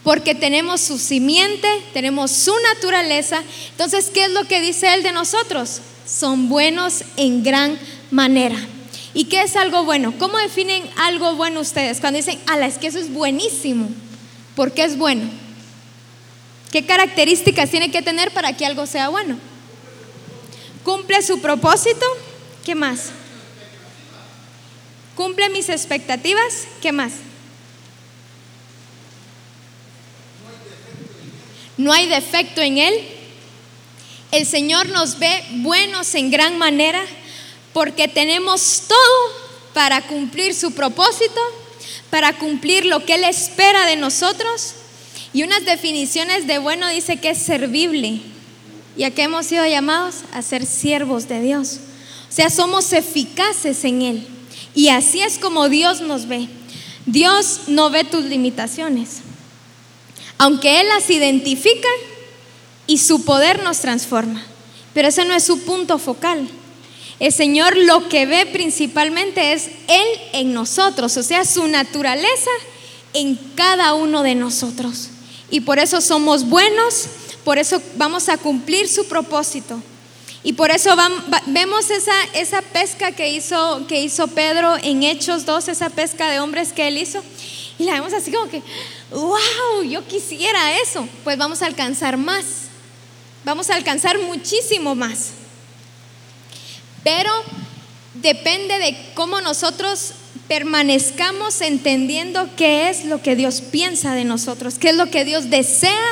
Porque 0.04 0.36
tenemos 0.36 0.82
su 0.82 0.98
simiente, 0.98 1.68
tenemos 1.94 2.32
su 2.32 2.54
naturaleza. 2.74 3.44
Entonces, 3.72 4.10
¿qué 4.14 4.26
es 4.26 4.32
lo 4.32 4.46
que 4.46 4.62
dice 4.62 4.94
Él 4.94 5.04
de 5.04 5.12
nosotros? 5.12 5.82
Son 6.08 6.50
buenos 6.50 7.04
en 7.18 7.44
gran 7.44 7.78
manera. 8.10 8.58
¿Y 9.14 9.26
qué 9.26 9.42
es 9.42 9.56
algo 9.56 9.84
bueno? 9.84 10.14
¿Cómo 10.18 10.38
definen 10.38 10.84
algo 10.96 11.36
bueno 11.36 11.60
ustedes? 11.60 12.00
Cuando 12.00 12.18
dicen, 12.18 12.40
ala, 12.48 12.66
es 12.66 12.78
que 12.78 12.88
eso 12.88 13.00
es 13.00 13.12
buenísimo. 13.12 13.90
¿Por 14.56 14.74
qué 14.74 14.84
es 14.84 14.98
bueno? 14.98 15.30
¿Qué 16.72 16.86
características 16.86 17.70
tiene 17.70 17.92
que 17.92 18.02
tener 18.02 18.32
para 18.32 18.54
que 18.54 18.66
algo 18.66 18.86
sea 18.86 19.10
bueno? 19.10 19.38
¿Cumple 20.84 21.22
su 21.22 21.42
propósito? 21.42 22.06
¿Qué 22.64 22.76
más? 22.76 23.10
¿Cumple 25.16 25.50
mis 25.50 25.70
expectativas? 25.70 26.68
¿Qué 26.82 26.92
más? 26.92 27.14
No 31.78 31.92
hay 31.92 32.08
defecto 32.08 32.62
en 32.62 32.78
él. 32.78 32.94
El 34.38 34.46
Señor 34.46 34.90
nos 34.90 35.18
ve 35.18 35.44
buenos 35.64 36.14
en 36.14 36.30
gran 36.30 36.60
manera 36.60 37.04
porque 37.74 38.08
tenemos 38.08 38.84
todo 38.88 39.34
para 39.74 40.06
cumplir 40.06 40.54
su 40.54 40.74
propósito, 40.74 41.42
para 42.12 42.38
cumplir 42.38 42.86
lo 42.86 43.04
que 43.04 43.16
Él 43.16 43.24
espera 43.24 43.88
de 43.88 43.96
nosotros. 43.96 44.76
Y 45.34 45.42
unas 45.42 45.66
definiciones 45.66 46.46
de 46.46 46.60
bueno 46.60 46.88
dice 46.88 47.18
que 47.18 47.32
es 47.32 47.40
servible, 47.40 48.22
¿Y 48.96 49.06
a 49.06 49.12
qué 49.12 49.24
hemos 49.24 49.48
sido 49.48 49.66
llamados? 49.66 50.18
A 50.32 50.44
ser 50.44 50.68
siervos 50.68 51.28
de 51.28 51.42
Dios. 51.42 51.80
O 52.30 52.32
sea, 52.32 52.52
somos 52.52 52.94
eficaces 52.94 53.84
en 53.86 54.04
Él. 54.04 54.28
Y 54.76 54.90
así 54.90 55.20
es 55.20 55.40
como 55.40 55.68
Dios 55.68 56.02
nos 56.02 56.28
ve. 56.28 56.48
Dios 57.08 57.62
no 57.70 57.90
ve 57.90 58.04
tus 58.04 58.26
limitaciones. 58.26 59.22
Aunque 60.38 60.80
Él 60.82 60.90
las 60.90 61.10
identifica 61.10 61.88
y 62.88 62.98
su 62.98 63.24
poder 63.26 63.62
nos 63.64 63.80
transforma. 63.80 64.44
Pero 64.94 65.10
ese 65.10 65.26
no 65.26 65.36
es 65.36 65.44
su 65.44 65.60
punto 65.62 66.00
focal. 66.00 66.50
El 67.20 67.34
Señor 67.34 67.76
lo 67.76 68.10
que 68.10 68.26
ve 68.26 68.46
principalmente 68.46 69.54
es 69.54 69.68
Él 69.88 70.08
en 70.34 70.54
nosotros, 70.54 71.18
o 71.18 71.24
sea, 71.24 71.46
su 71.46 71.68
naturaleza 71.68 72.52
en 73.14 73.36
cada 73.56 73.94
uno 73.94 74.24
de 74.24 74.36
nosotros. 74.36 75.10
Y 75.50 75.62
por 75.62 75.80
eso 75.80 76.02
somos 76.02 76.48
buenos, 76.48 77.08
por 77.44 77.58
eso 77.58 77.82
vamos 77.96 78.30
a 78.30 78.38
cumplir 78.38 78.88
su 78.88 79.08
propósito. 79.08 79.82
Y 80.44 80.54
por 80.54 80.72
eso 80.72 80.96
vemos 81.48 81.90
esa, 81.90 82.14
esa 82.34 82.62
pesca 82.62 83.12
que 83.12 83.30
hizo, 83.30 83.86
que 83.88 84.02
hizo 84.02 84.28
Pedro 84.28 84.78
en 84.82 85.04
Hechos 85.04 85.46
2, 85.46 85.68
esa 85.68 85.90
pesca 85.90 86.30
de 86.30 86.40
hombres 86.40 86.72
que 86.72 86.88
él 86.88 86.98
hizo. 86.98 87.22
Y 87.80 87.84
la 87.84 87.94
vemos 87.94 88.14
así 88.14 88.32
como 88.32 88.50
que, 88.50 88.62
wow, 89.12 89.84
yo 89.84 90.06
quisiera 90.08 90.80
eso. 90.80 91.08
Pues 91.24 91.38
vamos 91.38 91.62
a 91.62 91.66
alcanzar 91.66 92.18
más. 92.18 92.67
Vamos 93.48 93.70
a 93.70 93.76
alcanzar 93.76 94.20
muchísimo 94.20 94.94
más. 94.94 95.30
Pero 97.02 97.32
depende 98.16 98.78
de 98.78 98.98
cómo 99.14 99.40
nosotros 99.40 100.12
permanezcamos 100.50 101.62
entendiendo 101.62 102.50
qué 102.58 102.90
es 102.90 103.06
lo 103.06 103.22
que 103.22 103.38
Dios 103.38 103.62
piensa 103.62 104.16
de 104.16 104.26
nosotros, 104.26 104.78
qué 104.78 104.90
es 104.90 104.98
lo 104.98 105.10
que 105.10 105.24
Dios 105.24 105.50
desea 105.50 106.10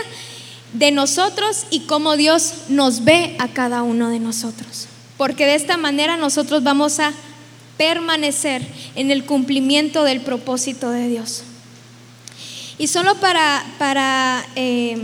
de 0.71 0.91
nosotros 0.91 1.65
y 1.71 1.81
cómo 1.81 2.15
Dios 2.15 2.53
nos 2.69 3.03
ve 3.03 3.35
a 3.37 3.49
cada 3.49 3.83
uno 3.83 4.09
de 4.09 4.21
nosotros. 4.21 4.87
Porque 5.17 5.45
de 5.45 5.55
esta 5.55 5.75
manera 5.75 6.15
nosotros 6.15 6.63
vamos 6.63 7.01
a 7.01 7.11
permanecer 7.75 8.65
en 8.95 9.11
el 9.11 9.25
cumplimiento 9.25 10.05
del 10.05 10.21
propósito 10.21 10.89
de 10.89 11.09
Dios. 11.09 11.43
Y 12.77 12.87
solo 12.87 13.15
para, 13.15 13.65
para 13.77 14.45
eh, 14.55 14.97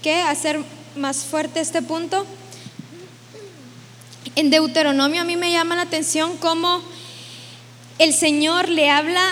¿qué? 0.00 0.22
hacer 0.22 0.64
más 0.98 1.24
fuerte 1.24 1.60
este 1.60 1.80
punto, 1.80 2.26
en 4.36 4.50
Deuteronomio 4.50 5.22
a 5.22 5.24
mí 5.24 5.36
me 5.36 5.50
llama 5.50 5.76
la 5.76 5.82
atención 5.82 6.36
cómo 6.36 6.82
el 7.98 8.12
Señor 8.12 8.68
le 8.68 8.90
habla 8.90 9.22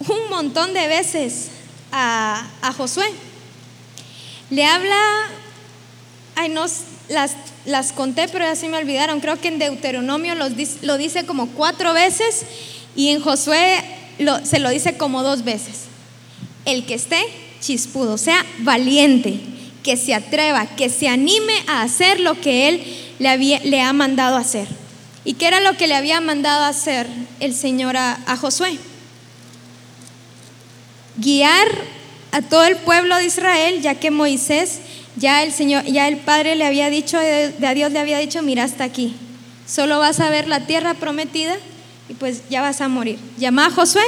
un 0.00 0.30
montón 0.30 0.72
de 0.72 0.86
veces 0.86 1.48
a, 1.92 2.46
Josué. 2.76 3.06
Le 4.50 4.64
habla, 4.64 4.96
ay, 6.36 6.48
no, 6.48 6.64
las, 7.08 7.32
las 7.66 7.92
conté, 7.92 8.28
pero 8.28 8.44
ya 8.44 8.56
se 8.56 8.68
me 8.68 8.78
olvidaron. 8.78 9.20
Creo 9.20 9.40
que 9.40 9.48
en 9.48 9.58
Deuteronomio 9.58 10.34
lo 10.34 10.98
dice 10.98 11.26
como 11.26 11.48
cuatro 11.48 11.92
veces 11.92 12.42
y 12.96 13.08
en 13.08 13.20
Josué 13.20 13.84
se 14.44 14.58
lo 14.58 14.70
dice 14.70 14.96
como 14.96 15.22
dos 15.22 15.44
veces. 15.44 15.84
El 16.64 16.86
que 16.86 16.94
esté 16.94 17.22
chispudo, 17.60 18.16
sea 18.16 18.44
valiente, 18.60 19.40
que 19.82 19.96
se 19.96 20.14
atreva, 20.14 20.66
que 20.66 20.88
se 20.88 21.08
anime 21.08 21.54
a 21.66 21.82
hacer 21.82 22.20
lo 22.20 22.40
que 22.40 22.68
él 22.68 22.82
le, 23.18 23.60
le 23.64 23.80
ha 23.80 23.92
mandado 23.92 24.36
hacer. 24.36 24.66
¿Y 25.24 25.34
qué 25.34 25.48
era 25.48 25.60
lo 25.60 25.76
que 25.76 25.86
le 25.86 25.94
había 25.94 26.20
mandado 26.20 26.64
hacer 26.64 27.06
el 27.40 27.54
Señor 27.54 27.96
a, 27.96 28.36
Josué? 28.40 28.78
Guiar 31.16 31.68
a 32.32 32.40
todo 32.42 32.64
el 32.64 32.76
pueblo 32.76 33.16
de 33.16 33.26
Israel, 33.26 33.82
ya 33.82 33.94
que 33.96 34.10
Moisés, 34.10 34.80
ya 35.16 35.42
el 35.42 35.52
Señor, 35.52 35.84
ya 35.84 36.08
el 36.08 36.16
Padre 36.16 36.54
le 36.54 36.64
había 36.64 36.88
dicho, 36.88 37.18
de, 37.18 37.54
a 37.66 37.74
Dios 37.74 37.92
le 37.92 37.98
había 37.98 38.18
dicho, 38.18 38.42
mira 38.42 38.64
hasta 38.64 38.84
aquí, 38.84 39.14
solo 39.66 39.98
vas 39.98 40.20
a 40.20 40.30
ver 40.30 40.48
la 40.48 40.66
tierra 40.66 40.94
prometida 40.94 41.56
y 42.08 42.14
pues 42.14 42.42
ya 42.48 42.62
vas 42.62 42.80
a 42.80 42.88
morir. 42.88 43.18
Llama 43.38 43.66
a 43.66 43.70
Josué 43.70 44.04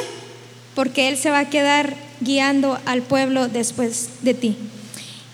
porque 0.74 1.08
él 1.08 1.18
se 1.18 1.30
va 1.30 1.40
a 1.40 1.50
quedar 1.50 1.94
guiando 2.20 2.78
al 2.86 3.02
pueblo 3.02 3.48
después 3.48 4.08
de 4.22 4.32
ti. 4.32 4.56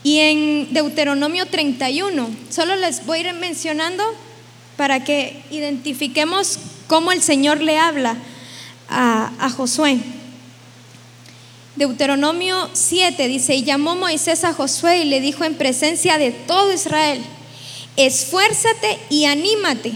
Y 0.05 0.19
en 0.21 0.73
Deuteronomio 0.73 1.47
31, 1.47 2.31
solo 2.51 2.77
les 2.77 3.05
voy 3.05 3.19
a 3.19 3.29
ir 3.29 3.35
mencionando 3.35 4.05
para 4.77 5.03
que 5.03 5.43
identifiquemos 5.51 6.59
cómo 6.87 7.11
el 7.11 7.21
Señor 7.21 7.61
le 7.61 7.79
habla 7.79 8.17
a, 8.89 9.51
Josué. 9.57 9.99
Deuteronomio 11.77 12.71
7 12.73 13.29
dice, 13.29 13.55
y 13.55 13.65
llamó 13.65 13.97
Moisés 13.97 14.45
a 14.45 14.53
Josué 14.53 14.99
y 15.03 15.05
le 15.05 15.21
dijo 15.21 15.45
en 15.45 15.55
presencia 15.55 16.17
de 16.17 16.31
todo 16.31 16.73
Israel, 16.73 17.21
esfuérzate 17.97 18.99
y 19.11 19.27
anímate, 19.27 19.93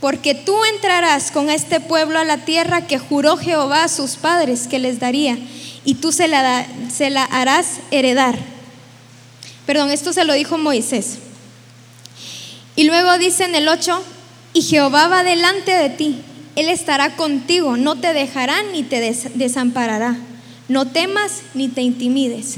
porque 0.00 0.34
tú 0.34 0.56
entrarás 0.64 1.30
con 1.30 1.48
este 1.48 1.80
pueblo 1.80 2.18
a 2.18 2.24
la 2.24 2.44
tierra 2.44 2.86
que 2.86 2.98
juró 2.98 3.36
Jehová 3.36 3.84
a 3.84 3.88
sus 3.88 4.16
padres 4.16 4.66
que 4.68 4.78
les 4.78 5.00
daría, 5.00 5.38
y 5.84 5.94
tú 5.94 6.12
se 6.12 6.28
la, 6.28 6.66
se 6.92 7.10
la 7.10 7.24
harás 7.24 7.78
heredar. 7.90 8.53
Perdón, 9.66 9.90
esto 9.90 10.12
se 10.12 10.24
lo 10.24 10.34
dijo 10.34 10.58
Moisés. 10.58 11.18
Y 12.76 12.84
luego 12.84 13.18
dice 13.18 13.44
en 13.44 13.54
el 13.54 13.68
8, 13.68 14.02
y 14.52 14.62
Jehová 14.62 15.08
va 15.08 15.24
delante 15.24 15.72
de 15.72 15.90
ti, 15.90 16.16
Él 16.56 16.68
estará 16.68 17.16
contigo, 17.16 17.76
no 17.76 17.96
te 17.96 18.12
dejará 18.12 18.62
ni 18.72 18.82
te 18.82 19.00
desamparará. 19.34 20.16
No 20.68 20.86
temas 20.86 21.42
ni 21.52 21.68
te 21.68 21.82
intimides. 21.82 22.56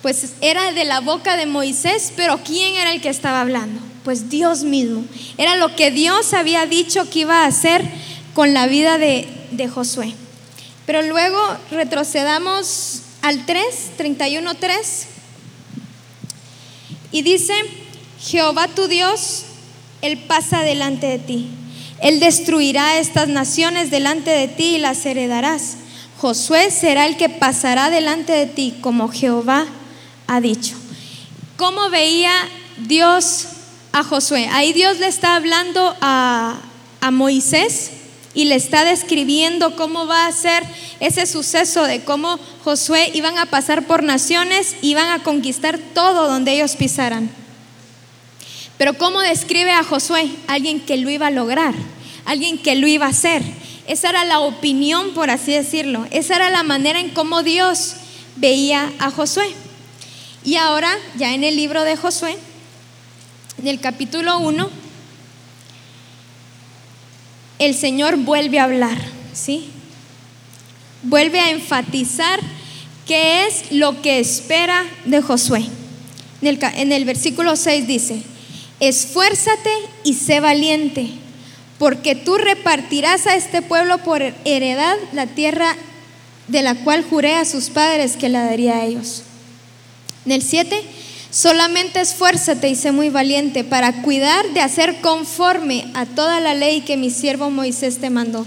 Pues 0.00 0.34
era 0.40 0.72
de 0.72 0.84
la 0.84 1.00
boca 1.00 1.36
de 1.36 1.46
Moisés, 1.46 2.12
pero 2.16 2.40
¿quién 2.44 2.74
era 2.74 2.92
el 2.92 3.00
que 3.00 3.08
estaba 3.08 3.40
hablando? 3.40 3.80
Pues 4.04 4.28
Dios 4.28 4.64
mismo. 4.64 5.04
Era 5.38 5.56
lo 5.56 5.74
que 5.74 5.90
Dios 5.90 6.34
había 6.34 6.66
dicho 6.66 7.08
que 7.08 7.20
iba 7.20 7.42
a 7.42 7.46
hacer 7.46 7.82
con 8.34 8.52
la 8.52 8.66
vida 8.66 8.98
de, 8.98 9.28
de 9.52 9.68
Josué. 9.68 10.14
Pero 10.86 11.02
luego 11.02 11.38
retrocedamos 11.70 13.02
al 13.22 13.46
3, 13.46 13.64
31, 13.96 14.54
3. 14.54 15.06
Y 17.12 17.22
dice, 17.22 17.54
Jehová 18.20 18.68
tu 18.68 18.88
Dios, 18.88 19.44
Él 20.00 20.18
pasa 20.18 20.62
delante 20.62 21.06
de 21.06 21.18
ti. 21.18 21.48
Él 22.00 22.18
destruirá 22.18 22.98
estas 22.98 23.28
naciones 23.28 23.90
delante 23.90 24.30
de 24.30 24.48
ti 24.48 24.76
y 24.76 24.78
las 24.78 25.06
heredarás. 25.06 25.76
Josué 26.18 26.70
será 26.70 27.06
el 27.06 27.16
que 27.16 27.28
pasará 27.28 27.90
delante 27.90 28.32
de 28.32 28.46
ti, 28.46 28.74
como 28.80 29.08
Jehová 29.08 29.66
ha 30.26 30.40
dicho. 30.40 30.74
¿Cómo 31.56 31.90
veía 31.90 32.32
Dios 32.78 33.46
a 33.92 34.02
Josué? 34.02 34.48
Ahí 34.50 34.72
Dios 34.72 34.98
le 34.98 35.06
está 35.06 35.36
hablando 35.36 35.94
a, 36.00 36.58
a 37.00 37.10
Moisés 37.10 37.90
y 38.34 38.46
le 38.46 38.54
está 38.54 38.84
describiendo 38.84 39.76
cómo 39.76 40.06
va 40.06 40.26
a 40.26 40.32
ser 40.32 40.64
ese 41.00 41.26
suceso 41.26 41.84
de 41.84 42.02
cómo 42.02 42.38
Josué 42.64 43.10
iban 43.14 43.38
a 43.38 43.46
pasar 43.46 43.86
por 43.86 44.02
naciones, 44.02 44.76
iban 44.82 45.08
a 45.10 45.22
conquistar 45.22 45.78
todo 45.78 46.28
donde 46.28 46.52
ellos 46.52 46.76
pisaran. 46.76 47.30
Pero 48.78 48.94
¿cómo 48.94 49.20
describe 49.20 49.72
a 49.72 49.84
Josué? 49.84 50.28
Alguien 50.48 50.80
que 50.80 50.96
lo 50.96 51.10
iba 51.10 51.28
a 51.28 51.30
lograr, 51.30 51.74
alguien 52.24 52.58
que 52.58 52.74
lo 52.74 52.86
iba 52.86 53.06
a 53.06 53.10
hacer. 53.10 53.42
Esa 53.86 54.10
era 54.10 54.24
la 54.24 54.40
opinión, 54.40 55.12
por 55.12 55.30
así 55.30 55.52
decirlo. 55.52 56.06
Esa 56.10 56.36
era 56.36 56.50
la 56.50 56.62
manera 56.62 57.00
en 57.00 57.10
cómo 57.10 57.42
Dios 57.42 57.94
veía 58.36 58.92
a 58.98 59.10
Josué. 59.10 59.46
Y 60.44 60.56
ahora, 60.56 60.96
ya 61.16 61.34
en 61.34 61.44
el 61.44 61.56
libro 61.56 61.82
de 61.84 61.96
Josué, 61.96 62.36
en 63.58 63.68
el 63.68 63.80
capítulo 63.80 64.38
1, 64.38 64.81
el 67.64 67.74
Señor 67.74 68.16
vuelve 68.16 68.58
a 68.58 68.64
hablar, 68.64 68.98
¿sí? 69.32 69.68
Vuelve 71.02 71.40
a 71.40 71.50
enfatizar 71.50 72.40
qué 73.06 73.46
es 73.46 73.72
lo 73.72 74.00
que 74.02 74.18
espera 74.18 74.84
de 75.04 75.22
Josué. 75.22 75.64
En 76.40 76.92
el, 76.92 77.04
versículo 77.04 77.54
6 77.54 77.86
dice, 77.86 78.22
esfuérzate 78.80 79.70
y 80.02 80.14
sé 80.14 80.40
valiente, 80.40 81.08
porque 81.78 82.16
tú 82.16 82.36
repartirás 82.36 83.26
a 83.26 83.36
este 83.36 83.62
pueblo 83.62 83.98
por 83.98 84.22
heredad 84.44 84.96
la 85.12 85.26
tierra 85.28 85.76
de 86.48 86.62
la 86.62 86.74
cual 86.74 87.04
juré 87.08 87.36
a 87.36 87.44
sus 87.44 87.70
padres 87.70 88.16
que 88.16 88.28
la 88.28 88.44
daría 88.44 88.78
a 88.78 88.84
ellos. 88.84 89.22
En 90.26 90.32
el 90.32 90.42
7, 90.42 90.82
Solamente 91.32 91.98
esfuérzate 91.98 92.68
y 92.68 92.74
sé 92.74 92.92
muy 92.92 93.08
valiente 93.08 93.64
para 93.64 94.02
cuidar 94.02 94.52
de 94.52 94.60
hacer 94.60 95.00
conforme 95.00 95.86
a 95.94 96.04
toda 96.04 96.40
la 96.40 96.52
ley 96.52 96.82
que 96.82 96.98
mi 96.98 97.08
siervo 97.08 97.48
Moisés 97.48 98.00
te 98.00 98.10
mandó. 98.10 98.46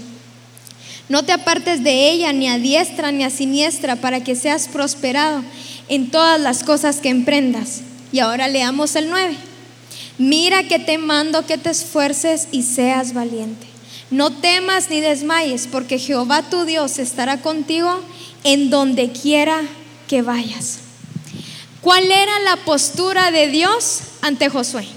No 1.08 1.24
te 1.24 1.32
apartes 1.32 1.82
de 1.82 2.10
ella 2.10 2.32
ni 2.32 2.48
a 2.48 2.58
diestra 2.58 3.10
ni 3.10 3.24
a 3.24 3.30
siniestra 3.30 3.96
para 3.96 4.22
que 4.22 4.36
seas 4.36 4.68
prosperado 4.68 5.42
en 5.88 6.12
todas 6.12 6.40
las 6.40 6.62
cosas 6.62 6.98
que 6.98 7.08
emprendas. 7.08 7.80
Y 8.12 8.20
ahora 8.20 8.46
leamos 8.46 8.94
el 8.94 9.10
9. 9.10 9.36
Mira 10.18 10.62
que 10.68 10.78
te 10.78 10.96
mando 10.96 11.44
que 11.44 11.58
te 11.58 11.70
esfuerces 11.70 12.46
y 12.52 12.62
seas 12.62 13.14
valiente. 13.14 13.66
No 14.12 14.30
temas 14.30 14.90
ni 14.90 15.00
desmayes, 15.00 15.66
porque 15.66 15.98
Jehová 15.98 16.42
tu 16.42 16.64
Dios 16.64 17.00
estará 17.00 17.42
contigo 17.42 18.00
en 18.44 18.70
donde 18.70 19.10
quiera 19.10 19.62
que 20.06 20.22
vayas. 20.22 20.85
¿Cuál 21.86 22.10
era 22.10 22.40
la 22.40 22.56
postura 22.56 23.30
de 23.30 23.46
Dios 23.46 24.00
ante 24.20 24.48
Josué? 24.48 24.88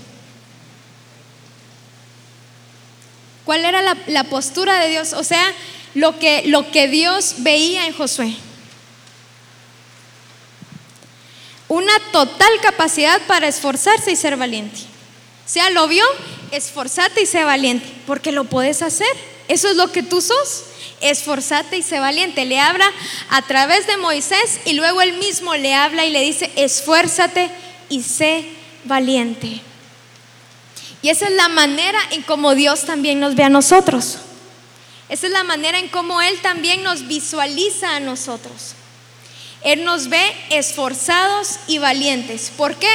¿Cuál 3.45 3.63
era 3.63 3.95
la, 4.07 4.23
postura 4.23 4.79
de 4.79 4.89
Dios? 4.89 5.13
O 5.13 5.23
sea, 5.23 5.53
lo 5.93 6.17
que, 6.17 6.41
lo 6.47 6.71
que 6.71 6.87
Dios 6.87 7.35
veía 7.43 7.85
en 7.85 7.93
Josué. 7.93 8.33
Una 11.67 11.93
total 12.11 12.49
capacidad 12.63 13.21
para 13.27 13.47
esforzarse 13.47 14.11
y 14.11 14.15
ser 14.15 14.35
valiente. 14.35 14.79
O 14.79 15.47
sea, 15.47 15.69
lo 15.69 15.87
vio, 15.87 16.05
esforzate 16.49 17.21
y 17.21 17.27
sé 17.27 17.43
valiente, 17.43 17.85
porque 18.07 18.31
lo 18.31 18.45
puedes 18.45 18.81
hacer. 18.81 19.15
Eso 19.49 19.67
es 19.67 19.75
lo 19.75 19.91
que 19.91 20.03
tú 20.03 20.21
sos 20.21 20.63
esforzate 21.01 21.77
y 21.77 21.81
sé 21.81 21.99
valiente. 21.99 22.45
Le 22.45 22.59
habla 22.59 22.89
a 23.29 23.41
través 23.43 23.87
de 23.87 23.97
Moisés 23.97 24.61
y 24.65 24.73
luego 24.73 25.01
él 25.01 25.13
mismo 25.13 25.55
le 25.55 25.73
habla 25.73 26.05
y 26.05 26.11
le 26.11 26.21
dice, 26.21 26.51
esfuérzate 26.55 27.49
y 27.89 28.03
sé 28.03 28.45
valiente. 28.85 29.61
Y 31.01 31.09
esa 31.09 31.27
es 31.27 31.33
la 31.33 31.47
manera 31.49 31.99
en 32.11 32.21
cómo 32.23 32.55
Dios 32.55 32.81
también 32.81 33.19
nos 33.19 33.35
ve 33.35 33.43
a 33.43 33.49
nosotros. 33.49 34.17
Esa 35.07 35.27
es 35.27 35.33
la 35.33 35.43
manera 35.43 35.79
en 35.79 35.87
cómo 35.87 36.21
Él 36.21 36.39
también 36.41 36.83
nos 36.83 37.07
visualiza 37.07 37.95
a 37.95 37.99
nosotros. 37.99 38.75
Él 39.63 39.83
nos 39.83 40.09
ve 40.09 40.21
esforzados 40.51 41.59
y 41.67 41.79
valientes. 41.79 42.51
¿Por 42.55 42.75
qué? 42.75 42.89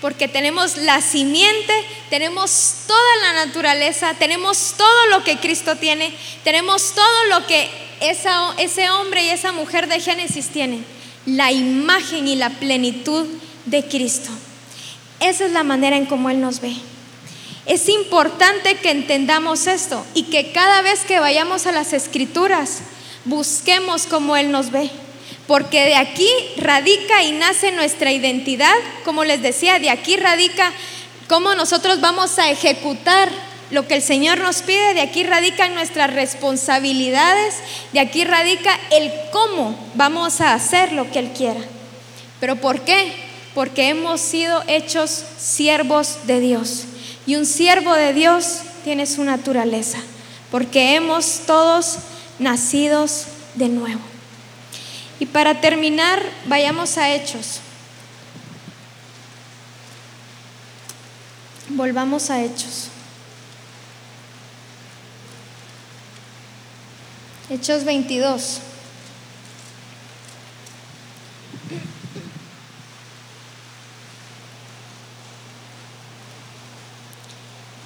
Porque 0.00 0.28
tenemos 0.28 0.76
la 0.76 1.00
simiente, 1.00 1.72
tenemos 2.10 2.84
toda 2.86 3.16
la 3.22 3.46
naturaleza, 3.46 4.14
tenemos 4.14 4.74
todo 4.76 5.06
lo 5.10 5.24
que 5.24 5.38
Cristo 5.38 5.76
tiene, 5.76 6.14
tenemos 6.44 6.94
todo 6.94 7.24
lo 7.30 7.46
que 7.46 7.68
ese 8.00 8.90
hombre 8.90 9.24
y 9.24 9.30
esa 9.30 9.52
mujer 9.52 9.88
de 9.88 10.00
Génesis 10.00 10.48
tienen, 10.48 10.84
la 11.26 11.50
imagen 11.50 12.28
y 12.28 12.36
la 12.36 12.50
plenitud 12.50 13.26
de 13.66 13.84
Cristo. 13.86 14.30
Esa 15.20 15.46
es 15.46 15.52
la 15.52 15.64
manera 15.64 15.96
en 15.96 16.06
cómo 16.06 16.30
Él 16.30 16.40
nos 16.40 16.60
ve. 16.60 16.76
Es 17.66 17.88
importante 17.88 18.76
que 18.76 18.90
entendamos 18.90 19.66
esto 19.66 20.04
y 20.14 20.24
que 20.24 20.52
cada 20.52 20.80
vez 20.80 21.00
que 21.00 21.20
vayamos 21.20 21.66
a 21.66 21.72
las 21.72 21.92
escrituras 21.92 22.78
busquemos 23.24 24.06
cómo 24.06 24.36
Él 24.36 24.50
nos 24.52 24.70
ve 24.70 24.90
porque 25.48 25.86
de 25.86 25.96
aquí 25.96 26.28
radica 26.58 27.22
y 27.22 27.32
nace 27.32 27.72
nuestra 27.72 28.12
identidad, 28.12 28.74
como 29.02 29.24
les 29.24 29.40
decía, 29.40 29.78
de 29.78 29.88
aquí 29.88 30.14
radica 30.16 30.70
cómo 31.26 31.54
nosotros 31.54 32.02
vamos 32.02 32.38
a 32.38 32.50
ejecutar 32.50 33.30
lo 33.70 33.88
que 33.88 33.94
el 33.94 34.02
Señor 34.02 34.38
nos 34.40 34.60
pide, 34.60 34.92
de 34.92 35.00
aquí 35.00 35.24
radican 35.24 35.74
nuestras 35.74 36.12
responsabilidades, 36.12 37.54
de 37.92 38.00
aquí 38.00 38.24
radica 38.24 38.78
el 38.90 39.10
cómo 39.32 39.74
vamos 39.94 40.42
a 40.42 40.52
hacer 40.52 40.92
lo 40.92 41.10
que 41.10 41.18
Él 41.18 41.30
quiera. 41.34 41.60
¿Pero 42.40 42.56
por 42.56 42.82
qué? 42.82 43.10
Porque 43.54 43.88
hemos 43.88 44.20
sido 44.20 44.62
hechos 44.68 45.24
siervos 45.38 46.26
de 46.26 46.40
Dios. 46.40 46.84
Y 47.26 47.36
un 47.36 47.46
siervo 47.46 47.94
de 47.94 48.12
Dios 48.12 48.60
tiene 48.84 49.06
su 49.06 49.24
naturaleza, 49.24 49.98
porque 50.50 50.94
hemos 50.94 51.40
todos 51.46 51.96
nacidos 52.38 53.24
de 53.54 53.68
nuevo. 53.68 54.07
Y 55.20 55.26
para 55.26 55.60
terminar, 55.60 56.22
vayamos 56.46 56.96
a 56.96 57.12
Hechos. 57.12 57.60
Volvamos 61.70 62.30
a 62.30 62.42
Hechos. 62.42 62.88
Hechos 67.50 67.84
22. 67.84 68.60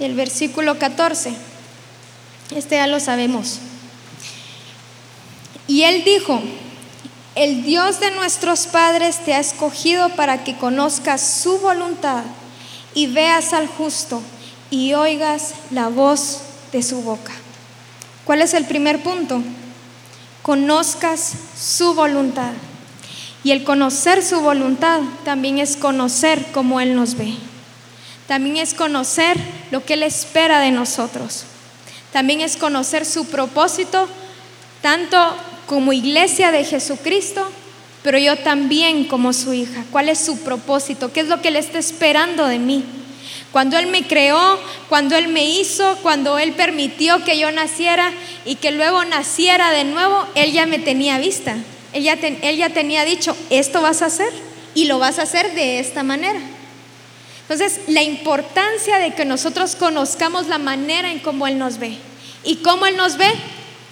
Y 0.00 0.04
el 0.04 0.14
versículo 0.14 0.78
14. 0.78 1.32
Este 2.54 2.74
ya 2.74 2.86
lo 2.86 3.00
sabemos. 3.00 3.60
Y 5.68 5.84
él 5.84 6.02
dijo, 6.04 6.42
el 7.34 7.62
Dios 7.62 8.00
de 8.00 8.10
nuestros 8.10 8.66
padres 8.66 9.18
te 9.24 9.34
ha 9.34 9.40
escogido 9.40 10.10
para 10.10 10.44
que 10.44 10.56
conozcas 10.56 11.20
su 11.42 11.58
voluntad 11.58 12.24
y 12.94 13.06
veas 13.06 13.52
al 13.52 13.68
justo 13.68 14.22
y 14.70 14.92
oigas 14.94 15.54
la 15.70 15.88
voz 15.88 16.42
de 16.72 16.82
su 16.82 17.02
boca. 17.02 17.32
¿Cuál 18.24 18.42
es 18.42 18.54
el 18.54 18.66
primer 18.66 19.02
punto? 19.02 19.42
Conozcas 20.42 21.32
su 21.58 21.94
voluntad. 21.94 22.52
Y 23.44 23.50
el 23.50 23.64
conocer 23.64 24.22
su 24.22 24.40
voluntad 24.40 25.00
también 25.24 25.58
es 25.58 25.76
conocer 25.76 26.46
cómo 26.52 26.80
Él 26.80 26.94
nos 26.94 27.16
ve. 27.16 27.34
También 28.28 28.56
es 28.56 28.72
conocer 28.72 29.36
lo 29.70 29.84
que 29.84 29.94
Él 29.94 30.04
espera 30.04 30.60
de 30.60 30.70
nosotros. 30.70 31.44
También 32.12 32.40
es 32.40 32.56
conocer 32.56 33.04
su 33.04 33.26
propósito, 33.26 34.06
tanto 34.80 35.18
como 35.72 35.94
iglesia 35.94 36.52
de 36.52 36.64
Jesucristo, 36.64 37.48
pero 38.02 38.18
yo 38.18 38.36
también 38.36 39.04
como 39.04 39.32
su 39.32 39.54
hija. 39.54 39.86
¿Cuál 39.90 40.10
es 40.10 40.18
su 40.18 40.38
propósito? 40.40 41.14
¿Qué 41.14 41.20
es 41.20 41.28
lo 41.28 41.40
que 41.40 41.48
Él 41.48 41.56
está 41.56 41.78
esperando 41.78 42.46
de 42.46 42.58
mí? 42.58 42.84
Cuando 43.52 43.78
Él 43.78 43.86
me 43.86 44.06
creó, 44.06 44.60
cuando 44.90 45.16
Él 45.16 45.28
me 45.28 45.46
hizo, 45.46 45.96
cuando 46.02 46.38
Él 46.38 46.52
permitió 46.52 47.24
que 47.24 47.38
yo 47.38 47.50
naciera 47.52 48.12
y 48.44 48.56
que 48.56 48.70
luego 48.70 49.02
naciera 49.06 49.70
de 49.70 49.84
nuevo, 49.84 50.26
Él 50.34 50.52
ya 50.52 50.66
me 50.66 50.78
tenía 50.78 51.16
vista. 51.16 51.56
Él 51.94 52.02
ya, 52.02 52.18
él 52.20 52.56
ya 52.58 52.68
tenía 52.68 53.06
dicho, 53.06 53.34
esto 53.48 53.80
vas 53.80 54.02
a 54.02 54.06
hacer 54.06 54.30
y 54.74 54.84
lo 54.84 54.98
vas 54.98 55.18
a 55.18 55.22
hacer 55.22 55.54
de 55.54 55.78
esta 55.78 56.02
manera. 56.02 56.40
Entonces, 57.48 57.80
la 57.86 58.02
importancia 58.02 58.98
de 58.98 59.14
que 59.14 59.24
nosotros 59.24 59.74
conozcamos 59.76 60.48
la 60.48 60.58
manera 60.58 61.10
en 61.10 61.20
cómo 61.20 61.46
Él 61.46 61.56
nos 61.56 61.78
ve. 61.78 61.96
¿Y 62.44 62.56
cómo 62.56 62.84
Él 62.84 62.98
nos 62.98 63.16
ve? 63.16 63.32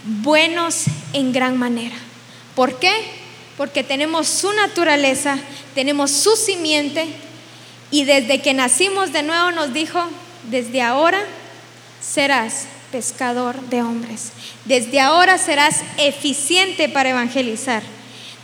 Buenos 0.04 0.84
en 1.12 1.32
gran 1.32 1.56
manera. 1.58 1.96
¿Por 2.54 2.78
qué? 2.78 2.92
Porque 3.56 3.84
tenemos 3.84 4.28
su 4.28 4.52
naturaleza, 4.52 5.38
tenemos 5.74 6.10
su 6.10 6.36
simiente 6.36 7.06
y 7.90 8.04
desde 8.04 8.40
que 8.40 8.54
nacimos 8.54 9.12
de 9.12 9.22
nuevo 9.22 9.50
nos 9.50 9.72
dijo, 9.72 10.00
desde 10.50 10.82
ahora 10.82 11.20
serás 12.00 12.66
pescador 12.90 13.60
de 13.68 13.82
hombres. 13.82 14.32
Desde 14.64 15.00
ahora 15.00 15.38
serás 15.38 15.82
eficiente 15.98 16.88
para 16.88 17.10
evangelizar. 17.10 17.82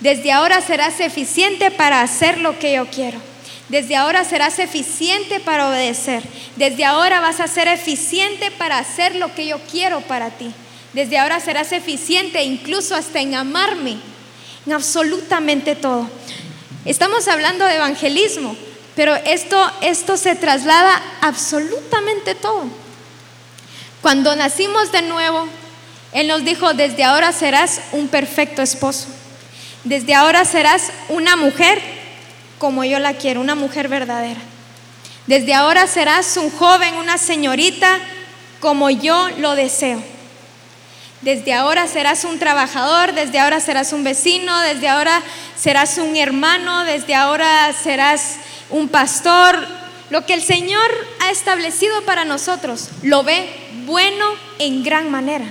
Desde 0.00 0.32
ahora 0.32 0.60
serás 0.60 1.00
eficiente 1.00 1.70
para 1.70 2.02
hacer 2.02 2.38
lo 2.38 2.58
que 2.58 2.74
yo 2.74 2.86
quiero. 2.90 3.18
Desde 3.68 3.96
ahora 3.96 4.24
serás 4.24 4.58
eficiente 4.58 5.40
para 5.40 5.68
obedecer. 5.68 6.22
Desde 6.56 6.84
ahora 6.84 7.20
vas 7.20 7.40
a 7.40 7.48
ser 7.48 7.66
eficiente 7.68 8.50
para 8.50 8.78
hacer 8.78 9.16
lo 9.16 9.34
que 9.34 9.46
yo 9.46 9.58
quiero 9.70 10.00
para 10.02 10.30
ti. 10.30 10.52
Desde 10.96 11.18
ahora 11.18 11.40
serás 11.40 11.72
eficiente 11.72 12.42
incluso 12.42 12.94
hasta 12.94 13.20
en 13.20 13.34
amarme, 13.34 13.98
en 14.64 14.72
absolutamente 14.72 15.74
todo. 15.74 16.08
Estamos 16.86 17.28
hablando 17.28 17.66
de 17.66 17.74
evangelismo, 17.74 18.56
pero 18.94 19.14
esto, 19.14 19.70
esto 19.82 20.16
se 20.16 20.36
traslada 20.36 21.02
absolutamente 21.20 22.34
todo. 22.34 22.64
Cuando 24.00 24.34
nacimos 24.36 24.90
de 24.90 25.02
nuevo, 25.02 25.46
Él 26.14 26.28
nos 26.28 26.46
dijo, 26.46 26.72
desde 26.72 27.04
ahora 27.04 27.30
serás 27.32 27.82
un 27.92 28.08
perfecto 28.08 28.62
esposo. 28.62 29.08
Desde 29.84 30.14
ahora 30.14 30.46
serás 30.46 30.90
una 31.10 31.36
mujer 31.36 31.78
como 32.58 32.84
yo 32.84 33.00
la 33.00 33.12
quiero, 33.12 33.42
una 33.42 33.54
mujer 33.54 33.88
verdadera. 33.88 34.40
Desde 35.26 35.52
ahora 35.52 35.88
serás 35.88 36.38
un 36.38 36.50
joven, 36.50 36.94
una 36.94 37.18
señorita 37.18 37.98
como 38.60 38.88
yo 38.88 39.28
lo 39.40 39.56
deseo. 39.56 40.15
Desde 41.22 41.54
ahora 41.54 41.88
serás 41.88 42.24
un 42.24 42.38
trabajador, 42.38 43.12
desde 43.14 43.38
ahora 43.38 43.58
serás 43.60 43.92
un 43.92 44.04
vecino, 44.04 44.60
desde 44.60 44.88
ahora 44.88 45.22
serás 45.56 45.98
un 45.98 46.16
hermano, 46.16 46.84
desde 46.84 47.14
ahora 47.14 47.72
serás 47.72 48.36
un 48.70 48.88
pastor, 48.88 49.66
lo 50.10 50.24
que 50.26 50.34
el 50.34 50.42
Señor 50.42 50.88
ha 51.20 51.30
establecido 51.30 52.02
para 52.02 52.24
nosotros, 52.24 52.90
lo 53.02 53.24
ve 53.24 53.48
bueno 53.86 54.24
en 54.58 54.84
gran 54.84 55.10
manera. 55.10 55.46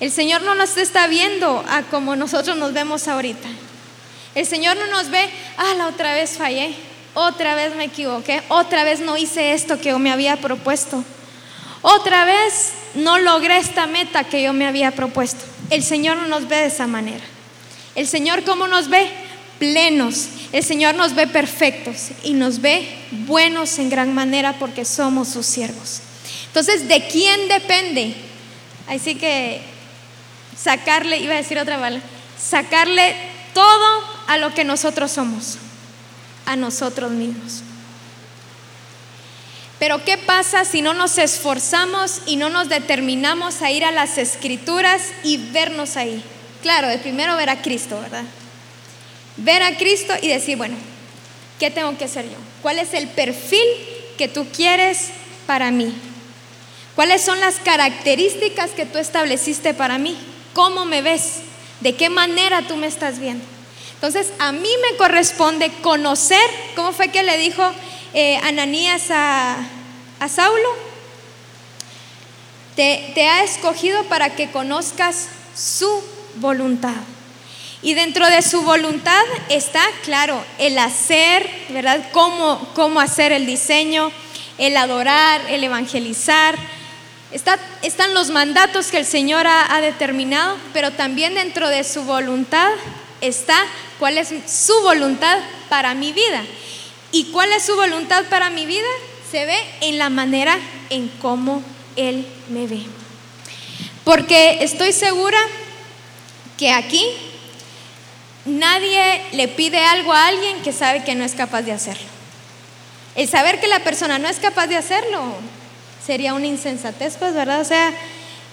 El 0.00 0.12
Señor 0.12 0.42
no 0.42 0.54
nos 0.54 0.76
está 0.76 1.08
viendo 1.08 1.64
a 1.68 1.82
como 1.82 2.14
nosotros 2.14 2.56
nos 2.56 2.72
vemos 2.72 3.08
ahorita. 3.08 3.48
El 4.34 4.46
Señor 4.46 4.76
no 4.76 4.86
nos 4.86 5.10
ve, 5.10 5.28
ah, 5.56 5.74
la 5.76 5.88
otra 5.88 6.14
vez 6.14 6.38
fallé, 6.38 6.74
otra 7.14 7.56
vez 7.56 7.74
me 7.74 7.84
equivoqué, 7.84 8.42
otra 8.48 8.84
vez 8.84 9.00
no 9.00 9.16
hice 9.16 9.52
esto 9.52 9.80
que 9.80 9.92
me 9.94 10.12
había 10.12 10.36
propuesto, 10.36 11.02
otra 11.82 12.24
vez 12.24 12.74
no 12.94 13.18
logré 13.18 13.58
esta 13.58 13.86
meta 13.86 14.24
que 14.24 14.42
yo 14.42 14.52
me 14.52 14.66
había 14.66 14.90
propuesto. 14.92 15.44
El 15.70 15.82
Señor 15.82 16.16
no 16.16 16.26
nos 16.26 16.48
ve 16.48 16.56
de 16.56 16.66
esa 16.66 16.86
manera. 16.86 17.24
El 17.94 18.06
Señor, 18.06 18.44
¿cómo 18.44 18.66
nos 18.66 18.88
ve? 18.88 19.10
Plenos, 19.58 20.28
el 20.52 20.62
Señor 20.62 20.94
nos 20.94 21.14
ve 21.14 21.26
perfectos 21.26 22.10
y 22.22 22.32
nos 22.32 22.60
ve 22.60 22.88
buenos 23.10 23.78
en 23.78 23.90
gran 23.90 24.14
manera 24.14 24.58
porque 24.58 24.84
somos 24.84 25.28
sus 25.28 25.46
siervos. 25.46 26.00
Entonces, 26.46 26.86
¿de 26.86 27.08
quién 27.08 27.48
depende? 27.48 28.14
Así 28.86 29.16
que 29.16 29.60
sacarle, 30.56 31.18
iba 31.18 31.34
a 31.34 31.38
decir 31.38 31.58
otra 31.58 31.76
bala, 31.76 32.00
sacarle 32.40 33.14
todo 33.52 34.04
a 34.28 34.38
lo 34.38 34.54
que 34.54 34.64
nosotros 34.64 35.10
somos, 35.10 35.58
a 36.46 36.56
nosotros 36.56 37.10
mismos. 37.10 37.62
Pero 39.78 40.04
¿qué 40.04 40.18
pasa 40.18 40.64
si 40.64 40.82
no 40.82 40.94
nos 40.94 41.18
esforzamos 41.18 42.22
y 42.26 42.36
no 42.36 42.50
nos 42.50 42.68
determinamos 42.68 43.62
a 43.62 43.70
ir 43.70 43.84
a 43.84 43.92
las 43.92 44.18
escrituras 44.18 45.02
y 45.22 45.36
vernos 45.36 45.96
ahí? 45.96 46.22
Claro, 46.62 46.88
de 46.88 46.98
primero 46.98 47.36
ver 47.36 47.50
a 47.50 47.62
Cristo, 47.62 48.00
¿verdad? 48.00 48.24
ver 49.38 49.62
a 49.62 49.76
Cristo 49.76 50.12
y 50.20 50.28
decir, 50.28 50.56
bueno, 50.56 50.76
¿qué 51.58 51.70
tengo 51.70 51.96
que 51.96 52.04
hacer 52.04 52.26
yo? 52.26 52.36
¿Cuál 52.62 52.78
es 52.78 52.92
el 52.92 53.08
perfil 53.08 53.66
que 54.16 54.28
tú 54.28 54.46
quieres 54.54 55.08
para 55.46 55.70
mí? 55.70 55.92
¿Cuáles 56.94 57.22
son 57.22 57.38
las 57.40 57.56
características 57.56 58.70
que 58.70 58.84
tú 58.84 58.98
estableciste 58.98 59.74
para 59.74 59.98
mí? 59.98 60.16
¿Cómo 60.52 60.84
me 60.84 61.02
ves? 61.02 61.40
¿De 61.80 61.94
qué 61.94 62.10
manera 62.10 62.62
tú 62.62 62.76
me 62.76 62.88
estás 62.88 63.20
viendo? 63.20 63.44
Entonces, 63.94 64.32
a 64.38 64.52
mí 64.52 64.68
me 64.90 64.96
corresponde 64.96 65.70
conocer, 65.82 66.42
¿cómo 66.74 66.92
fue 66.92 67.08
que 67.08 67.22
le 67.22 67.38
dijo 67.38 67.62
eh, 68.14 68.38
Ananías 68.42 69.10
a, 69.10 69.56
Saulo? 70.28 70.68
Te, 72.76 73.12
te 73.14 73.28
ha 73.28 73.42
escogido 73.42 74.04
para 74.04 74.34
que 74.36 74.50
conozcas 74.50 75.28
su 75.54 76.02
voluntad. 76.36 76.94
Y 77.80 77.94
dentro 77.94 78.28
de 78.28 78.42
su 78.42 78.62
voluntad 78.62 79.22
está, 79.48 79.82
claro, 80.04 80.42
el 80.58 80.78
hacer, 80.78 81.48
¿verdad? 81.68 82.08
Cómo, 82.12 82.68
cómo 82.74 83.00
hacer 83.00 83.30
el 83.30 83.46
diseño, 83.46 84.10
el 84.58 84.76
adorar, 84.76 85.40
el 85.48 85.62
evangelizar. 85.62 86.56
Está, 87.30 87.58
están 87.82 88.14
los 88.14 88.30
mandatos 88.30 88.88
que 88.88 88.96
el 88.96 89.06
Señor 89.06 89.46
ha, 89.46 89.74
ha 89.74 89.80
determinado, 89.80 90.56
pero 90.72 90.90
también 90.92 91.34
dentro 91.34 91.68
de 91.68 91.84
su 91.84 92.02
voluntad 92.02 92.70
está 93.20 93.64
cuál 93.98 94.18
es 94.18 94.32
su 94.46 94.74
voluntad 94.82 95.38
para 95.68 95.94
mi 95.94 96.12
vida. 96.12 96.42
¿Y 97.12 97.26
cuál 97.26 97.52
es 97.52 97.64
su 97.64 97.74
voluntad 97.74 98.24
para 98.24 98.50
mi 98.50 98.66
vida? 98.66 98.88
Se 99.30 99.44
ve 99.46 99.58
en 99.80 99.98
la 99.98 100.10
manera 100.10 100.58
en 100.90 101.08
cómo 101.20 101.62
Él 101.96 102.26
me 102.48 102.66
ve. 102.66 102.82
Porque 104.04 104.58
estoy 104.62 104.92
segura 104.92 105.38
que 106.56 106.72
aquí 106.72 107.04
nadie 108.44 109.22
le 109.32 109.48
pide 109.48 109.84
algo 109.84 110.12
a 110.12 110.26
alguien 110.26 110.62
que 110.62 110.72
sabe 110.72 111.04
que 111.04 111.14
no 111.14 111.24
es 111.24 111.34
capaz 111.34 111.62
de 111.62 111.72
hacerlo. 111.72 112.06
El 113.14 113.28
saber 113.28 113.60
que 113.60 113.68
la 113.68 113.80
persona 113.80 114.18
no 114.18 114.28
es 114.28 114.38
capaz 114.38 114.66
de 114.66 114.76
hacerlo 114.76 115.34
sería 116.04 116.32
una 116.32 116.46
insensatez, 116.46 117.16
pues, 117.18 117.34
¿verdad? 117.34 117.60
O 117.60 117.64
sea, 117.64 117.92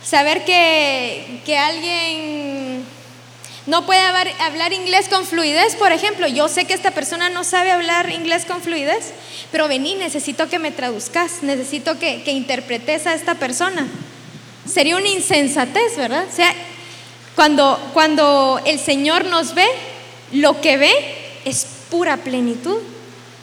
saber 0.04 0.44
que, 0.44 1.42
que 1.46 1.58
alguien 1.58 2.45
no 3.68 3.86
puede 3.86 4.00
hablar, 4.00 4.74
inglés 4.74 5.10
con 5.10 5.26
fluidez, 5.26 5.76
por 5.76 5.92
ejemplo. 5.92 6.28
Yo 6.28 6.48
sé 6.48 6.66
que 6.66 6.74
esta 6.74 6.92
persona 6.92 7.30
no 7.30 7.44
sabe 7.44 7.72
hablar 7.72 8.10
inglés 8.12 8.46
con 8.46 8.62
fluidez, 8.62 9.14
pero 9.52 9.68
vení, 9.68 9.96
necesito 9.96 10.48
que 10.50 10.60
me 10.60 10.72
traduzcas, 10.72 11.42
necesito 11.42 11.98
que, 11.98 12.24
que 12.24 12.32
interpretes 12.32 13.08
a 13.08 13.14
esta 13.14 13.36
persona. 13.36 13.88
Sería 14.72 14.98
una 14.98 15.08
insensatez, 15.08 15.98
¿verdad? 15.98 16.26
O 16.32 16.36
sea, 16.36 16.54
cuando, 17.36 17.80
cuando 17.94 18.62
el 18.66 18.80
Señor 18.80 19.26
nos 19.26 19.56
ve, 19.56 19.68
lo 20.32 20.62
que 20.62 20.78
ve 20.78 20.94
es 21.46 21.68
pura 21.90 22.18
plenitud. 22.18 22.78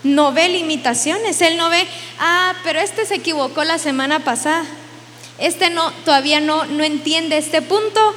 No 0.02 0.32
ve 0.32 0.48
limitaciones. 0.48 1.40
Él 1.42 1.56
no 1.56 1.70
ve, 1.70 1.86
ah, 2.18 2.54
pero 2.64 2.80
este 2.80 3.06
se 3.06 3.16
equivocó 3.16 3.64
la 3.64 3.78
semana 3.78 4.20
pasada. 4.20 4.64
Este 5.38 5.70
no, 5.70 5.90
todavía 6.04 6.40
no, 6.40 6.64
no 6.66 6.84
entiende 6.84 7.38
este 7.38 7.62
punto. 7.62 8.14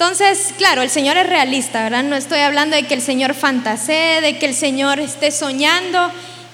Entonces, 0.00 0.54
claro, 0.56 0.80
el 0.80 0.88
Señor 0.88 1.18
es 1.18 1.26
realista, 1.26 1.82
¿verdad? 1.82 2.02
No 2.02 2.16
estoy 2.16 2.38
hablando 2.38 2.74
de 2.74 2.84
que 2.84 2.94
el 2.94 3.02
Señor 3.02 3.34
fantasee, 3.34 4.22
de 4.22 4.38
que 4.38 4.46
el 4.46 4.54
Señor 4.54 4.98
esté 4.98 5.30
soñando. 5.30 6.10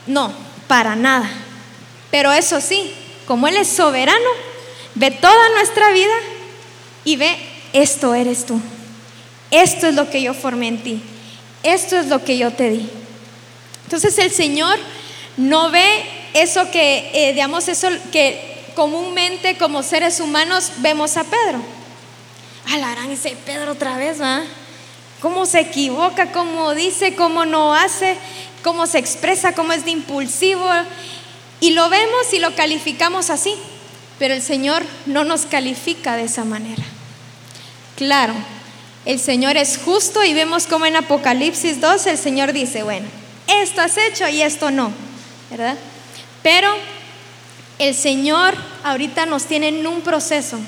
No, 0.08 0.32
para 0.66 0.96
nada. 0.96 1.30
Pero 2.10 2.32
eso 2.32 2.60
sí, 2.60 2.92
como 3.24 3.46
Él 3.46 3.56
es 3.56 3.68
soberano, 3.68 4.28
ve 4.96 5.12
toda 5.12 5.48
nuestra 5.50 5.92
vida 5.92 6.14
y 7.04 7.14
ve, 7.14 7.36
esto 7.72 8.16
eres 8.16 8.46
tú. 8.46 8.60
Esto 9.52 9.86
es 9.86 9.94
lo 9.94 10.10
que 10.10 10.22
yo 10.22 10.34
formé 10.34 10.66
en 10.66 10.82
ti. 10.82 11.00
Esto 11.62 11.96
es 12.00 12.06
lo 12.06 12.24
que 12.24 12.38
yo 12.38 12.50
te 12.50 12.70
di. 12.70 12.90
Entonces 13.84 14.18
el 14.18 14.32
Señor 14.32 14.76
no 15.36 15.70
ve 15.70 15.86
eso 16.34 16.68
que, 16.72 17.12
eh, 17.14 17.32
digamos, 17.32 17.68
eso 17.68 17.90
que 18.10 18.72
comúnmente 18.74 19.56
como 19.56 19.84
seres 19.84 20.18
humanos 20.18 20.72
vemos 20.78 21.16
a 21.16 21.22
Pedro. 21.22 21.75
Alarán 22.72 23.10
ese 23.10 23.36
Pedro 23.44 23.72
otra 23.72 23.96
vez, 23.96 24.20
¿va? 24.20 24.42
¿Cómo 25.20 25.46
se 25.46 25.60
equivoca? 25.60 26.32
¿Cómo 26.32 26.74
dice? 26.74 27.14
¿Cómo 27.14 27.44
no 27.46 27.74
hace? 27.74 28.16
¿Cómo 28.62 28.86
se 28.86 28.98
expresa? 28.98 29.52
¿Cómo 29.52 29.72
es 29.72 29.84
de 29.84 29.92
impulsivo? 29.92 30.68
Y 31.60 31.70
lo 31.70 31.88
vemos 31.88 32.32
y 32.32 32.38
lo 32.38 32.54
calificamos 32.54 33.30
así. 33.30 33.54
Pero 34.18 34.34
el 34.34 34.42
Señor 34.42 34.82
no 35.06 35.24
nos 35.24 35.46
califica 35.46 36.16
de 36.16 36.24
esa 36.24 36.44
manera. 36.44 36.82
Claro, 37.96 38.34
el 39.04 39.20
Señor 39.20 39.56
es 39.56 39.78
justo 39.78 40.24
y 40.24 40.34
vemos 40.34 40.66
como 40.66 40.84
en 40.86 40.96
Apocalipsis 40.96 41.80
2 41.80 42.06
el 42.06 42.18
Señor 42.18 42.52
dice, 42.52 42.82
bueno, 42.82 43.06
esto 43.46 43.80
has 43.80 43.96
hecho 43.96 44.28
y 44.28 44.42
esto 44.42 44.70
no, 44.70 44.90
¿verdad? 45.50 45.76
Pero 46.42 46.68
el 47.78 47.94
Señor 47.94 48.54
ahorita 48.84 49.26
nos 49.26 49.44
tiene 49.44 49.68
en 49.68 49.86
un 49.86 50.00
proceso 50.00 50.58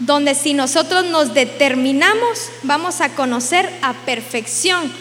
donde 0.00 0.34
si 0.34 0.54
nosotros 0.54 1.04
nos 1.06 1.34
determinamos, 1.34 2.48
vamos 2.62 3.00
a 3.00 3.10
conocer 3.10 3.70
a 3.82 3.92
perfección 3.92 4.92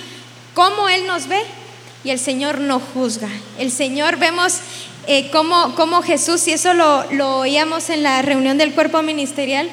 cómo 0.54 0.90
Él 0.90 1.08
nos 1.08 1.28
ve 1.28 1.42
y 2.04 2.12
el 2.12 2.20
Señor 2.20 2.60
no 2.60 2.80
juzga. 2.80 3.30
El 3.58 3.72
Señor 3.72 4.18
vemos 4.18 4.60
eh, 5.08 5.32
cómo, 5.32 6.02
Jesús, 6.02 6.48
y 6.48 6.54
eso 6.54 6.74
lo, 6.74 7.10
lo 7.12 7.40
oíamos 7.40 7.90
en 7.90 8.04
la 8.04 8.22
reunión 8.22 8.58
del 8.58 8.74
cuerpo 8.74 9.02
ministerial, 9.02 9.70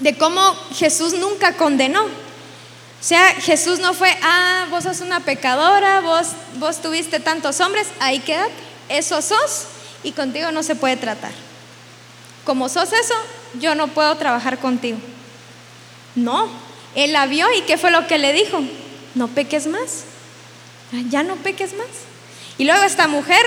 de 0.00 0.16
cómo 0.16 0.40
Jesús 0.76 1.14
nunca 1.14 1.56
condenó. 1.56 2.04
O 2.04 3.04
sea, 3.04 3.34
Jesús 3.34 3.80
no 3.80 3.94
fue, 3.94 4.16
ah, 4.22 4.66
vos 4.70 4.84
sos 4.84 5.00
una 5.00 5.20
pecadora, 5.20 6.00
vos, 6.00 6.28
vos 6.58 6.80
tuviste 6.80 7.18
tantos 7.18 7.60
hombres, 7.60 7.88
ahí 7.98 8.20
quédate, 8.20 8.52
eso 8.88 9.20
sos 9.20 9.64
y 10.04 10.12
contigo 10.12 10.52
no 10.52 10.62
se 10.62 10.76
puede 10.76 10.96
tratar. 10.96 11.32
Como 12.44 12.68
sos 12.68 12.92
eso, 12.92 13.14
yo 13.60 13.74
no 13.74 13.88
puedo 13.88 14.16
trabajar 14.16 14.58
contigo. 14.58 14.98
No, 16.14 16.48
él 16.94 17.12
la 17.12 17.26
vio 17.26 17.46
y 17.52 17.62
¿qué 17.62 17.78
fue 17.78 17.90
lo 17.90 18.06
que 18.06 18.18
le 18.18 18.32
dijo? 18.32 18.62
No 19.14 19.28
peques 19.28 19.66
más, 19.66 20.04
ya 21.10 21.22
no 21.22 21.36
peques 21.36 21.74
más. 21.74 21.88
Y 22.58 22.64
luego 22.64 22.82
esta 22.82 23.08
mujer 23.08 23.44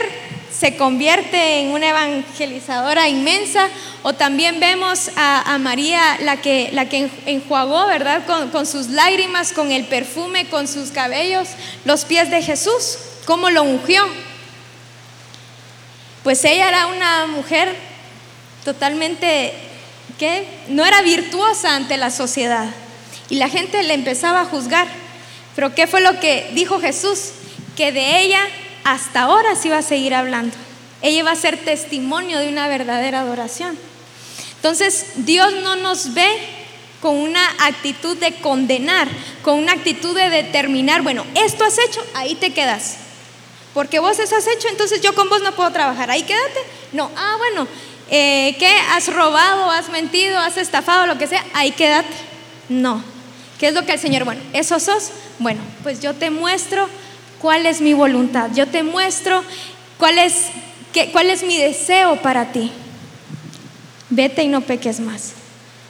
se 0.57 0.77
convierte 0.77 1.59
en 1.59 1.69
una 1.69 1.89
evangelizadora 1.89 3.07
inmensa, 3.07 3.67
o 4.03 4.13
también 4.13 4.59
vemos 4.59 5.11
a, 5.15 5.57
María, 5.59 6.17
la 6.21 6.37
que, 6.37 6.69
la 6.71 6.87
que 6.87 7.09
enjuagó, 7.25 7.87
¿verdad? 7.87 8.25
Con, 8.25 8.49
con, 8.49 8.65
sus 8.65 8.87
lágrimas, 8.87 9.51
con 9.51 9.71
el 9.71 9.85
perfume, 9.85 10.47
con 10.47 10.67
sus 10.67 10.91
cabellos, 10.91 11.49
los 11.83 12.05
pies 12.05 12.29
de 12.29 12.41
Jesús, 12.41 12.97
cómo 13.25 13.49
lo 13.49 13.63
ungió. 13.63 14.03
Pues 16.23 16.43
ella 16.45 16.69
era 16.69 16.87
una 16.87 17.27
mujer 17.27 17.75
totalmente, 18.63 19.53
que 20.17 20.47
no 20.67 20.85
era 20.85 21.01
virtuosa 21.01 21.75
ante 21.75 21.97
la 21.97 22.09
sociedad, 22.09 22.69
y 23.29 23.35
la 23.35 23.49
gente 23.49 23.81
le 23.83 23.93
empezaba 23.93 24.41
a 24.41 24.45
juzgar. 24.45 24.87
Pero 25.55 25.73
¿qué 25.73 25.87
fue 25.87 26.01
lo 26.01 26.19
que 26.19 26.51
dijo 26.53 26.79
Jesús? 26.79 27.31
Que 27.75 27.91
de 27.91 28.21
ella 28.21 28.41
hasta 28.83 29.23
ahora 29.23 29.55
sí 29.55 29.69
va 29.69 29.79
a 29.79 29.83
seguir 29.83 30.13
hablando. 30.13 30.55
Ella 31.01 31.23
va 31.23 31.31
a 31.31 31.35
ser 31.35 31.57
testimonio 31.57 32.39
de 32.39 32.49
una 32.49 32.67
verdadera 32.67 33.21
adoración. 33.21 33.77
Entonces, 34.55 35.05
Dios 35.15 35.53
no 35.63 35.75
nos 35.75 36.13
ve 36.13 36.27
con 37.01 37.15
una 37.15 37.41
actitud 37.59 38.17
de 38.17 38.33
condenar, 38.35 39.07
con 39.43 39.59
una 39.59 39.73
actitud 39.73 40.15
de 40.15 40.29
determinar, 40.29 41.03
bueno, 41.03 41.23
esto 41.35 41.63
has 41.63 41.77
hecho, 41.77 42.03
ahí 42.15 42.35
te 42.35 42.53
quedas. 42.53 42.97
Porque 43.73 43.99
vos 43.99 44.17
eso 44.17 44.35
has 44.35 44.47
hecho, 44.47 44.69
entonces 44.69 45.01
yo 45.01 45.13
con 45.13 45.29
vos 45.29 45.41
no 45.43 45.51
puedo 45.53 45.71
trabajar, 45.71 46.09
ahí 46.09 46.23
quédate. 46.23 46.59
No, 46.93 47.11
ah, 47.15 47.35
bueno, 47.37 47.67
eh, 48.09 48.55
¿qué? 48.59 48.71
¿Has 48.91 49.13
robado, 49.13 49.71
has 49.71 49.89
mentido, 49.89 50.37
has 50.39 50.57
estafado, 50.57 51.07
lo 51.07 51.17
que 51.17 51.27
sea? 51.27 51.43
Ahí 51.53 51.71
quédate. 51.71 52.13
No. 52.69 53.03
¿Qué 53.59 53.67
es 53.67 53.73
lo 53.73 53.85
que 53.85 53.93
el 53.93 53.99
Señor, 53.99 54.25
bueno, 54.25 54.41
eso 54.53 54.79
sos? 54.79 55.11
Bueno, 55.39 55.61
pues 55.83 56.01
yo 56.01 56.13
te 56.13 56.29
muestro 56.29 56.89
cuál 57.39 57.65
es 57.65 57.81
mi 57.81 57.93
voluntad. 57.93 58.49
Yo 58.53 58.67
te 58.67 58.83
muestro 58.83 59.43
cuál 59.97 60.17
es, 60.17 60.47
cuál 61.11 61.29
es 61.29 61.43
mi 61.43 61.57
deseo 61.57 62.17
para 62.21 62.51
ti. 62.51 62.71
Vete 64.09 64.43
y 64.43 64.47
no 64.47 64.61
peques 64.61 64.99
más. 64.99 65.33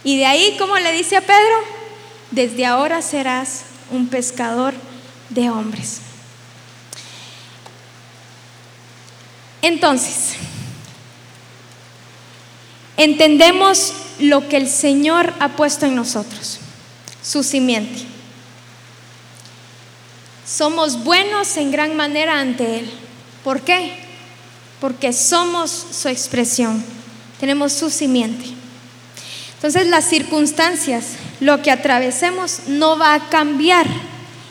Y 0.04 0.18
de 0.18 0.26
ahí, 0.26 0.56
como 0.58 0.76
le 0.78 0.92
dice 0.92 1.16
a 1.16 1.20
Pedro, 1.20 1.64
desde 2.30 2.64
ahora 2.64 3.02
serás 3.02 3.64
un 3.90 4.08
pescador 4.08 4.74
de 5.30 5.50
hombres. 5.50 6.00
Entonces, 9.62 10.36
entendemos 12.96 13.92
lo 14.18 14.48
que 14.48 14.56
el 14.56 14.68
Señor 14.68 15.34
ha 15.40 15.50
puesto 15.56 15.86
en 15.86 15.94
nosotros, 15.94 16.58
su 17.22 17.42
simiente. 17.42 18.04
Somos 20.46 21.02
buenos 21.02 21.56
en 21.56 21.72
gran 21.72 21.96
manera 21.96 22.38
ante 22.38 22.78
Él. 22.78 22.90
¿Por 23.42 23.62
qué? 23.62 23.98
Porque 24.80 25.12
somos 25.12 25.70
su 25.90 26.08
expresión, 26.08 26.84
tenemos 27.40 27.72
su 27.72 27.90
simiente. 27.90 28.46
Entonces 29.54 29.86
las 29.88 30.04
circunstancias, 30.04 31.16
lo 31.40 31.62
que 31.62 31.70
atravesemos, 31.70 32.60
no 32.68 32.98
va 32.98 33.14
a 33.14 33.28
cambiar 33.28 33.86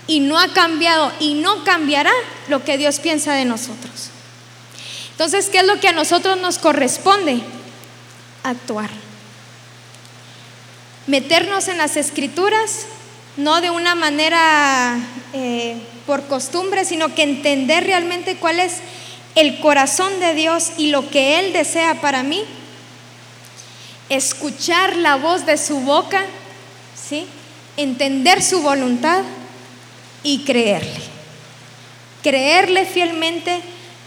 y 0.07 0.19
no 0.19 0.39
ha 0.39 0.49
cambiado 0.49 1.11
y 1.19 1.35
no 1.35 1.63
cambiará 1.63 2.11
lo 2.47 2.63
que 2.63 2.77
Dios 2.77 2.99
piensa 2.99 3.33
de 3.33 3.45
nosotros. 3.45 4.09
Entonces, 5.11 5.47
¿qué 5.47 5.59
es 5.59 5.65
lo 5.65 5.79
que 5.79 5.87
a 5.87 5.93
nosotros 5.93 6.37
nos 6.41 6.57
corresponde? 6.57 7.39
Actuar. 8.45 8.91
Meternos 11.07 11.67
en 11.67 11.79
las 11.79 11.97
escrituras 11.97 12.85
no 13.37 13.59
de 13.59 13.71
una 13.71 13.95
manera 13.95 14.97
eh, 15.33 15.77
por 16.05 16.27
costumbre, 16.27 16.85
sino 16.85 17.15
que 17.15 17.23
entender 17.23 17.85
realmente 17.85 18.37
cuál 18.37 18.59
es 18.59 18.81
el 19.33 19.59
corazón 19.59 20.19
de 20.19 20.35
Dios 20.35 20.73
y 20.77 20.91
lo 20.91 21.09
que 21.09 21.39
Él 21.39 21.53
desea 21.53 22.01
para 22.01 22.21
mí. 22.21 22.43
Escuchar 24.09 24.95
la 24.95 25.15
voz 25.15 25.47
de 25.47 25.57
su 25.57 25.79
boca, 25.79 26.23
¿sí? 26.95 27.25
entender 27.77 28.43
su 28.43 28.61
voluntad 28.61 29.23
y 30.21 30.43
creerle. 30.43 31.01
Creerle 32.21 32.85
fielmente 32.85 33.59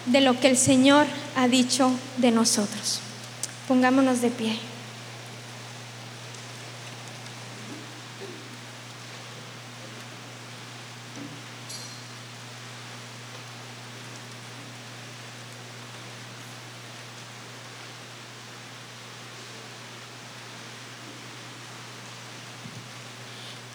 de 0.07 0.21
lo 0.21 0.39
que 0.39 0.47
el 0.47 0.57
Señor 0.57 1.07
ha 1.35 1.49
dicho 1.49 1.91
de 2.19 2.31
nosotros. 2.31 3.01
Pongámonos 3.69 4.23
de 4.23 4.31
pie. 4.31 4.59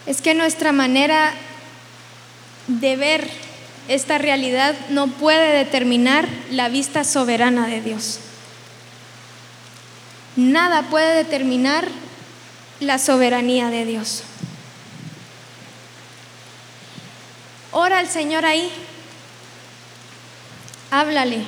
es 0.06 0.20
que 0.20 0.34
nuestra 0.34 0.72
manera 0.72 1.32
de 2.66 2.96
ver 2.96 3.28
esta 3.88 4.18
realidad 4.18 4.74
no 4.90 5.08
puede 5.08 5.56
determinar 5.56 6.28
la 6.50 6.68
vista 6.68 7.04
soberana 7.04 7.66
de 7.66 7.80
Dios. 7.80 8.20
Nada 10.36 10.82
puede 10.90 11.14
determinar 11.14 11.86
la 12.80 12.98
soberanía 12.98 13.70
de 13.70 13.84
Dios. 13.84 14.22
Ora 17.70 17.98
al 17.98 18.08
Señor 18.08 18.44
ahí. 18.44 18.70
Háblale. 20.90 21.44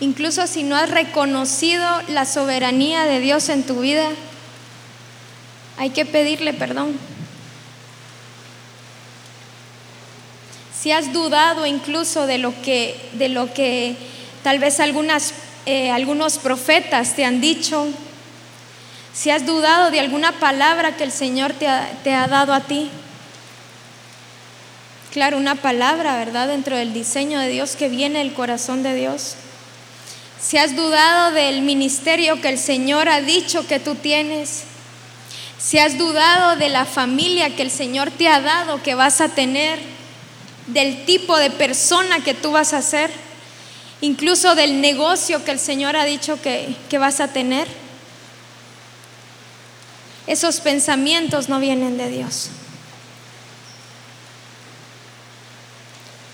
Incluso 0.00 0.46
si 0.46 0.62
no 0.62 0.76
has 0.76 0.90
reconocido 0.90 1.84
la 2.08 2.24
soberanía 2.24 3.04
de 3.04 3.18
Dios 3.18 3.48
en 3.48 3.64
tu 3.64 3.80
vida, 3.80 4.08
hay 5.76 5.90
que 5.90 6.06
pedirle 6.06 6.52
perdón. 6.52 6.98
Si 10.80 10.92
has 10.92 11.12
dudado 11.12 11.66
incluso 11.66 12.26
de 12.26 12.38
lo 12.38 12.52
que, 12.62 13.10
de 13.14 13.28
lo 13.28 13.52
que 13.52 13.96
tal 14.44 14.60
vez 14.60 14.78
algunas, 14.78 15.34
eh, 15.68 15.90
algunos 15.90 16.38
profetas 16.38 17.14
te 17.14 17.26
han 17.26 17.42
dicho, 17.42 17.88
si 19.12 19.28
has 19.28 19.44
dudado 19.44 19.90
de 19.90 20.00
alguna 20.00 20.32
palabra 20.32 20.96
que 20.96 21.04
el 21.04 21.12
Señor 21.12 21.52
te 21.52 21.66
te 22.02 22.14
ha 22.14 22.26
dado 22.26 22.54
a 22.54 22.60
ti, 22.60 22.90
claro, 25.12 25.36
una 25.36 25.56
palabra, 25.56 26.16
¿verdad? 26.16 26.48
Dentro 26.48 26.74
del 26.74 26.94
diseño 26.94 27.38
de 27.38 27.50
Dios 27.50 27.76
que 27.76 27.90
viene 27.90 28.20
del 28.20 28.32
corazón 28.32 28.82
de 28.82 28.94
Dios. 28.94 29.34
Si 30.40 30.56
has 30.56 30.74
dudado 30.74 31.32
del 31.32 31.60
ministerio 31.60 32.40
que 32.40 32.48
el 32.48 32.58
Señor 32.58 33.10
ha 33.10 33.20
dicho 33.20 33.66
que 33.66 33.78
tú 33.78 33.94
tienes, 33.94 34.62
si 35.58 35.78
has 35.78 35.98
dudado 35.98 36.56
de 36.56 36.70
la 36.70 36.86
familia 36.86 37.54
que 37.54 37.60
el 37.62 37.70
Señor 37.70 38.10
te 38.10 38.28
ha 38.28 38.40
dado 38.40 38.82
que 38.82 38.94
vas 38.94 39.20
a 39.20 39.28
tener, 39.28 39.78
del 40.68 41.04
tipo 41.04 41.36
de 41.36 41.50
persona 41.50 42.24
que 42.24 42.32
tú 42.32 42.52
vas 42.52 42.72
a 42.72 42.80
ser, 42.80 43.10
incluso 44.00 44.54
del 44.54 44.80
negocio 44.80 45.44
que 45.44 45.50
el 45.50 45.58
Señor 45.58 45.96
ha 45.96 46.04
dicho 46.04 46.40
que, 46.40 46.74
que 46.88 46.98
vas 46.98 47.20
a 47.20 47.32
tener, 47.32 47.66
esos 50.26 50.60
pensamientos 50.60 51.48
no 51.48 51.58
vienen 51.58 51.96
de 51.96 52.08
Dios. 52.10 52.50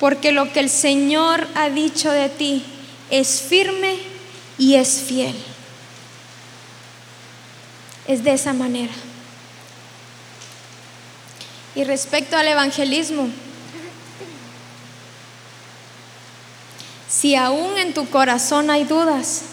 porque 0.05 0.33
lo 0.33 0.53
que 0.53 0.61
el 0.61 0.69
Señor 0.69 1.49
ha 1.55 1.71
dicho 1.71 2.11
de 2.11 2.29
ti 2.29 2.63
es 3.09 3.41
firme 3.41 3.97
y 4.59 4.75
es 4.75 5.01
fiel. 5.01 5.35
Es 8.07 8.23
de 8.23 8.35
esa 8.35 8.53
manera. 8.53 8.93
Y 11.75 11.85
respecto 11.85 12.37
al 12.37 12.47
evangelismo, 12.49 13.31
si 17.25 17.37
aún 17.37 17.79
en 17.79 17.95
tu 17.95 18.07
corazón 18.11 18.69
hay 18.69 18.85
dudas, 18.85 19.45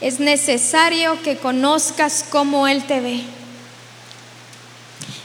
es 0.00 0.20
necesario 0.20 1.20
que 1.20 1.36
conozcas 1.36 2.24
cómo 2.30 2.68
Él 2.68 2.84
te 2.84 3.00
ve. 3.00 3.24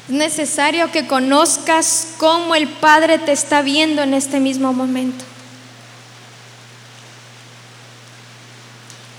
Es 0.10 0.16
necesario 0.16 0.92
que 0.92 1.06
conozcas 1.06 2.08
cómo 2.18 2.56
el 2.56 2.68
Padre 2.68 3.20
te 3.20 3.32
está 3.32 3.62
viendo 3.62 4.02
en 4.02 4.16
este 4.16 4.40
mismo 4.40 4.74
momento. 4.74 5.24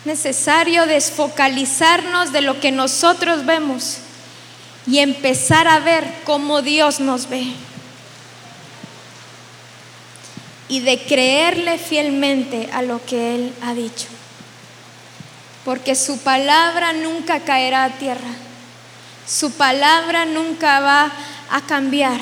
necesario 0.04 0.86
desfocalizarnos 0.86 2.32
de 2.32 2.40
lo 2.40 2.58
que 2.58 2.72
nosotros 2.72 3.46
vemos 3.46 3.98
y 4.84 4.98
empezar 4.98 5.68
a 5.68 5.78
ver 5.78 6.12
cómo 6.24 6.62
Dios 6.62 6.98
nos 6.98 7.28
ve. 7.28 7.52
Y 10.68 10.80
de 10.80 10.98
creerle 11.00 11.78
fielmente 11.78 12.68
a 12.72 12.82
lo 12.82 13.04
que 13.04 13.34
Él 13.34 13.52
ha 13.62 13.74
dicho. 13.74 14.06
Porque 15.64 15.94
su 15.94 16.18
palabra 16.18 16.92
nunca 16.92 17.40
caerá 17.40 17.84
a 17.84 17.90
tierra 17.90 18.28
su 19.28 19.52
palabra 19.52 20.24
nunca 20.24 20.80
va 20.80 21.12
a 21.50 21.60
cambiar. 21.66 22.18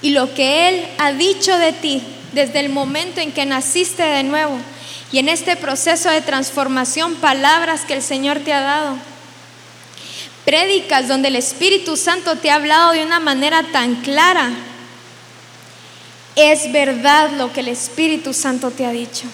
Y 0.00 0.10
lo 0.10 0.32
que 0.34 0.68
Él 0.68 0.86
ha 0.98 1.12
dicho 1.12 1.56
de 1.58 1.72
ti 1.72 2.02
desde 2.32 2.60
el 2.60 2.70
momento 2.70 3.20
en 3.20 3.32
que 3.32 3.44
naciste 3.44 4.02
de 4.02 4.22
nuevo 4.22 4.58
y 5.12 5.18
en 5.18 5.28
este 5.28 5.56
proceso 5.56 6.10
de 6.10 6.20
transformación, 6.20 7.16
palabras 7.16 7.82
que 7.82 7.94
el 7.94 8.02
Señor 8.02 8.40
te 8.40 8.52
ha 8.52 8.60
dado. 8.60 8.96
Prédicas 10.44 11.08
donde 11.08 11.28
el 11.28 11.36
Espíritu 11.36 11.96
Santo 11.96 12.36
te 12.36 12.50
ha 12.50 12.54
hablado 12.54 12.92
de 12.92 13.04
una 13.04 13.20
manera 13.20 13.62
tan 13.72 13.96
clara. 13.96 14.50
Es 16.36 16.70
verdad 16.70 17.30
lo 17.30 17.50
que 17.50 17.60
el 17.60 17.68
Espíritu 17.68 18.34
Santo 18.34 18.70
te 18.70 18.84
ha 18.84 18.90
dicho. 18.90 19.24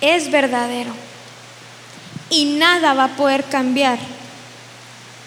Es 0.00 0.30
verdadero 0.30 0.90
y 2.30 2.56
nada 2.56 2.94
va 2.94 3.04
a 3.04 3.16
poder 3.16 3.44
cambiar 3.44 3.98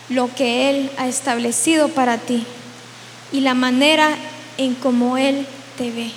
lo 0.09 0.33
que 0.33 0.71
Él 0.71 0.91
ha 0.97 1.07
establecido 1.07 1.89
para 1.89 2.17
ti 2.17 2.47
y 3.31 3.41
la 3.41 3.53
manera 3.53 4.09
en 4.57 4.73
cómo 4.73 5.17
Él 5.17 5.45
te 5.77 5.91
ve. 5.91 6.11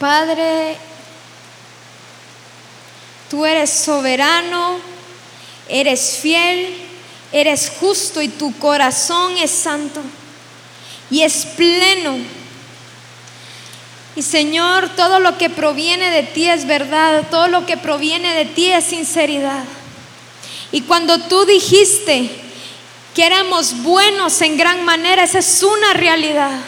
Padre, 0.00 0.76
tú 3.30 3.46
eres 3.46 3.70
soberano, 3.70 4.78
eres 5.68 6.18
fiel, 6.20 6.76
eres 7.30 7.70
justo 7.78 8.20
y 8.20 8.26
tu 8.26 8.58
corazón 8.58 9.38
es 9.38 9.52
santo 9.52 10.02
y 11.10 11.22
es 11.22 11.46
pleno 11.56 12.18
y 14.16 14.22
Señor, 14.22 14.90
todo 14.90 15.18
lo 15.18 15.36
que 15.38 15.50
proviene 15.50 16.10
de 16.10 16.22
ti 16.22 16.48
es 16.48 16.66
verdad, 16.66 17.24
todo 17.30 17.48
lo 17.48 17.66
que 17.66 17.76
proviene 17.76 18.32
de 18.34 18.44
ti 18.44 18.70
es 18.70 18.84
sinceridad. 18.84 19.64
Y 20.70 20.82
cuando 20.82 21.18
tú 21.18 21.44
dijiste 21.44 22.30
que 23.14 23.26
éramos 23.26 23.82
buenos 23.82 24.40
en 24.40 24.56
gran 24.56 24.84
manera, 24.84 25.24
esa 25.24 25.40
es 25.40 25.62
una 25.62 25.94
realidad. 25.94 26.60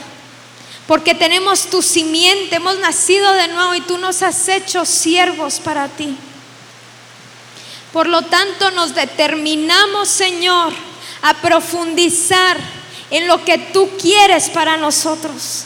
Porque 0.89 1.15
tenemos 1.15 1.67
tu 1.67 1.83
simiente, 1.83 2.57
hemos 2.57 2.79
nacido 2.79 3.33
de 3.33 3.49
nuevo 3.49 3.75
y 3.75 3.81
tú 3.81 3.99
nos 3.99 4.23
has 4.23 4.49
hecho 4.49 4.85
siervos 4.85 5.61
para 5.61 5.89
ti. 5.89 6.17
Por 7.93 8.09
lo 8.09 8.23
tanto, 8.23 8.73
nos 8.73 8.95
determinamos, 8.95 10.09
Señor, 10.09 10.73
a 11.23 11.35
profundizar 11.35 12.59
en 13.11 13.27
lo 13.27 13.45
que 13.45 13.59
tú 13.59 13.91
quieres 14.01 14.49
para 14.51 14.77
nosotros. 14.77 15.65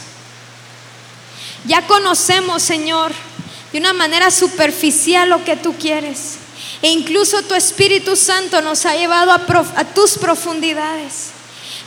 Ya 1.65 1.87
conocemos, 1.87 2.63
Señor, 2.63 3.13
de 3.73 3.79
una 3.79 3.93
manera 3.93 4.31
superficial 4.31 5.29
lo 5.29 5.45
que 5.45 5.57
tú 5.57 5.75
quieres. 5.77 6.37
E 6.83 6.89
incluso 6.89 7.43
tu 7.43 7.55
Espíritu 7.55 8.17
Santo 8.17 8.63
nos 8.63 8.87
ha 8.87 8.95
llevado 8.97 9.33
a, 9.33 9.85
tus 9.95 10.17
profundidades. 10.17 11.31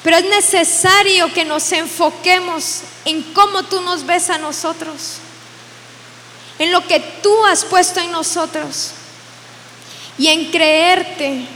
Pero 0.04 0.18
es 0.18 0.26
necesario 0.26 1.34
que 1.34 1.45
nos 1.45 1.72
enfoquemos 1.72 2.82
en 3.06 3.24
cómo 3.34 3.64
tú 3.64 3.82
nos 3.82 4.06
ves 4.06 4.30
a 4.30 4.38
nosotros. 4.38 5.18
En 6.60 6.72
lo 6.72 6.86
que 6.86 6.99
tú 6.99 7.45
has 7.45 7.66
puesto 7.66 7.99
en 7.99 8.12
nosotros. 8.12 8.91
Y 10.18 10.28
en 10.28 10.51
creerte. 10.51 11.47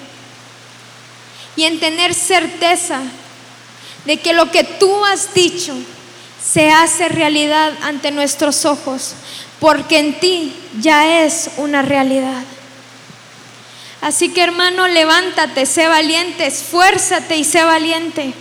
Y 1.55 1.63
en 1.65 1.79
tener 1.79 2.13
certeza 2.13 3.01
de 4.07 4.17
que 4.17 4.31
lo 4.31 4.49
que 4.51 4.63
tú 4.63 5.05
has 5.05 5.33
dicho 5.33 5.75
se 6.41 6.71
hace 6.71 7.09
realidad 7.09 7.73
ante 7.81 8.09
nuestros 8.09 8.63
ojos, 8.63 9.15
porque 9.59 9.99
en 9.99 10.17
ti 10.21 10.55
ya 10.79 11.25
es 11.25 11.49
una 11.57 11.81
realidad. 11.81 12.41
Así 13.99 14.29
que 14.29 14.43
hermano, 14.43 14.87
levántate, 14.87 15.65
sé 15.65 15.89
valiente, 15.89 16.45
esfuérzate 16.45 17.35
y 17.35 17.43
sé 17.43 17.65
valiente, 17.65 18.33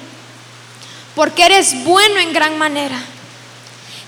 porque 1.16 1.46
eres 1.46 1.82
bueno 1.82 2.20
en 2.20 2.32
gran 2.32 2.56
manera. 2.58 3.02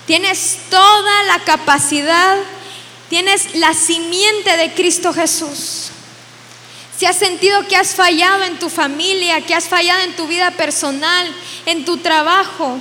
Tienes 0.07 0.59
toda 0.71 1.23
la 1.25 1.41
capacidad, 1.41 2.37
tienes 3.09 3.57
la 3.57 3.75
simiente 3.75 4.57
de 4.57 4.75
Cristo 4.75 5.13
Jesús. 5.13 5.88
Si 6.99 7.07
has 7.07 7.17
sentido 7.17 7.65
que 7.69 7.77
has 7.77 7.95
fallado 7.95 8.43
en 8.43 8.59
tu 8.59 8.69
familia, 8.69 9.41
que 9.43 9.55
has 9.55 9.69
fallado 9.69 10.03
en 10.03 10.17
tu 10.17 10.27
vida 10.27 10.51
personal, 10.51 11.33
en 11.65 11.85
tu 11.85 11.99
trabajo, 11.99 12.81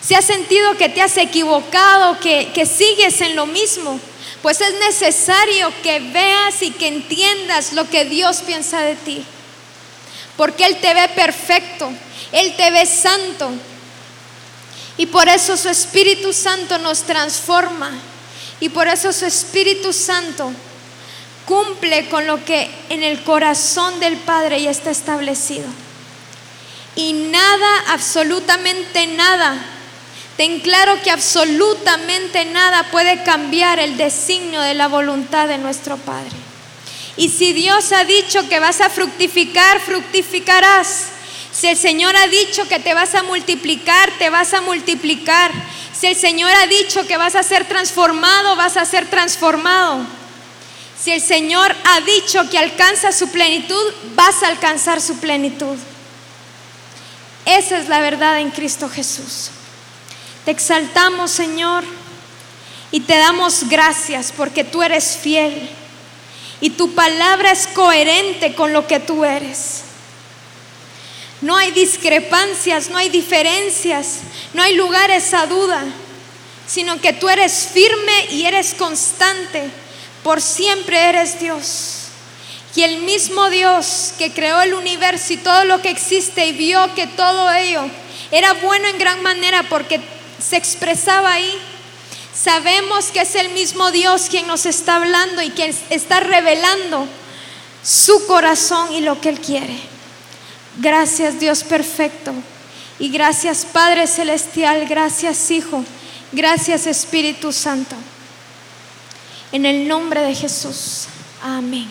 si 0.00 0.14
has 0.14 0.24
sentido 0.24 0.76
que 0.76 0.88
te 0.88 1.02
has 1.02 1.16
equivocado, 1.16 2.20
que, 2.20 2.52
que 2.54 2.64
sigues 2.64 3.20
en 3.22 3.34
lo 3.34 3.46
mismo, 3.46 3.98
pues 4.40 4.60
es 4.60 4.74
necesario 4.74 5.72
que 5.82 5.98
veas 5.98 6.62
y 6.62 6.70
que 6.70 6.86
entiendas 6.86 7.72
lo 7.72 7.90
que 7.90 8.04
Dios 8.04 8.42
piensa 8.42 8.82
de 8.82 8.94
ti. 8.94 9.24
Porque 10.36 10.64
Él 10.64 10.76
te 10.76 10.94
ve 10.94 11.08
perfecto, 11.08 11.92
Él 12.30 12.54
te 12.56 12.70
ve 12.70 12.86
santo. 12.86 13.50
Y 14.96 15.06
por 15.06 15.28
eso 15.28 15.56
su 15.56 15.68
Espíritu 15.68 16.32
Santo 16.32 16.78
nos 16.78 17.02
transforma. 17.02 17.90
Y 18.60 18.68
por 18.68 18.86
eso 18.86 19.12
su 19.12 19.26
Espíritu 19.26 19.92
Santo 19.92 20.52
cumple 21.50 22.08
con 22.08 22.28
lo 22.28 22.44
que 22.44 22.70
en 22.90 23.02
el 23.02 23.24
corazón 23.24 23.98
del 23.98 24.16
Padre 24.18 24.62
ya 24.62 24.70
está 24.70 24.92
establecido. 24.92 25.66
Y 26.94 27.12
nada, 27.12 27.84
absolutamente 27.88 29.08
nada, 29.08 29.60
ten 30.36 30.60
claro 30.60 31.02
que 31.02 31.10
absolutamente 31.10 32.44
nada 32.44 32.84
puede 32.92 33.24
cambiar 33.24 33.80
el 33.80 33.96
designio 33.96 34.60
de 34.60 34.74
la 34.74 34.86
voluntad 34.86 35.48
de 35.48 35.58
nuestro 35.58 35.96
Padre. 35.96 36.30
Y 37.16 37.30
si 37.30 37.52
Dios 37.52 37.90
ha 37.90 38.04
dicho 38.04 38.48
que 38.48 38.60
vas 38.60 38.80
a 38.80 38.88
fructificar, 38.88 39.80
fructificarás. 39.80 41.06
Si 41.50 41.66
el 41.66 41.76
Señor 41.76 42.16
ha 42.16 42.28
dicho 42.28 42.68
que 42.68 42.78
te 42.78 42.94
vas 42.94 43.16
a 43.16 43.24
multiplicar, 43.24 44.08
te 44.20 44.30
vas 44.30 44.54
a 44.54 44.60
multiplicar. 44.60 45.50
Si 45.98 46.06
el 46.06 46.14
Señor 46.14 46.52
ha 46.52 46.68
dicho 46.68 47.08
que 47.08 47.16
vas 47.16 47.34
a 47.34 47.42
ser 47.42 47.66
transformado, 47.66 48.54
vas 48.54 48.76
a 48.76 48.84
ser 48.84 49.10
transformado. 49.10 50.19
Si 51.02 51.10
el 51.10 51.22
Señor 51.22 51.74
ha 51.84 52.00
dicho 52.02 52.48
que 52.50 52.58
alcanza 52.58 53.12
su 53.12 53.28
plenitud, 53.30 53.92
vas 54.14 54.42
a 54.42 54.48
alcanzar 54.48 55.00
su 55.00 55.18
plenitud. 55.18 55.76
Esa 57.46 57.78
es 57.78 57.88
la 57.88 58.00
verdad 58.00 58.38
en 58.38 58.50
Cristo 58.50 58.88
Jesús. 58.88 59.50
Te 60.44 60.50
exaltamos, 60.50 61.30
Señor, 61.30 61.84
y 62.90 63.00
te 63.00 63.16
damos 63.16 63.68
gracias 63.68 64.32
porque 64.36 64.64
tú 64.64 64.82
eres 64.82 65.16
fiel 65.16 65.70
y 66.60 66.70
tu 66.70 66.94
palabra 66.94 67.52
es 67.52 67.66
coherente 67.68 68.54
con 68.54 68.72
lo 68.72 68.86
que 68.86 69.00
tú 69.00 69.24
eres. 69.24 69.82
No 71.40 71.56
hay 71.56 71.70
discrepancias, 71.70 72.90
no 72.90 72.98
hay 72.98 73.08
diferencias, 73.08 74.18
no 74.52 74.62
hay 74.62 74.74
lugares 74.74 75.32
a 75.32 75.46
duda, 75.46 75.82
sino 76.66 77.00
que 77.00 77.14
tú 77.14 77.30
eres 77.30 77.68
firme 77.72 78.26
y 78.32 78.44
eres 78.44 78.74
constante, 78.74 79.70
por 80.22 80.40
siempre 80.40 81.08
eres 81.08 81.40
Dios. 81.40 81.96
Y 82.76 82.82
el 82.82 83.02
mismo 83.02 83.50
Dios 83.50 84.12
que 84.18 84.32
creó 84.32 84.60
el 84.62 84.74
universo 84.74 85.32
y 85.32 85.38
todo 85.38 85.64
lo 85.64 85.82
que 85.82 85.90
existe 85.90 86.46
y 86.46 86.52
vio 86.52 86.94
que 86.94 87.06
todo 87.06 87.50
ello 87.52 87.82
era 88.30 88.52
bueno 88.54 88.86
en 88.88 88.98
gran 88.98 89.22
manera 89.22 89.64
porque 89.68 90.00
se 90.40 90.56
expresaba 90.56 91.32
ahí, 91.32 91.58
sabemos 92.32 93.06
que 93.06 93.22
es 93.22 93.34
el 93.34 93.50
mismo 93.50 93.90
Dios 93.90 94.28
quien 94.30 94.46
nos 94.46 94.66
está 94.66 94.96
hablando 94.96 95.42
y 95.42 95.50
quien 95.50 95.74
está 95.90 96.20
revelando 96.20 97.06
su 97.82 98.26
corazón 98.26 98.92
y 98.92 99.00
lo 99.00 99.20
que 99.20 99.30
Él 99.30 99.40
quiere. 99.40 99.76
Gracias 100.78 101.40
Dios 101.40 101.64
perfecto. 101.64 102.32
Y 102.98 103.08
gracias 103.08 103.66
Padre 103.72 104.06
Celestial, 104.06 104.86
gracias 104.86 105.50
Hijo, 105.50 105.84
gracias 106.32 106.86
Espíritu 106.86 107.52
Santo. 107.52 107.96
En 109.52 109.66
el 109.66 109.88
nombre 109.88 110.20
de 110.20 110.32
Jesús. 110.32 111.06
Amén. 111.42 111.88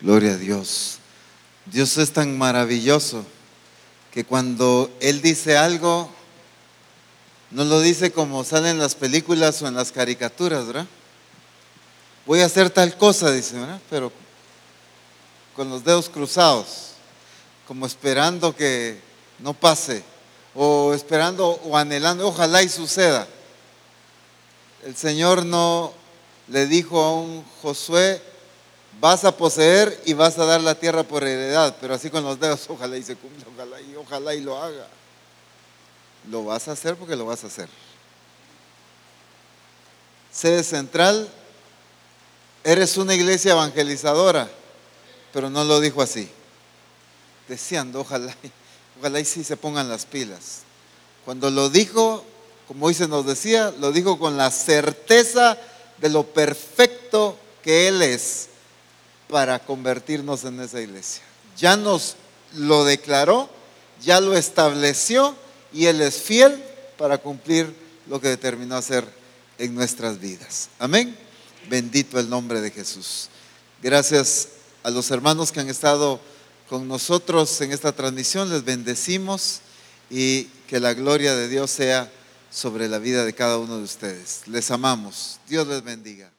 Gloria 0.00 0.32
a 0.32 0.36
Dios. 0.36 0.98
Dios 1.66 1.96
es 1.98 2.12
tan 2.12 2.36
maravilloso 2.36 3.24
que 4.10 4.24
cuando 4.24 4.90
Él 5.00 5.22
dice 5.22 5.56
algo, 5.56 6.10
no 7.52 7.62
lo 7.62 7.80
dice 7.80 8.10
como 8.10 8.42
sale 8.42 8.70
en 8.70 8.78
las 8.78 8.96
películas 8.96 9.62
o 9.62 9.68
en 9.68 9.74
las 9.74 9.92
caricaturas, 9.92 10.66
¿verdad? 10.66 10.86
Voy 12.26 12.40
a 12.40 12.46
hacer 12.46 12.70
tal 12.70 12.96
cosa, 12.96 13.30
dice, 13.30 13.56
¿verdad? 13.58 13.80
Pero 13.88 14.12
con 15.54 15.70
los 15.70 15.84
dedos 15.84 16.08
cruzados, 16.08 16.92
como 17.66 17.86
esperando 17.86 18.54
que 18.54 19.00
no 19.38 19.54
pase, 19.54 20.02
o 20.54 20.92
esperando 20.94 21.48
o 21.64 21.76
anhelando, 21.76 22.28
ojalá 22.28 22.62
y 22.62 22.68
suceda. 22.68 23.26
El 24.84 24.96
Señor 24.96 25.44
no 25.44 25.92
le 26.48 26.66
dijo 26.66 27.00
a 27.00 27.14
un 27.14 27.44
Josué, 27.62 28.22
vas 29.00 29.24
a 29.24 29.36
poseer 29.36 30.00
y 30.04 30.14
vas 30.14 30.38
a 30.38 30.44
dar 30.44 30.60
la 30.60 30.74
tierra 30.74 31.02
por 31.02 31.24
heredad, 31.24 31.76
pero 31.80 31.94
así 31.94 32.10
con 32.10 32.24
los 32.24 32.40
dedos, 32.40 32.64
ojalá 32.68 32.96
y 32.96 33.02
se 33.02 33.16
cumpla, 33.16 33.44
ojalá 33.54 33.80
y 33.80 33.94
ojalá 33.96 34.34
y 34.34 34.40
lo 34.40 34.60
haga. 34.60 34.86
Lo 36.28 36.44
vas 36.44 36.68
a 36.68 36.72
hacer 36.72 36.96
porque 36.96 37.16
lo 37.16 37.24
vas 37.24 37.44
a 37.44 37.46
hacer. 37.46 37.68
Sede 40.30 40.62
central, 40.62 41.28
eres 42.62 42.96
una 42.96 43.14
iglesia 43.14 43.52
evangelizadora, 43.52 44.50
pero 45.32 45.50
no 45.50 45.64
lo 45.64 45.80
dijo 45.80 46.02
así. 46.02 46.28
Deseando, 47.48 48.00
ojalá, 48.00 48.34
ojalá 48.98 49.20
y 49.20 49.24
sí 49.24 49.44
se 49.44 49.56
pongan 49.56 49.88
las 49.88 50.06
pilas. 50.06 50.62
Cuando 51.24 51.50
lo 51.50 51.68
dijo, 51.68 52.24
como 52.68 52.86
hoy 52.86 52.94
se 52.94 53.08
nos 53.08 53.26
decía, 53.26 53.72
lo 53.78 53.92
dijo 53.92 54.18
con 54.18 54.36
la 54.36 54.50
certeza 54.50 55.58
de 55.98 56.08
lo 56.08 56.24
perfecto 56.24 57.36
que 57.62 57.88
Él 57.88 58.02
es 58.02 58.48
para 59.28 59.58
convertirnos 59.58 60.44
en 60.44 60.60
esa 60.60 60.80
iglesia. 60.80 61.22
Ya 61.56 61.76
nos 61.76 62.16
lo 62.54 62.84
declaró, 62.84 63.48
ya 64.02 64.20
lo 64.20 64.36
estableció 64.36 65.34
y 65.72 65.86
Él 65.86 66.00
es 66.00 66.22
fiel 66.22 66.62
para 66.96 67.18
cumplir 67.18 67.74
lo 68.08 68.20
que 68.20 68.28
determinó 68.28 68.76
hacer 68.76 69.04
en 69.58 69.74
nuestras 69.74 70.18
vidas. 70.18 70.68
Amén. 70.78 71.16
Bendito 71.68 72.18
el 72.18 72.28
nombre 72.28 72.60
de 72.60 72.70
Jesús. 72.70 73.28
Gracias 73.82 74.48
a 74.82 74.90
los 74.90 75.10
hermanos 75.10 75.52
que 75.52 75.60
han 75.60 75.68
estado 75.68 76.20
con 76.68 76.88
nosotros 76.88 77.60
en 77.60 77.72
esta 77.72 77.92
transmisión. 77.92 78.50
Les 78.50 78.64
bendecimos 78.64 79.60
y 80.08 80.44
que 80.68 80.80
la 80.80 80.94
gloria 80.94 81.34
de 81.34 81.48
Dios 81.48 81.70
sea 81.70 82.10
sobre 82.50 82.88
la 82.88 82.98
vida 82.98 83.24
de 83.24 83.32
cada 83.32 83.58
uno 83.58 83.78
de 83.78 83.84
ustedes. 83.84 84.42
Les 84.46 84.70
amamos. 84.70 85.38
Dios 85.48 85.66
les 85.66 85.82
bendiga. 85.82 86.30